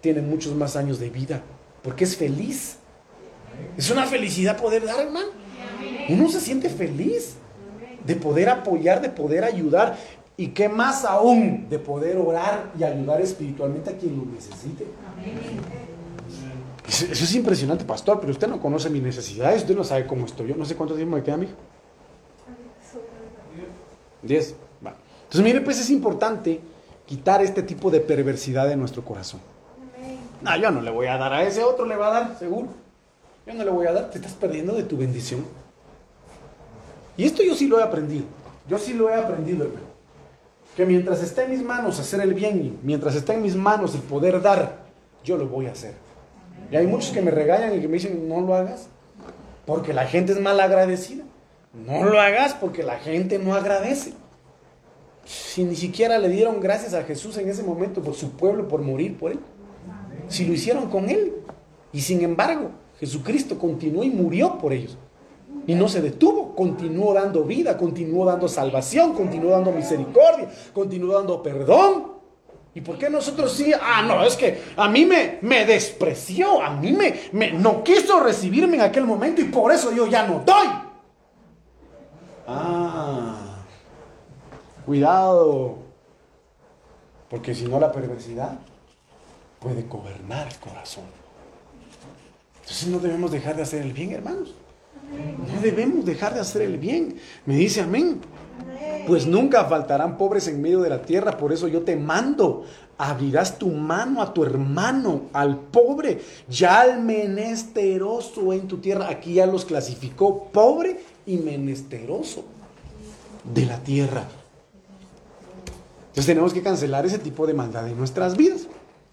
tiene 0.02 0.20
muchos 0.20 0.54
más 0.54 0.76
años 0.76 0.98
de 0.98 1.08
vida 1.08 1.42
porque 1.86 2.02
es 2.02 2.16
feliz. 2.16 2.78
Es 3.76 3.92
una 3.92 4.06
felicidad 4.06 4.60
poder 4.60 4.84
dar, 4.84 4.98
hermano. 4.98 5.28
Uno 6.08 6.28
se 6.28 6.40
siente 6.40 6.68
feliz 6.68 7.36
de 8.04 8.16
poder 8.16 8.48
apoyar, 8.48 9.00
de 9.00 9.08
poder 9.08 9.44
ayudar. 9.44 9.96
Y 10.36 10.48
qué 10.48 10.68
más 10.68 11.04
aún 11.04 11.68
de 11.70 11.78
poder 11.78 12.16
orar 12.16 12.72
y 12.76 12.82
ayudar 12.82 13.20
espiritualmente 13.20 13.90
a 13.90 13.96
quien 13.96 14.16
lo 14.16 14.24
necesite. 14.24 14.84
Eso 16.88 17.06
es 17.24 17.34
impresionante, 17.36 17.84
pastor, 17.84 18.18
pero 18.18 18.32
usted 18.32 18.48
no 18.48 18.60
conoce 18.60 18.90
mis 18.90 19.02
necesidades, 19.02 19.62
usted 19.62 19.76
no 19.76 19.84
sabe 19.84 20.08
cómo 20.08 20.26
estoy 20.26 20.48
yo. 20.48 20.56
No 20.56 20.64
sé 20.64 20.74
cuánto 20.74 20.96
tiempo 20.96 21.14
me 21.14 21.22
queda, 21.22 21.36
hijo. 21.36 21.52
Diez. 24.22 24.56
Entonces, 24.82 25.44
mire, 25.44 25.60
pues 25.60 25.78
es 25.78 25.90
importante 25.90 26.60
quitar 27.06 27.42
este 27.42 27.62
tipo 27.62 27.92
de 27.92 28.00
perversidad 28.00 28.66
de 28.66 28.74
nuestro 28.74 29.04
corazón. 29.04 29.40
No, 30.42 30.56
yo 30.56 30.70
no 30.70 30.80
le 30.80 30.90
voy 30.90 31.06
a 31.06 31.16
dar 31.16 31.32
a 31.32 31.42
ese 31.42 31.62
otro, 31.62 31.86
le 31.86 31.96
va 31.96 32.08
a 32.08 32.20
dar, 32.20 32.38
seguro. 32.38 32.68
Yo 33.46 33.54
no 33.54 33.64
le 33.64 33.70
voy 33.70 33.86
a 33.86 33.92
dar, 33.92 34.10
te 34.10 34.18
estás 34.18 34.32
perdiendo 34.32 34.74
de 34.74 34.82
tu 34.82 34.96
bendición. 34.96 35.44
Y 37.16 37.24
esto 37.24 37.42
yo 37.42 37.54
sí 37.54 37.66
lo 37.66 37.78
he 37.78 37.82
aprendido. 37.82 38.24
Yo 38.68 38.78
sí 38.78 38.92
lo 38.92 39.08
he 39.08 39.14
aprendido, 39.14 39.64
hermano. 39.64 39.86
Que 40.76 40.84
mientras 40.84 41.22
esté 41.22 41.44
en 41.44 41.52
mis 41.52 41.62
manos 41.62 41.98
hacer 41.98 42.20
el 42.20 42.34
bien 42.34 42.78
mientras 42.82 43.14
esté 43.14 43.32
en 43.32 43.42
mis 43.42 43.56
manos 43.56 43.94
el 43.94 44.02
poder 44.02 44.42
dar, 44.42 44.76
yo 45.24 45.38
lo 45.38 45.46
voy 45.46 45.66
a 45.66 45.72
hacer. 45.72 45.94
Y 46.70 46.76
hay 46.76 46.86
muchos 46.86 47.12
que 47.12 47.22
me 47.22 47.30
regañan 47.30 47.74
y 47.74 47.80
que 47.80 47.88
me 47.88 47.94
dicen, 47.94 48.28
no 48.28 48.40
lo 48.40 48.54
hagas, 48.54 48.88
porque 49.64 49.94
la 49.94 50.06
gente 50.06 50.32
es 50.32 50.40
mal 50.40 50.60
agradecida. 50.60 51.24
No 51.72 52.04
lo 52.04 52.20
hagas 52.20 52.54
porque 52.54 52.82
la 52.82 52.98
gente 52.98 53.38
no 53.38 53.54
agradece. 53.54 54.12
Si 55.24 55.64
ni 55.64 55.76
siquiera 55.76 56.18
le 56.18 56.28
dieron 56.28 56.60
gracias 56.60 56.94
a 56.94 57.02
Jesús 57.04 57.36
en 57.38 57.48
ese 57.48 57.62
momento 57.62 58.02
por 58.02 58.14
su 58.14 58.30
pueblo, 58.30 58.68
por 58.68 58.82
morir 58.82 59.18
por 59.18 59.32
él. 59.32 59.40
Si 60.28 60.44
lo 60.44 60.52
hicieron 60.52 60.88
con 60.88 61.08
él. 61.08 61.34
Y 61.92 62.00
sin 62.00 62.22
embargo, 62.22 62.70
Jesucristo 62.98 63.58
continuó 63.58 64.04
y 64.04 64.10
murió 64.10 64.58
por 64.58 64.72
ellos. 64.72 64.96
Y 65.66 65.74
no 65.74 65.88
se 65.88 66.00
detuvo, 66.00 66.54
continuó 66.54 67.12
dando 67.12 67.42
vida, 67.42 67.76
continuó 67.76 68.24
dando 68.24 68.48
salvación, 68.48 69.14
continuó 69.14 69.50
dando 69.50 69.72
misericordia, 69.72 70.48
continuó 70.72 71.14
dando 71.14 71.42
perdón. 71.42 72.12
¿Y 72.74 72.82
por 72.82 72.98
qué 72.98 73.08
nosotros 73.08 73.52
sí? 73.52 73.72
Ah, 73.80 74.02
no, 74.02 74.22
es 74.22 74.36
que 74.36 74.60
a 74.76 74.88
mí 74.88 75.06
me, 75.06 75.38
me 75.40 75.64
despreció, 75.64 76.62
a 76.62 76.70
mí 76.70 76.92
me, 76.92 77.14
me 77.32 77.52
no 77.52 77.82
quiso 77.82 78.20
recibirme 78.20 78.76
en 78.76 78.82
aquel 78.82 79.04
momento 79.06 79.40
y 79.40 79.44
por 79.44 79.72
eso 79.72 79.92
yo 79.92 80.06
ya 80.06 80.26
no 80.26 80.42
doy. 80.44 80.68
Ah, 82.46 83.64
cuidado, 84.84 85.78
porque 87.28 87.54
si 87.54 87.64
no 87.64 87.80
la 87.80 87.90
perversidad 87.90 88.58
puede 89.60 89.82
gobernar 89.82 90.48
el 90.48 90.56
corazón. 90.58 91.04
Entonces 92.60 92.88
no 92.88 92.98
debemos 92.98 93.30
dejar 93.30 93.56
de 93.56 93.62
hacer 93.62 93.82
el 93.82 93.92
bien, 93.92 94.12
hermanos. 94.12 94.54
No 95.54 95.60
debemos 95.60 96.04
dejar 96.04 96.34
de 96.34 96.40
hacer 96.40 96.62
el 96.62 96.78
bien. 96.78 97.16
Me 97.44 97.56
dice 97.56 97.80
amén. 97.80 98.20
Pues 99.06 99.26
nunca 99.26 99.64
faltarán 99.66 100.18
pobres 100.18 100.48
en 100.48 100.60
medio 100.60 100.80
de 100.80 100.90
la 100.90 101.02
tierra, 101.02 101.36
por 101.36 101.52
eso 101.52 101.68
yo 101.68 101.82
te 101.82 101.94
mando. 101.96 102.64
Abrirás 102.98 103.58
tu 103.58 103.68
mano 103.68 104.22
a 104.22 104.32
tu 104.32 104.42
hermano, 104.42 105.22
al 105.32 105.58
pobre, 105.58 106.20
ya 106.48 106.80
al 106.80 107.02
menesteroso 107.02 108.52
en 108.52 108.66
tu 108.66 108.78
tierra. 108.78 109.08
Aquí 109.08 109.34
ya 109.34 109.46
los 109.46 109.64
clasificó 109.64 110.44
pobre 110.44 111.00
y 111.26 111.36
menesteroso 111.36 112.44
de 113.44 113.66
la 113.66 113.78
tierra. 113.78 114.24
Entonces 116.08 116.26
tenemos 116.26 116.52
que 116.52 116.62
cancelar 116.62 117.06
ese 117.06 117.18
tipo 117.18 117.46
de 117.46 117.54
maldad 117.54 117.86
en 117.86 117.98
nuestras 117.98 118.36
vidas. 118.36 118.66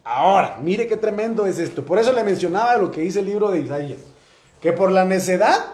Ahora, 0.04 0.60
mire 0.62 0.88
qué 0.88 0.98
tremendo 0.98 1.46
es 1.46 1.60
esto. 1.60 1.86
Por 1.86 1.98
eso 1.98 2.12
le 2.12 2.24
mencionaba 2.24 2.78
lo 2.78 2.92
que 2.92 3.02
dice 3.02 3.20
el 3.20 3.28
libro 3.28 3.52
de 3.52 3.62
Isaías. 3.62 4.00
Que 4.62 4.74
por 4.74 4.92
la 4.92 5.06
necedad 5.06 5.66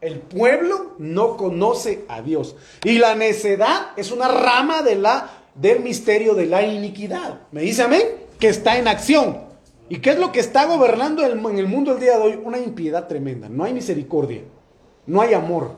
el 0.00 0.18
pueblo 0.18 0.94
no 0.98 1.36
conoce 1.36 2.04
a 2.08 2.22
Dios. 2.22 2.56
Y 2.84 2.98
la 2.98 3.14
necedad 3.14 3.92
es 3.96 4.10
una 4.10 4.28
rama 4.28 4.82
de 4.82 4.96
la, 4.96 5.30
del 5.54 5.80
misterio 5.80 6.34
de 6.34 6.46
la 6.46 6.62
iniquidad. 6.62 7.40
¿Me 7.50 7.62
dice 7.62 7.82
amén? 7.82 8.02
Que 8.38 8.48
está 8.48 8.78
en 8.78 8.88
acción. 8.88 9.38
¿Y 9.88 9.98
qué 9.98 10.10
es 10.10 10.18
lo 10.18 10.32
que 10.32 10.40
está 10.40 10.64
gobernando 10.66 11.24
en 11.24 11.58
el 11.58 11.66
mundo 11.66 11.92
el 11.92 12.00
día 12.00 12.16
de 12.16 12.22
hoy? 12.22 12.40
Una 12.42 12.58
impiedad 12.58 13.08
tremenda. 13.08 13.48
No 13.48 13.64
hay 13.64 13.74
misericordia. 13.74 14.42
No 15.06 15.20
hay 15.20 15.34
amor. 15.34 15.76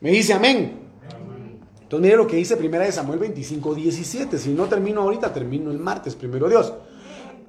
¿Me 0.00 0.10
dice 0.10 0.32
amén? 0.32 0.78
Entonces 1.82 2.02
mire 2.02 2.16
lo 2.16 2.26
que 2.26 2.36
dice 2.36 2.56
primera 2.56 2.84
de 2.84 2.92
Samuel 2.92 3.18
25, 3.18 3.74
17. 3.74 4.38
Si 4.38 4.50
no 4.50 4.66
termino 4.66 5.02
ahorita, 5.02 5.32
termino 5.32 5.70
el 5.70 5.78
martes, 5.78 6.14
primero 6.14 6.48
Dios. 6.48 6.72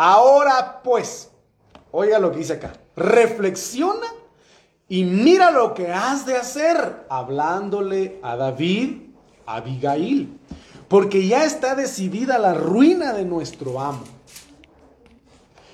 Ahora 0.04 0.82
pues, 0.84 1.30
oiga 1.91 2.18
lo 2.18 2.32
que 2.32 2.39
dice 2.39 2.54
acá. 2.54 2.74
Reflexiona 2.95 4.08
y 4.89 5.04
mira 5.04 5.52
lo 5.52 5.76
que 5.76 5.91
has 5.91 6.26
de 6.26 6.38
hacer, 6.38 7.06
hablándole 7.08 8.20
a 8.24 8.36
David, 8.36 9.12
a 9.45 9.58
Abigail, 9.58 10.39
porque 10.88 11.28
ya 11.28 11.45
está 11.45 11.76
decidida 11.76 12.39
la 12.39 12.56
ruina 12.56 13.14
de 13.14 13.26
nuestro 13.26 13.80
amo 13.80 14.02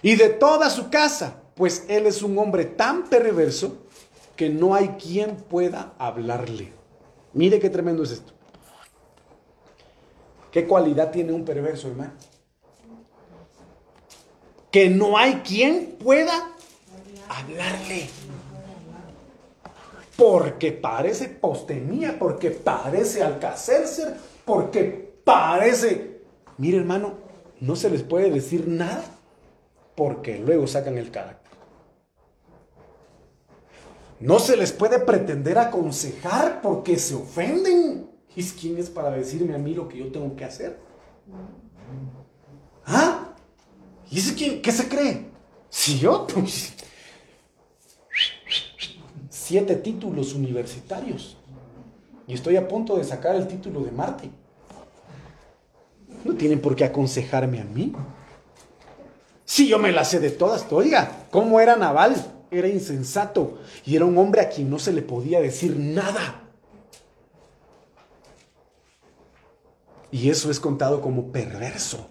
y 0.02 0.16
de 0.16 0.28
toda 0.28 0.70
su 0.72 0.90
casa, 0.90 1.36
pues 1.56 1.86
él 1.88 2.06
es 2.06 2.22
un 2.22 2.38
hombre 2.38 2.66
tan 2.66 3.06
perverso 3.06 3.78
que 4.36 4.50
no 4.50 4.76
hay 4.76 4.90
quien 5.02 5.38
pueda 5.38 5.94
hablarle. 5.98 6.74
Mire 7.32 7.62
qué 7.62 7.70
tremendo 7.70 8.04
es 8.04 8.12
esto. 8.12 8.34
¿Qué 10.52 10.68
cualidad 10.68 11.12
tiene 11.12 11.32
un 11.32 11.46
perverso, 11.46 11.88
hermano? 11.88 12.12
Que 14.72 14.90
no 14.90 15.18
hay 15.18 15.42
quien 15.46 15.98
pueda 16.00 16.52
hablarle 17.30 18.10
porque 20.18 20.72
parece 20.72 21.30
postenía, 21.30 22.18
porque 22.18 22.50
parece 22.50 23.24
alcacercer, 23.24 24.18
porque 24.44 25.14
parece... 25.24 26.22
Mire 26.58 26.80
hermano, 26.80 27.14
no 27.62 27.76
se 27.76 27.90
les 27.90 28.02
puede 28.02 28.32
decir 28.32 28.68
nada 28.68 29.04
porque 29.96 30.40
luego 30.40 30.66
sacan 30.66 30.98
el 30.98 31.12
carácter. 31.12 31.52
No 34.20 34.40
se 34.40 34.58
les 34.58 34.72
puede 34.72 34.98
pretender 35.00 35.60
aconsejar 35.60 36.62
porque 36.64 36.98
se 36.98 37.14
ofenden. 37.14 38.10
¿Y 38.36 38.44
quién 38.44 38.78
es 38.78 38.90
para 38.90 39.12
decirme 39.12 39.54
a 39.54 39.60
mí 39.60 39.76
lo 39.76 39.88
que 39.88 40.00
yo 40.00 40.12
tengo 40.12 40.36
que 40.36 40.46
hacer? 40.46 40.80
¿Ah? 42.86 43.27
¿Y 44.10 44.20
ese 44.20 44.36
quién? 44.36 44.62
¿Qué 44.62 44.72
se 44.72 44.88
cree? 44.88 45.28
Si 45.70 46.00
yo, 46.00 46.28
siete 49.30 49.76
títulos 49.76 50.34
universitarios. 50.34 51.38
Y 52.28 52.34
estoy 52.34 52.58
a 52.58 52.68
punto 52.68 52.98
de 52.98 53.04
sacar 53.04 53.36
el 53.36 53.48
título 53.48 53.82
de 53.82 53.92
Marte. 53.92 54.30
No 56.24 56.36
tienen 56.36 56.62
por 56.62 56.76
qué 56.76 56.86
aconsejarme 56.86 57.62
a 57.62 57.64
mí. 57.64 57.94
Si 59.46 59.68
yo 59.68 59.80
me 59.80 59.92
la 59.92 60.04
sé 60.04 60.20
de 60.20 60.30
todas, 60.30 60.66
oiga, 60.72 61.28
¿cómo 61.32 61.60
era 61.60 61.78
Naval? 61.78 62.16
Era 62.52 62.68
insensato 62.68 63.60
y 63.86 63.96
era 63.96 64.06
un 64.06 64.18
hombre 64.18 64.42
a 64.42 64.50
quien 64.50 64.70
no 64.70 64.80
se 64.80 64.92
le 64.94 65.02
podía 65.02 65.40
decir 65.40 65.78
nada. 65.78 66.44
Y 70.12 70.30
eso 70.30 70.50
es 70.52 70.60
contado 70.60 71.02
como 71.02 71.32
perverso. 71.32 72.10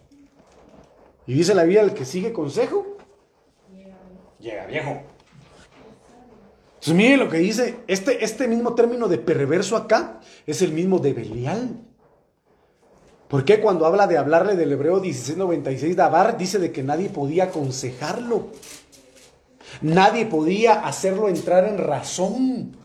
Y 1.26 1.34
dice 1.34 1.54
la 1.54 1.64
Biblia, 1.64 1.82
el 1.82 1.94
que 1.94 2.04
sigue 2.04 2.32
consejo, 2.32 2.96
llega 4.38 4.66
viejo. 4.66 5.02
Entonces 6.74 6.94
miren 6.94 7.18
lo 7.18 7.28
que 7.28 7.38
dice, 7.38 7.80
este, 7.88 8.24
este 8.24 8.46
mismo 8.46 8.74
término 8.74 9.08
de 9.08 9.18
perverso 9.18 9.76
acá 9.76 10.20
es 10.46 10.62
el 10.62 10.72
mismo 10.72 10.98
de 11.00 11.12
Belial. 11.12 11.80
¿Por 13.28 13.44
qué 13.44 13.60
cuando 13.60 13.86
habla 13.86 14.06
de 14.06 14.18
hablarle 14.18 14.54
del 14.54 14.70
hebreo 14.70 15.00
1696 15.00 15.96
Dabar 15.96 16.38
dice 16.38 16.60
de 16.60 16.70
que 16.70 16.84
nadie 16.84 17.08
podía 17.08 17.44
aconsejarlo? 17.44 18.52
Nadie 19.82 20.26
podía 20.26 20.74
hacerlo 20.86 21.28
entrar 21.28 21.64
en 21.64 21.78
razón. 21.78 22.76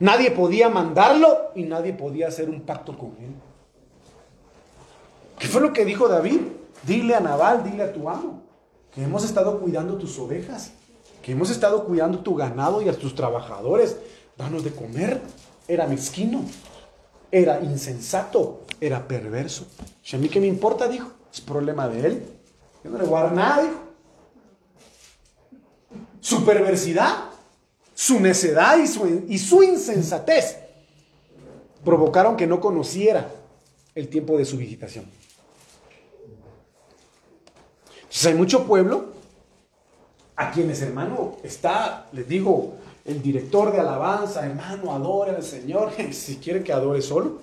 Nadie 0.00 0.32
podía 0.32 0.68
mandarlo 0.68 1.52
y 1.54 1.62
nadie 1.62 1.92
podía 1.92 2.26
hacer 2.26 2.50
un 2.50 2.62
pacto 2.62 2.98
con 2.98 3.10
él. 3.20 3.32
¿Qué 5.38 5.46
fue 5.46 5.60
lo 5.60 5.72
que 5.72 5.84
dijo 5.84 6.08
David? 6.08 6.40
Dile 6.82 7.14
a 7.14 7.20
Nabal, 7.20 7.64
dile 7.64 7.84
a 7.84 7.92
tu 7.92 8.08
amo, 8.08 8.42
que 8.92 9.02
hemos 9.02 9.24
estado 9.24 9.60
cuidando 9.60 9.96
tus 9.96 10.18
ovejas 10.18 10.72
que 11.26 11.32
hemos 11.32 11.50
estado 11.50 11.84
cuidando 11.84 12.20
tu 12.20 12.36
ganado 12.36 12.80
y 12.80 12.88
a 12.88 12.96
tus 12.96 13.12
trabajadores. 13.16 13.96
Danos 14.38 14.62
de 14.62 14.70
comer. 14.70 15.20
Era 15.66 15.88
mezquino, 15.88 16.44
era 17.32 17.60
insensato, 17.60 18.60
era 18.80 19.08
perverso. 19.08 19.66
¿Y 20.04 20.14
a 20.14 20.20
mí 20.20 20.28
qué 20.28 20.38
me 20.38 20.46
importa? 20.46 20.86
Dijo. 20.86 21.10
Es 21.34 21.40
problema 21.40 21.88
de 21.88 22.06
él. 22.06 22.22
Yo 22.84 22.90
no 22.90 22.98
le 22.98 23.06
voy 23.06 23.28
nada, 23.34 23.62
dijo. 23.62 23.80
Su 26.20 26.44
perversidad, 26.44 27.30
su 27.92 28.20
necedad 28.20 28.78
y 28.78 29.38
su 29.38 29.62
insensatez 29.64 30.58
provocaron 31.84 32.36
que 32.36 32.46
no 32.46 32.60
conociera 32.60 33.28
el 33.96 34.06
tiempo 34.06 34.38
de 34.38 34.44
su 34.44 34.58
visitación. 34.58 35.06
Entonces 38.06 38.26
hay 38.26 38.34
mucho 38.34 38.66
pueblo 38.66 39.12
a 40.36 40.50
quienes, 40.50 40.80
hermano, 40.82 41.36
está, 41.42 42.06
les 42.12 42.28
digo, 42.28 42.74
el 43.04 43.22
director 43.22 43.72
de 43.72 43.80
alabanza, 43.80 44.44
hermano, 44.44 44.92
adore 44.92 45.32
al 45.34 45.42
Señor, 45.42 45.92
si 46.12 46.36
quiere 46.36 46.62
que 46.62 46.72
adore 46.72 47.02
solo. 47.02 47.40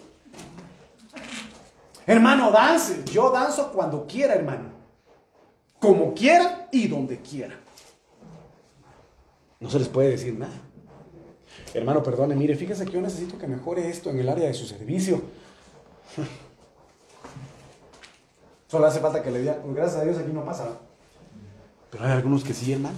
Hermano, 2.05 2.51
dance. 2.51 3.03
Yo 3.11 3.29
danzo 3.29 3.71
cuando 3.71 4.05
quiera, 4.05 4.33
hermano. 4.33 4.71
Como 5.79 6.13
quiera 6.13 6.67
y 6.71 6.87
donde 6.87 7.19
quiera. 7.19 7.59
No 9.59 9.69
se 9.69 9.79
les 9.79 9.87
puede 9.87 10.09
decir 10.09 10.37
nada. 10.37 10.53
Hermano, 11.73 12.03
perdone, 12.03 12.35
mire, 12.35 12.55
fíjese 12.55 12.85
que 12.85 12.91
yo 12.91 13.01
necesito 13.01 13.37
que 13.37 13.47
mejore 13.47 13.89
esto 13.89 14.09
en 14.09 14.19
el 14.19 14.29
área 14.29 14.47
de 14.47 14.53
su 14.53 14.65
servicio. 14.65 15.21
Solo 18.73 18.87
hace 18.87 19.01
falta 19.01 19.21
que 19.21 19.29
le 19.29 19.41
diga, 19.41 19.59
pues 19.61 19.75
gracias 19.75 20.01
a 20.01 20.03
Dios 20.03 20.17
aquí 20.17 20.33
no 20.33 20.43
pasa. 20.43 20.79
Pero 21.91 22.05
hay 22.05 22.11
algunos 22.13 22.43
que 22.43 22.55
sí, 22.55 22.73
hermano. 22.73 22.97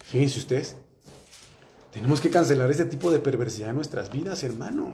Fíjense 0.00 0.40
ustedes. 0.40 0.76
Tenemos 1.90 2.20
que 2.20 2.28
cancelar 2.28 2.70
ese 2.70 2.84
tipo 2.84 3.10
de 3.10 3.20
perversidad 3.20 3.70
en 3.70 3.76
nuestras 3.76 4.12
vidas, 4.12 4.44
hermano. 4.44 4.92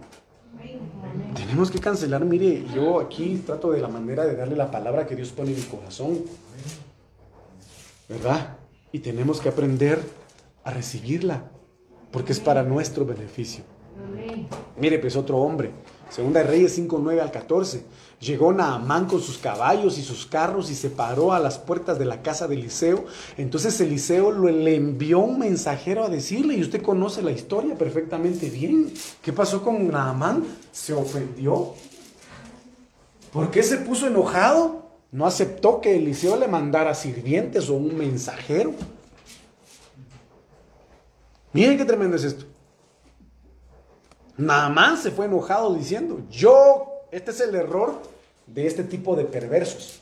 Tenemos 1.35 1.73
que 1.73 1.81
cancelar, 1.81 2.25
mire, 2.25 2.65
yo 2.73 3.01
aquí 3.01 3.43
trato 3.45 3.73
de 3.73 3.81
la 3.81 3.89
manera 3.89 4.25
de 4.25 4.37
darle 4.37 4.55
la 4.55 4.71
palabra 4.71 5.09
que 5.09 5.17
Dios 5.17 5.31
pone 5.33 5.51
en 5.51 5.57
mi 5.57 5.63
corazón. 5.65 6.21
¿Verdad? 8.09 8.59
Y 8.93 9.01
tenemos 9.01 9.41
que 9.41 9.49
aprender 9.49 10.01
a 10.63 10.71
recibirla, 10.71 11.51
porque 12.13 12.31
es 12.31 12.39
para 12.39 12.63
nuestro 12.63 13.05
beneficio. 13.05 13.65
Mire, 14.77 15.01
pues 15.01 15.17
otro 15.17 15.39
hombre, 15.39 15.73
Segunda 16.11 16.41
de 16.41 16.47
Reyes 16.49 16.75
5, 16.75 16.99
9 17.01 17.21
al 17.21 17.31
14. 17.31 17.85
Llegó 18.19 18.53
Naamán 18.53 19.07
con 19.07 19.21
sus 19.21 19.39
caballos 19.39 19.97
y 19.97 20.03
sus 20.03 20.27
carros 20.27 20.69
y 20.71 20.75
se 20.75 20.91
paró 20.91 21.33
a 21.33 21.39
las 21.39 21.59
puertas 21.59 22.01
de 22.01 22.05
la 22.05 22.21
casa 22.21 22.49
de 22.49 22.57
Eliseo. 22.57 23.07
Entonces 23.39 23.81
Eliseo 23.81 24.33
le 24.33 24.75
envió 24.75 25.21
un 25.21 25.39
mensajero 25.39 26.05
a 26.05 26.09
decirle, 26.09 26.55
y 26.55 26.63
usted 26.63 26.83
conoce 26.83 27.23
la 27.23 27.31
historia 27.31 27.77
perfectamente 27.77 28.51
bien. 28.51 28.93
¿Qué 29.23 29.33
pasó 29.33 29.63
con 29.63 29.87
Naamán? 29.89 30.45
Se 30.73 30.93
ofendió. 30.93 31.75
¿Por 33.33 33.53
qué 33.53 33.63
se 33.63 33.77
puso 33.77 34.09
enojado? 34.09 34.91
No 35.13 35.27
aceptó 35.27 35.81
que 35.81 35.97
Eliseo 35.97 36.37
le 36.37 36.49
mandara 36.49 36.95
sirvientes 36.95 37.71
o 37.71 37.75
un 37.75 37.97
mensajero. 37.97 38.75
Miren 41.53 41.79
qué 41.79 41.85
tremendo 41.85 42.17
es 42.17 42.25
esto. 42.25 42.50
Naamán 44.41 44.97
se 44.97 45.11
fue 45.11 45.27
enojado 45.27 45.75
diciendo, 45.75 46.23
yo, 46.31 47.03
este 47.11 47.31
es 47.31 47.41
el 47.41 47.55
error 47.55 48.01
de 48.47 48.67
este 48.67 48.85
tipo 48.85 49.15
de 49.15 49.25
perversos. 49.25 50.01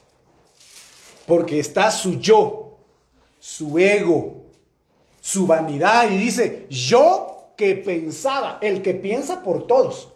Porque 1.26 1.58
está 1.58 1.90
su 1.90 2.18
yo, 2.18 2.78
su 3.38 3.78
ego, 3.78 4.44
su 5.20 5.46
vanidad 5.46 6.10
y 6.10 6.16
dice, 6.16 6.66
yo 6.70 7.52
que 7.56 7.74
pensaba, 7.74 8.58
el 8.60 8.80
que 8.80 8.94
piensa 8.94 9.42
por 9.42 9.66
todos. 9.66 10.08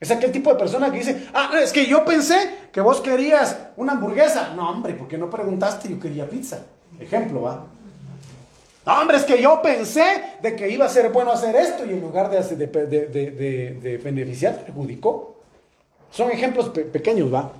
Es 0.00 0.10
aquel 0.10 0.32
tipo 0.32 0.50
de 0.50 0.58
persona 0.58 0.90
que 0.90 0.98
dice, 0.98 1.28
ah, 1.32 1.50
es 1.62 1.72
que 1.72 1.86
yo 1.86 2.04
pensé 2.04 2.68
que 2.72 2.80
vos 2.80 3.00
querías 3.00 3.56
una 3.76 3.92
hamburguesa. 3.92 4.52
No, 4.54 4.70
hombre, 4.70 4.94
porque 4.94 5.16
no 5.16 5.30
preguntaste? 5.30 5.88
Yo 5.88 6.00
quería 6.00 6.28
pizza. 6.28 6.64
Ejemplo, 6.98 7.42
¿va? 7.42 7.66
Hombre, 8.86 9.16
es 9.16 9.24
que 9.24 9.40
yo 9.40 9.62
pensé 9.62 10.22
de 10.42 10.54
que 10.54 10.70
iba 10.70 10.84
a 10.84 10.88
ser 10.88 11.10
bueno 11.10 11.32
hacer 11.32 11.56
esto 11.56 11.86
y 11.86 11.90
en 11.90 12.00
lugar 12.00 12.30
de, 12.30 14.00
beneficiar, 14.02 14.64
perjudicó. 14.64 15.36
Son 16.10 16.30
ejemplos 16.30 16.68
pequeños, 16.68 17.32
¿va? 17.32 17.52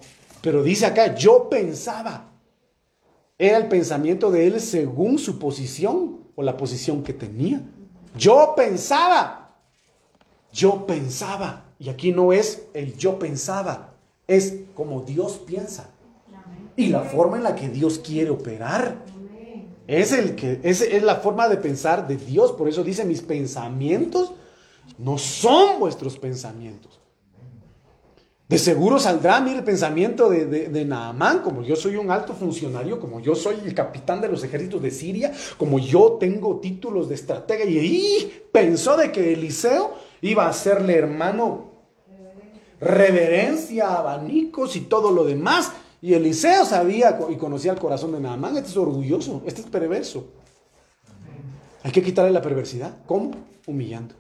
Pero 0.43 0.63
dice 0.63 0.87
acá, 0.87 1.15
yo 1.15 1.49
pensaba. 1.49 2.31
Era 3.39 3.57
el 3.57 3.69
pensamiento 3.69 4.31
de 4.31 4.47
él 4.47 4.61
según 4.61 5.19
su 5.19 5.39
posición 5.39 6.19
o 6.37 6.43
la 6.43 6.57
posición 6.57 7.03
que 7.03 7.15
tenía. 7.15 7.61
Yo 8.17 8.55
pensaba. 8.57 9.57
Yo 10.53 10.87
pensaba. 10.87 11.65
Y 11.79 11.89
aquí 11.89 12.13
no 12.13 12.33
es 12.33 12.63
el 12.75 12.97
yo 12.97 13.19
pensaba, 13.19 13.95
es 14.27 14.55
como 14.75 15.03
Dios 15.03 15.41
piensa. 15.45 15.91
Y 16.77 16.89
la 16.89 17.01
forma 17.01 17.37
en 17.37 17.43
la 17.43 17.55
que 17.55 17.69
Dios 17.69 17.99
quiere 17.99 18.31
operar. 18.31 18.97
Es, 19.87 20.13
el 20.13 20.35
que, 20.35 20.61
es, 20.63 20.81
es 20.81 21.03
la 21.03 21.17
forma 21.17 21.49
de 21.49 21.57
pensar 21.57 22.07
de 22.07 22.17
Dios. 22.17 22.53
Por 22.53 22.69
eso 22.69 22.83
dice, 22.83 23.05
mis 23.05 23.21
pensamientos 23.21 24.33
no 24.99 25.19
son 25.19 25.79
vuestros 25.79 26.19
pensamientos. 26.19 27.01
De 28.49 28.59
seguro 28.59 28.99
saldrá, 28.99 29.41
mire, 29.41 29.59
el 29.59 29.65
pensamiento 29.65 30.29
de, 30.29 30.47
de, 30.47 30.85
Naamán, 30.85 31.41
como 31.41 31.63
yo 31.63 31.77
soy 31.77 31.97
un 31.97 32.11
alto 32.11 32.35
funcionario, 32.35 33.01
como 33.01 33.21
yo 33.21 33.35
soy 33.35 33.57
el 33.65 33.75
capitán 33.75 34.21
de 34.21 34.29
los 34.29 34.45
ejércitos 34.45 34.83
de 34.83 34.91
Siria, 34.91 35.33
como 35.57 35.79
yo 35.79 36.19
tengo 36.21 36.61
títulos 36.61 37.09
de 37.09 37.15
estratega, 37.15 37.65
y, 37.65 37.79
y 37.79 38.43
pensó 38.53 38.99
de 38.99 39.11
que 39.11 39.33
Eliseo 39.33 39.95
iba 40.21 40.45
a 40.45 40.51
hacerle 40.51 40.95
hermano 40.95 41.73
reverencia, 42.81 43.97
abanicos 43.97 44.77
y 44.77 44.83
todo 44.83 45.11
lo 45.11 45.25
demás. 45.25 45.73
Y 46.05 46.13
Eliseo 46.13 46.67
sabía 46.67 47.19
y 47.31 47.37
conocía 47.37 47.73
el 47.73 47.79
corazón 47.79 48.13
de 48.13 48.21
Naamán. 48.21 48.59
Este 48.59 48.69
es 48.69 48.77
orgulloso, 48.77 49.43
este 49.47 49.63
es 49.63 49.67
perverso. 49.67 50.27
Hay 51.83 51.93
que 51.93 52.03
quitarle 52.03 52.31
la 52.31 52.43
perversidad. 52.43 52.99
¿Cómo? 53.07 53.31
Humillando. 53.67 54.15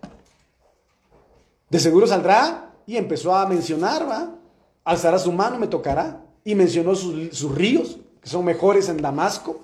De 1.68 1.78
seguro 1.78 2.07
saldrá 2.07 2.72
y 2.87 2.97
empezó 2.97 3.37
a 3.37 3.47
mencionar, 3.47 4.09
¿va? 4.09 4.35
Alzará 4.82 5.18
su 5.18 5.30
mano, 5.30 5.59
me 5.59 5.66
tocará. 5.66 6.24
Y 6.43 6.55
mencionó 6.55 6.95
sus, 6.95 7.55
ríos, 7.55 7.99
que 8.22 8.30
son 8.30 8.47
mejores 8.47 8.89
en 8.89 9.03
Damasco. 9.03 9.61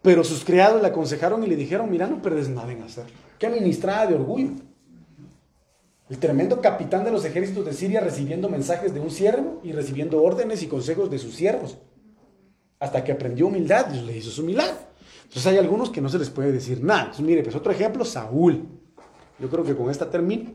Pero 0.00 0.22
sus 0.22 0.44
criados 0.44 0.80
le 0.80 0.86
aconsejaron 0.86 1.42
y 1.42 1.48
le 1.48 1.56
dijeron, 1.56 1.90
mira, 1.90 2.06
no 2.06 2.22
perdes 2.22 2.48
nada 2.50 2.70
en 2.70 2.84
hacerlo. 2.84 3.16
Qué 3.40 3.48
ministrada 3.48 4.06
de 4.06 4.14
orgullo. 4.14 4.50
El 6.12 6.18
tremendo 6.18 6.60
capitán 6.60 7.04
de 7.04 7.10
los 7.10 7.24
ejércitos 7.24 7.64
de 7.64 7.72
Siria 7.72 7.98
recibiendo 7.98 8.50
mensajes 8.50 8.92
de 8.92 9.00
un 9.00 9.10
siervo 9.10 9.62
y 9.64 9.72
recibiendo 9.72 10.22
órdenes 10.22 10.62
y 10.62 10.66
consejos 10.66 11.10
de 11.10 11.18
sus 11.18 11.34
siervos. 11.34 11.78
Hasta 12.78 13.02
que 13.02 13.12
aprendió 13.12 13.46
humildad, 13.46 13.86
Dios 13.86 14.04
le 14.04 14.18
hizo 14.18 14.30
su 14.30 14.42
milagro. 14.42 14.76
Entonces 15.22 15.46
hay 15.46 15.56
algunos 15.56 15.88
que 15.88 16.02
no 16.02 16.10
se 16.10 16.18
les 16.18 16.28
puede 16.28 16.52
decir 16.52 16.84
nada. 16.84 17.04
Entonces, 17.04 17.24
mire, 17.24 17.42
pues 17.42 17.56
otro 17.56 17.72
ejemplo, 17.72 18.04
Saúl. 18.04 18.68
Yo 19.38 19.48
creo 19.48 19.64
que 19.64 19.74
con 19.74 19.90
esta 19.90 20.10
termino. 20.10 20.50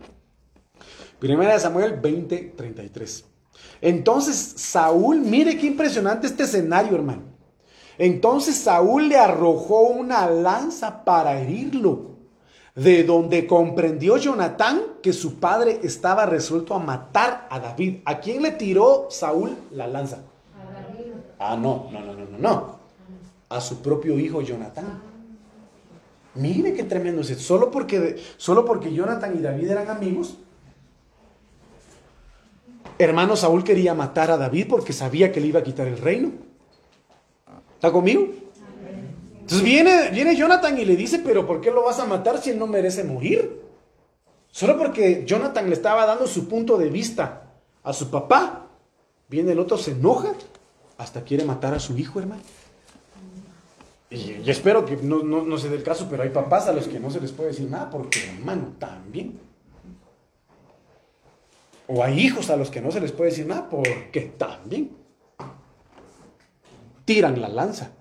Primera 1.17 1.53
de 1.53 1.59
Samuel 1.59 1.99
20, 1.99 2.53
33. 2.55 3.25
Entonces 3.81 4.35
Saúl, 4.35 5.21
mire 5.21 5.57
qué 5.57 5.65
impresionante 5.65 6.27
este 6.27 6.43
escenario, 6.43 6.93
hermano. 6.93 7.23
Entonces 7.97 8.57
Saúl 8.57 9.09
le 9.09 9.17
arrojó 9.17 9.87
una 9.87 10.29
lanza 10.29 11.03
para 11.03 11.41
herirlo 11.41 12.16
de 12.77 13.03
donde 13.03 13.47
comprendió 13.47 14.17
Jonatán 14.17 14.81
que 15.01 15.11
su 15.11 15.39
padre 15.39 15.79
estaba 15.81 16.27
resuelto 16.27 16.75
a 16.75 16.79
matar 16.79 17.47
a 17.49 17.59
David. 17.59 18.01
¿A 18.05 18.19
quién 18.19 18.43
le 18.43 18.51
tiró 18.51 19.07
Saúl 19.09 19.57
la 19.71 19.87
lanza? 19.87 20.17
A 20.53 20.81
David. 20.81 21.13
Ah, 21.39 21.57
no, 21.59 21.89
no, 21.91 21.99
no, 22.01 22.13
no, 22.13 22.25
no, 22.25 22.37
no. 22.37 22.79
A 23.49 23.59
su 23.61 23.81
propio 23.81 24.19
hijo 24.19 24.41
Jonatán. 24.41 25.01
Mire 26.35 26.73
qué 26.75 26.83
tremendo 26.83 27.21
es. 27.21 27.35
Solo 27.41 27.71
porque, 27.71 28.21
solo 28.37 28.63
porque 28.63 28.93
Jonathan 28.93 29.35
y 29.35 29.41
David 29.41 29.71
eran 29.71 29.89
amigos. 29.89 30.37
Hermano 32.99 33.35
Saúl 33.35 33.63
quería 33.63 33.95
matar 33.95 34.29
a 34.29 34.37
David 34.37 34.67
porque 34.69 34.93
sabía 34.93 35.31
que 35.31 35.41
le 35.41 35.47
iba 35.47 35.61
a 35.61 35.63
quitar 35.63 35.87
el 35.87 35.97
reino. 35.97 36.29
¿Está 37.73 37.91
conmigo? 37.91 38.27
Entonces 39.47 39.65
viene, 39.65 40.09
viene 40.09 40.35
Jonathan 40.35 40.77
y 40.77 40.83
le 40.83 40.97
dice, 40.97 41.19
pero 41.19 41.47
¿por 41.47 41.61
qué 41.61 41.71
lo 41.71 41.81
vas 41.81 41.99
a 41.99 42.05
matar 42.05 42.41
si 42.41 42.49
él 42.49 42.59
no 42.59 42.67
merece 42.67 43.05
morir? 43.05 43.61
Solo 44.51 44.77
porque 44.77 45.23
Jonathan 45.25 45.69
le 45.69 45.73
estaba 45.73 46.05
dando 46.05 46.27
su 46.27 46.49
punto 46.49 46.77
de 46.77 46.89
vista 46.89 47.43
a 47.81 47.93
su 47.93 48.11
papá. 48.11 48.67
Viene 49.29 49.53
el 49.53 49.59
otro, 49.59 49.77
se 49.77 49.91
enoja, 49.91 50.33
hasta 50.97 51.21
quiere 51.21 51.45
matar 51.45 51.73
a 51.73 51.79
su 51.79 51.97
hijo, 51.97 52.19
hermano. 52.19 52.41
Y, 54.09 54.49
espero 54.49 54.83
que 54.83 54.97
no, 54.97 55.23
no, 55.23 55.43
no 55.43 55.57
se 55.57 55.69
dé 55.69 55.77
el 55.77 55.83
caso, 55.83 56.07
pero 56.09 56.23
hay 56.23 56.29
papás 56.29 56.67
a 56.67 56.73
los 56.73 56.89
que 56.89 56.99
no 56.99 57.09
se 57.09 57.21
les 57.21 57.31
puede 57.31 57.51
decir 57.51 57.69
nada 57.69 57.89
porque, 57.89 58.19
hermano, 58.27 58.73
también. 58.77 59.39
O 61.87 62.03
hay 62.03 62.19
hijos 62.19 62.49
a 62.49 62.57
los 62.57 62.69
que 62.69 62.81
no 62.81 62.91
se 62.91 62.99
les 62.99 63.13
puede 63.13 63.29
decir 63.29 63.45
nada 63.45 63.69
porque 63.69 64.33
también. 64.37 64.91
Tiran 67.05 67.39
la 67.39 67.47
lanza. 67.47 67.91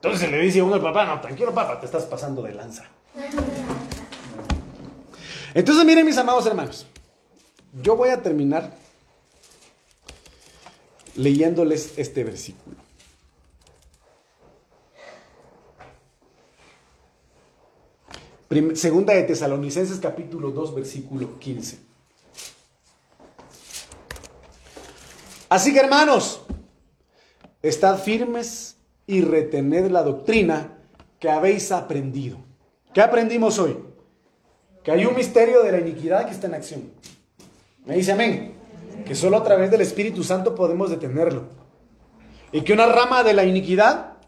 Entonces 0.00 0.30
le 0.30 0.38
dice 0.40 0.62
uno 0.62 0.74
al 0.74 0.80
papá, 0.80 1.04
no, 1.04 1.20
tranquilo 1.20 1.52
papá, 1.52 1.80
te 1.80 1.86
estás 1.86 2.04
pasando 2.04 2.42
de 2.42 2.54
lanza. 2.54 2.84
Entonces 5.54 5.84
miren 5.84 6.06
mis 6.06 6.16
amados 6.16 6.46
hermanos, 6.46 6.86
yo 7.82 7.96
voy 7.96 8.10
a 8.10 8.22
terminar 8.22 8.72
leyéndoles 11.16 11.94
este 11.98 12.22
versículo. 12.22 12.76
Segunda 18.74 19.12
de 19.14 19.24
Tesalonicenses 19.24 19.98
capítulo 19.98 20.52
2 20.52 20.74
versículo 20.76 21.38
15. 21.40 21.80
Así 25.48 25.72
que 25.72 25.80
hermanos, 25.80 26.42
estad 27.62 27.98
firmes 27.98 28.77
y 29.08 29.22
retener 29.22 29.90
la 29.90 30.02
doctrina 30.02 30.78
que 31.18 31.30
habéis 31.30 31.72
aprendido. 31.72 32.36
¿Qué 32.92 33.00
aprendimos 33.00 33.58
hoy? 33.58 33.76
Que 34.84 34.92
hay 34.92 35.06
un 35.06 35.16
misterio 35.16 35.62
de 35.62 35.72
la 35.72 35.80
iniquidad 35.80 36.26
que 36.26 36.32
está 36.32 36.46
en 36.46 36.54
acción. 36.54 36.92
Me 37.86 37.96
dice 37.96 38.12
amén. 38.12 38.54
Que 39.06 39.14
solo 39.14 39.38
a 39.38 39.42
través 39.42 39.70
del 39.70 39.80
Espíritu 39.80 40.22
Santo 40.22 40.54
podemos 40.54 40.90
detenerlo. 40.90 41.44
Y 42.52 42.60
que 42.60 42.74
una 42.74 42.86
rama 42.86 43.24
de 43.24 43.32
la 43.32 43.44
iniquidad 43.44 44.18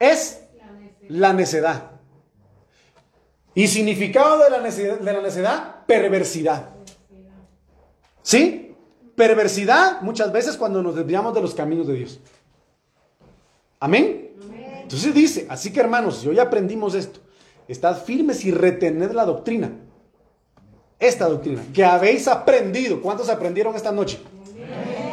es 0.00 0.42
la 1.08 1.34
necedad. 1.34 1.90
Y 3.54 3.68
significado 3.68 4.42
de 4.42 4.48
la 4.48 4.60
necedad, 4.62 4.98
de 4.98 5.12
la 5.12 5.20
necedad 5.20 5.84
perversidad. 5.84 6.70
¿Sí? 8.22 8.74
Perversidad 9.14 10.00
muchas 10.00 10.32
veces 10.32 10.56
cuando 10.56 10.82
nos 10.82 10.94
desviamos 10.94 11.34
de 11.34 11.42
los 11.42 11.54
caminos 11.54 11.86
de 11.86 11.94
Dios. 11.94 12.20
Amén. 13.82 14.30
Entonces 14.82 15.12
dice, 15.12 15.44
así 15.50 15.72
que 15.72 15.80
hermanos, 15.80 16.20
si 16.20 16.28
hoy 16.28 16.38
aprendimos 16.38 16.94
esto, 16.94 17.18
estad 17.66 18.00
firmes 18.00 18.44
y 18.44 18.52
retened 18.52 19.10
la 19.10 19.24
doctrina. 19.24 19.72
Esta 21.00 21.28
doctrina 21.28 21.64
que 21.74 21.84
habéis 21.84 22.28
aprendido. 22.28 23.02
¿Cuántos 23.02 23.28
aprendieron 23.28 23.74
esta 23.74 23.90
noche? 23.90 24.20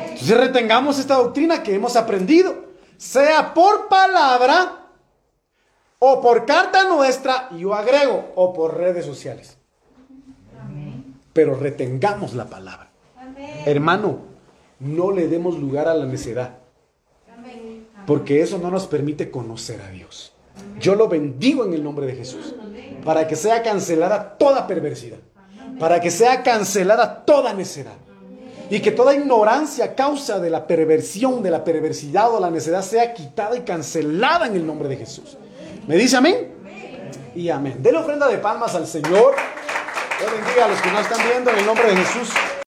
Entonces 0.10 0.38
retengamos 0.38 1.00
esta 1.00 1.16
doctrina 1.16 1.64
que 1.64 1.74
hemos 1.74 1.96
aprendido, 1.96 2.54
sea 2.96 3.56
por 3.56 3.88
palabra 3.88 4.86
o 5.98 6.22
por 6.22 6.46
carta 6.46 6.84
nuestra, 6.84 7.50
yo 7.58 7.74
agrego, 7.74 8.34
o 8.36 8.54
por 8.54 8.78
redes 8.78 9.04
sociales. 9.04 9.58
Pero 11.34 11.56
retengamos 11.56 12.36
la 12.36 12.46
palabra. 12.46 12.92
Hermano, 13.66 14.20
no 14.80 15.12
le 15.12 15.28
demos 15.28 15.58
lugar 15.58 15.88
a 15.88 15.96
la 15.96 16.06
necedad. 16.06 16.60
Porque 18.10 18.42
eso 18.42 18.58
no 18.58 18.72
nos 18.72 18.88
permite 18.88 19.30
conocer 19.30 19.80
a 19.82 19.92
Dios. 19.92 20.34
Yo 20.80 20.96
lo 20.96 21.08
bendigo 21.08 21.64
en 21.64 21.76
el 21.76 21.84
nombre 21.84 22.08
de 22.08 22.16
Jesús. 22.16 22.56
Para 23.06 23.28
que 23.28 23.36
sea 23.36 23.62
cancelada 23.62 24.36
toda 24.36 24.66
perversidad. 24.66 25.20
Para 25.78 26.02
que 26.02 26.10
sea 26.10 26.42
cancelada 26.42 27.24
toda 27.24 27.54
necedad. 27.54 27.98
Y 28.72 28.80
que 28.80 28.90
toda 28.90 29.14
ignorancia 29.14 29.94
causa 29.94 30.40
de 30.40 30.50
la 30.50 30.66
perversión, 30.66 31.44
de 31.44 31.52
la 31.52 31.64
perversidad 31.64 32.34
o 32.34 32.40
la 32.40 32.50
necedad 32.50 32.82
sea 32.82 33.14
quitada 33.14 33.56
y 33.56 33.62
cancelada 33.62 34.48
en 34.48 34.56
el 34.56 34.66
nombre 34.66 34.90
de 34.90 34.98
Jesús. 34.98 35.38
¿Me 35.88 35.96
dice 35.96 36.18
amén? 36.18 36.52
Y 37.36 37.50
amén. 37.50 37.76
Denle 37.78 38.00
ofrenda 38.00 38.28
de 38.28 38.40
palmas 38.40 38.74
al 38.74 38.88
Señor. 38.88 39.36
Dios 40.18 40.32
bendiga 40.32 40.66
a 40.66 40.68
los 40.68 40.82
que 40.82 40.92
nos 40.92 41.02
están 41.02 41.28
viendo 41.30 41.52
en 41.52 41.60
el 41.60 41.66
nombre 41.68 41.92
de 41.92 41.98
Jesús. 41.98 42.30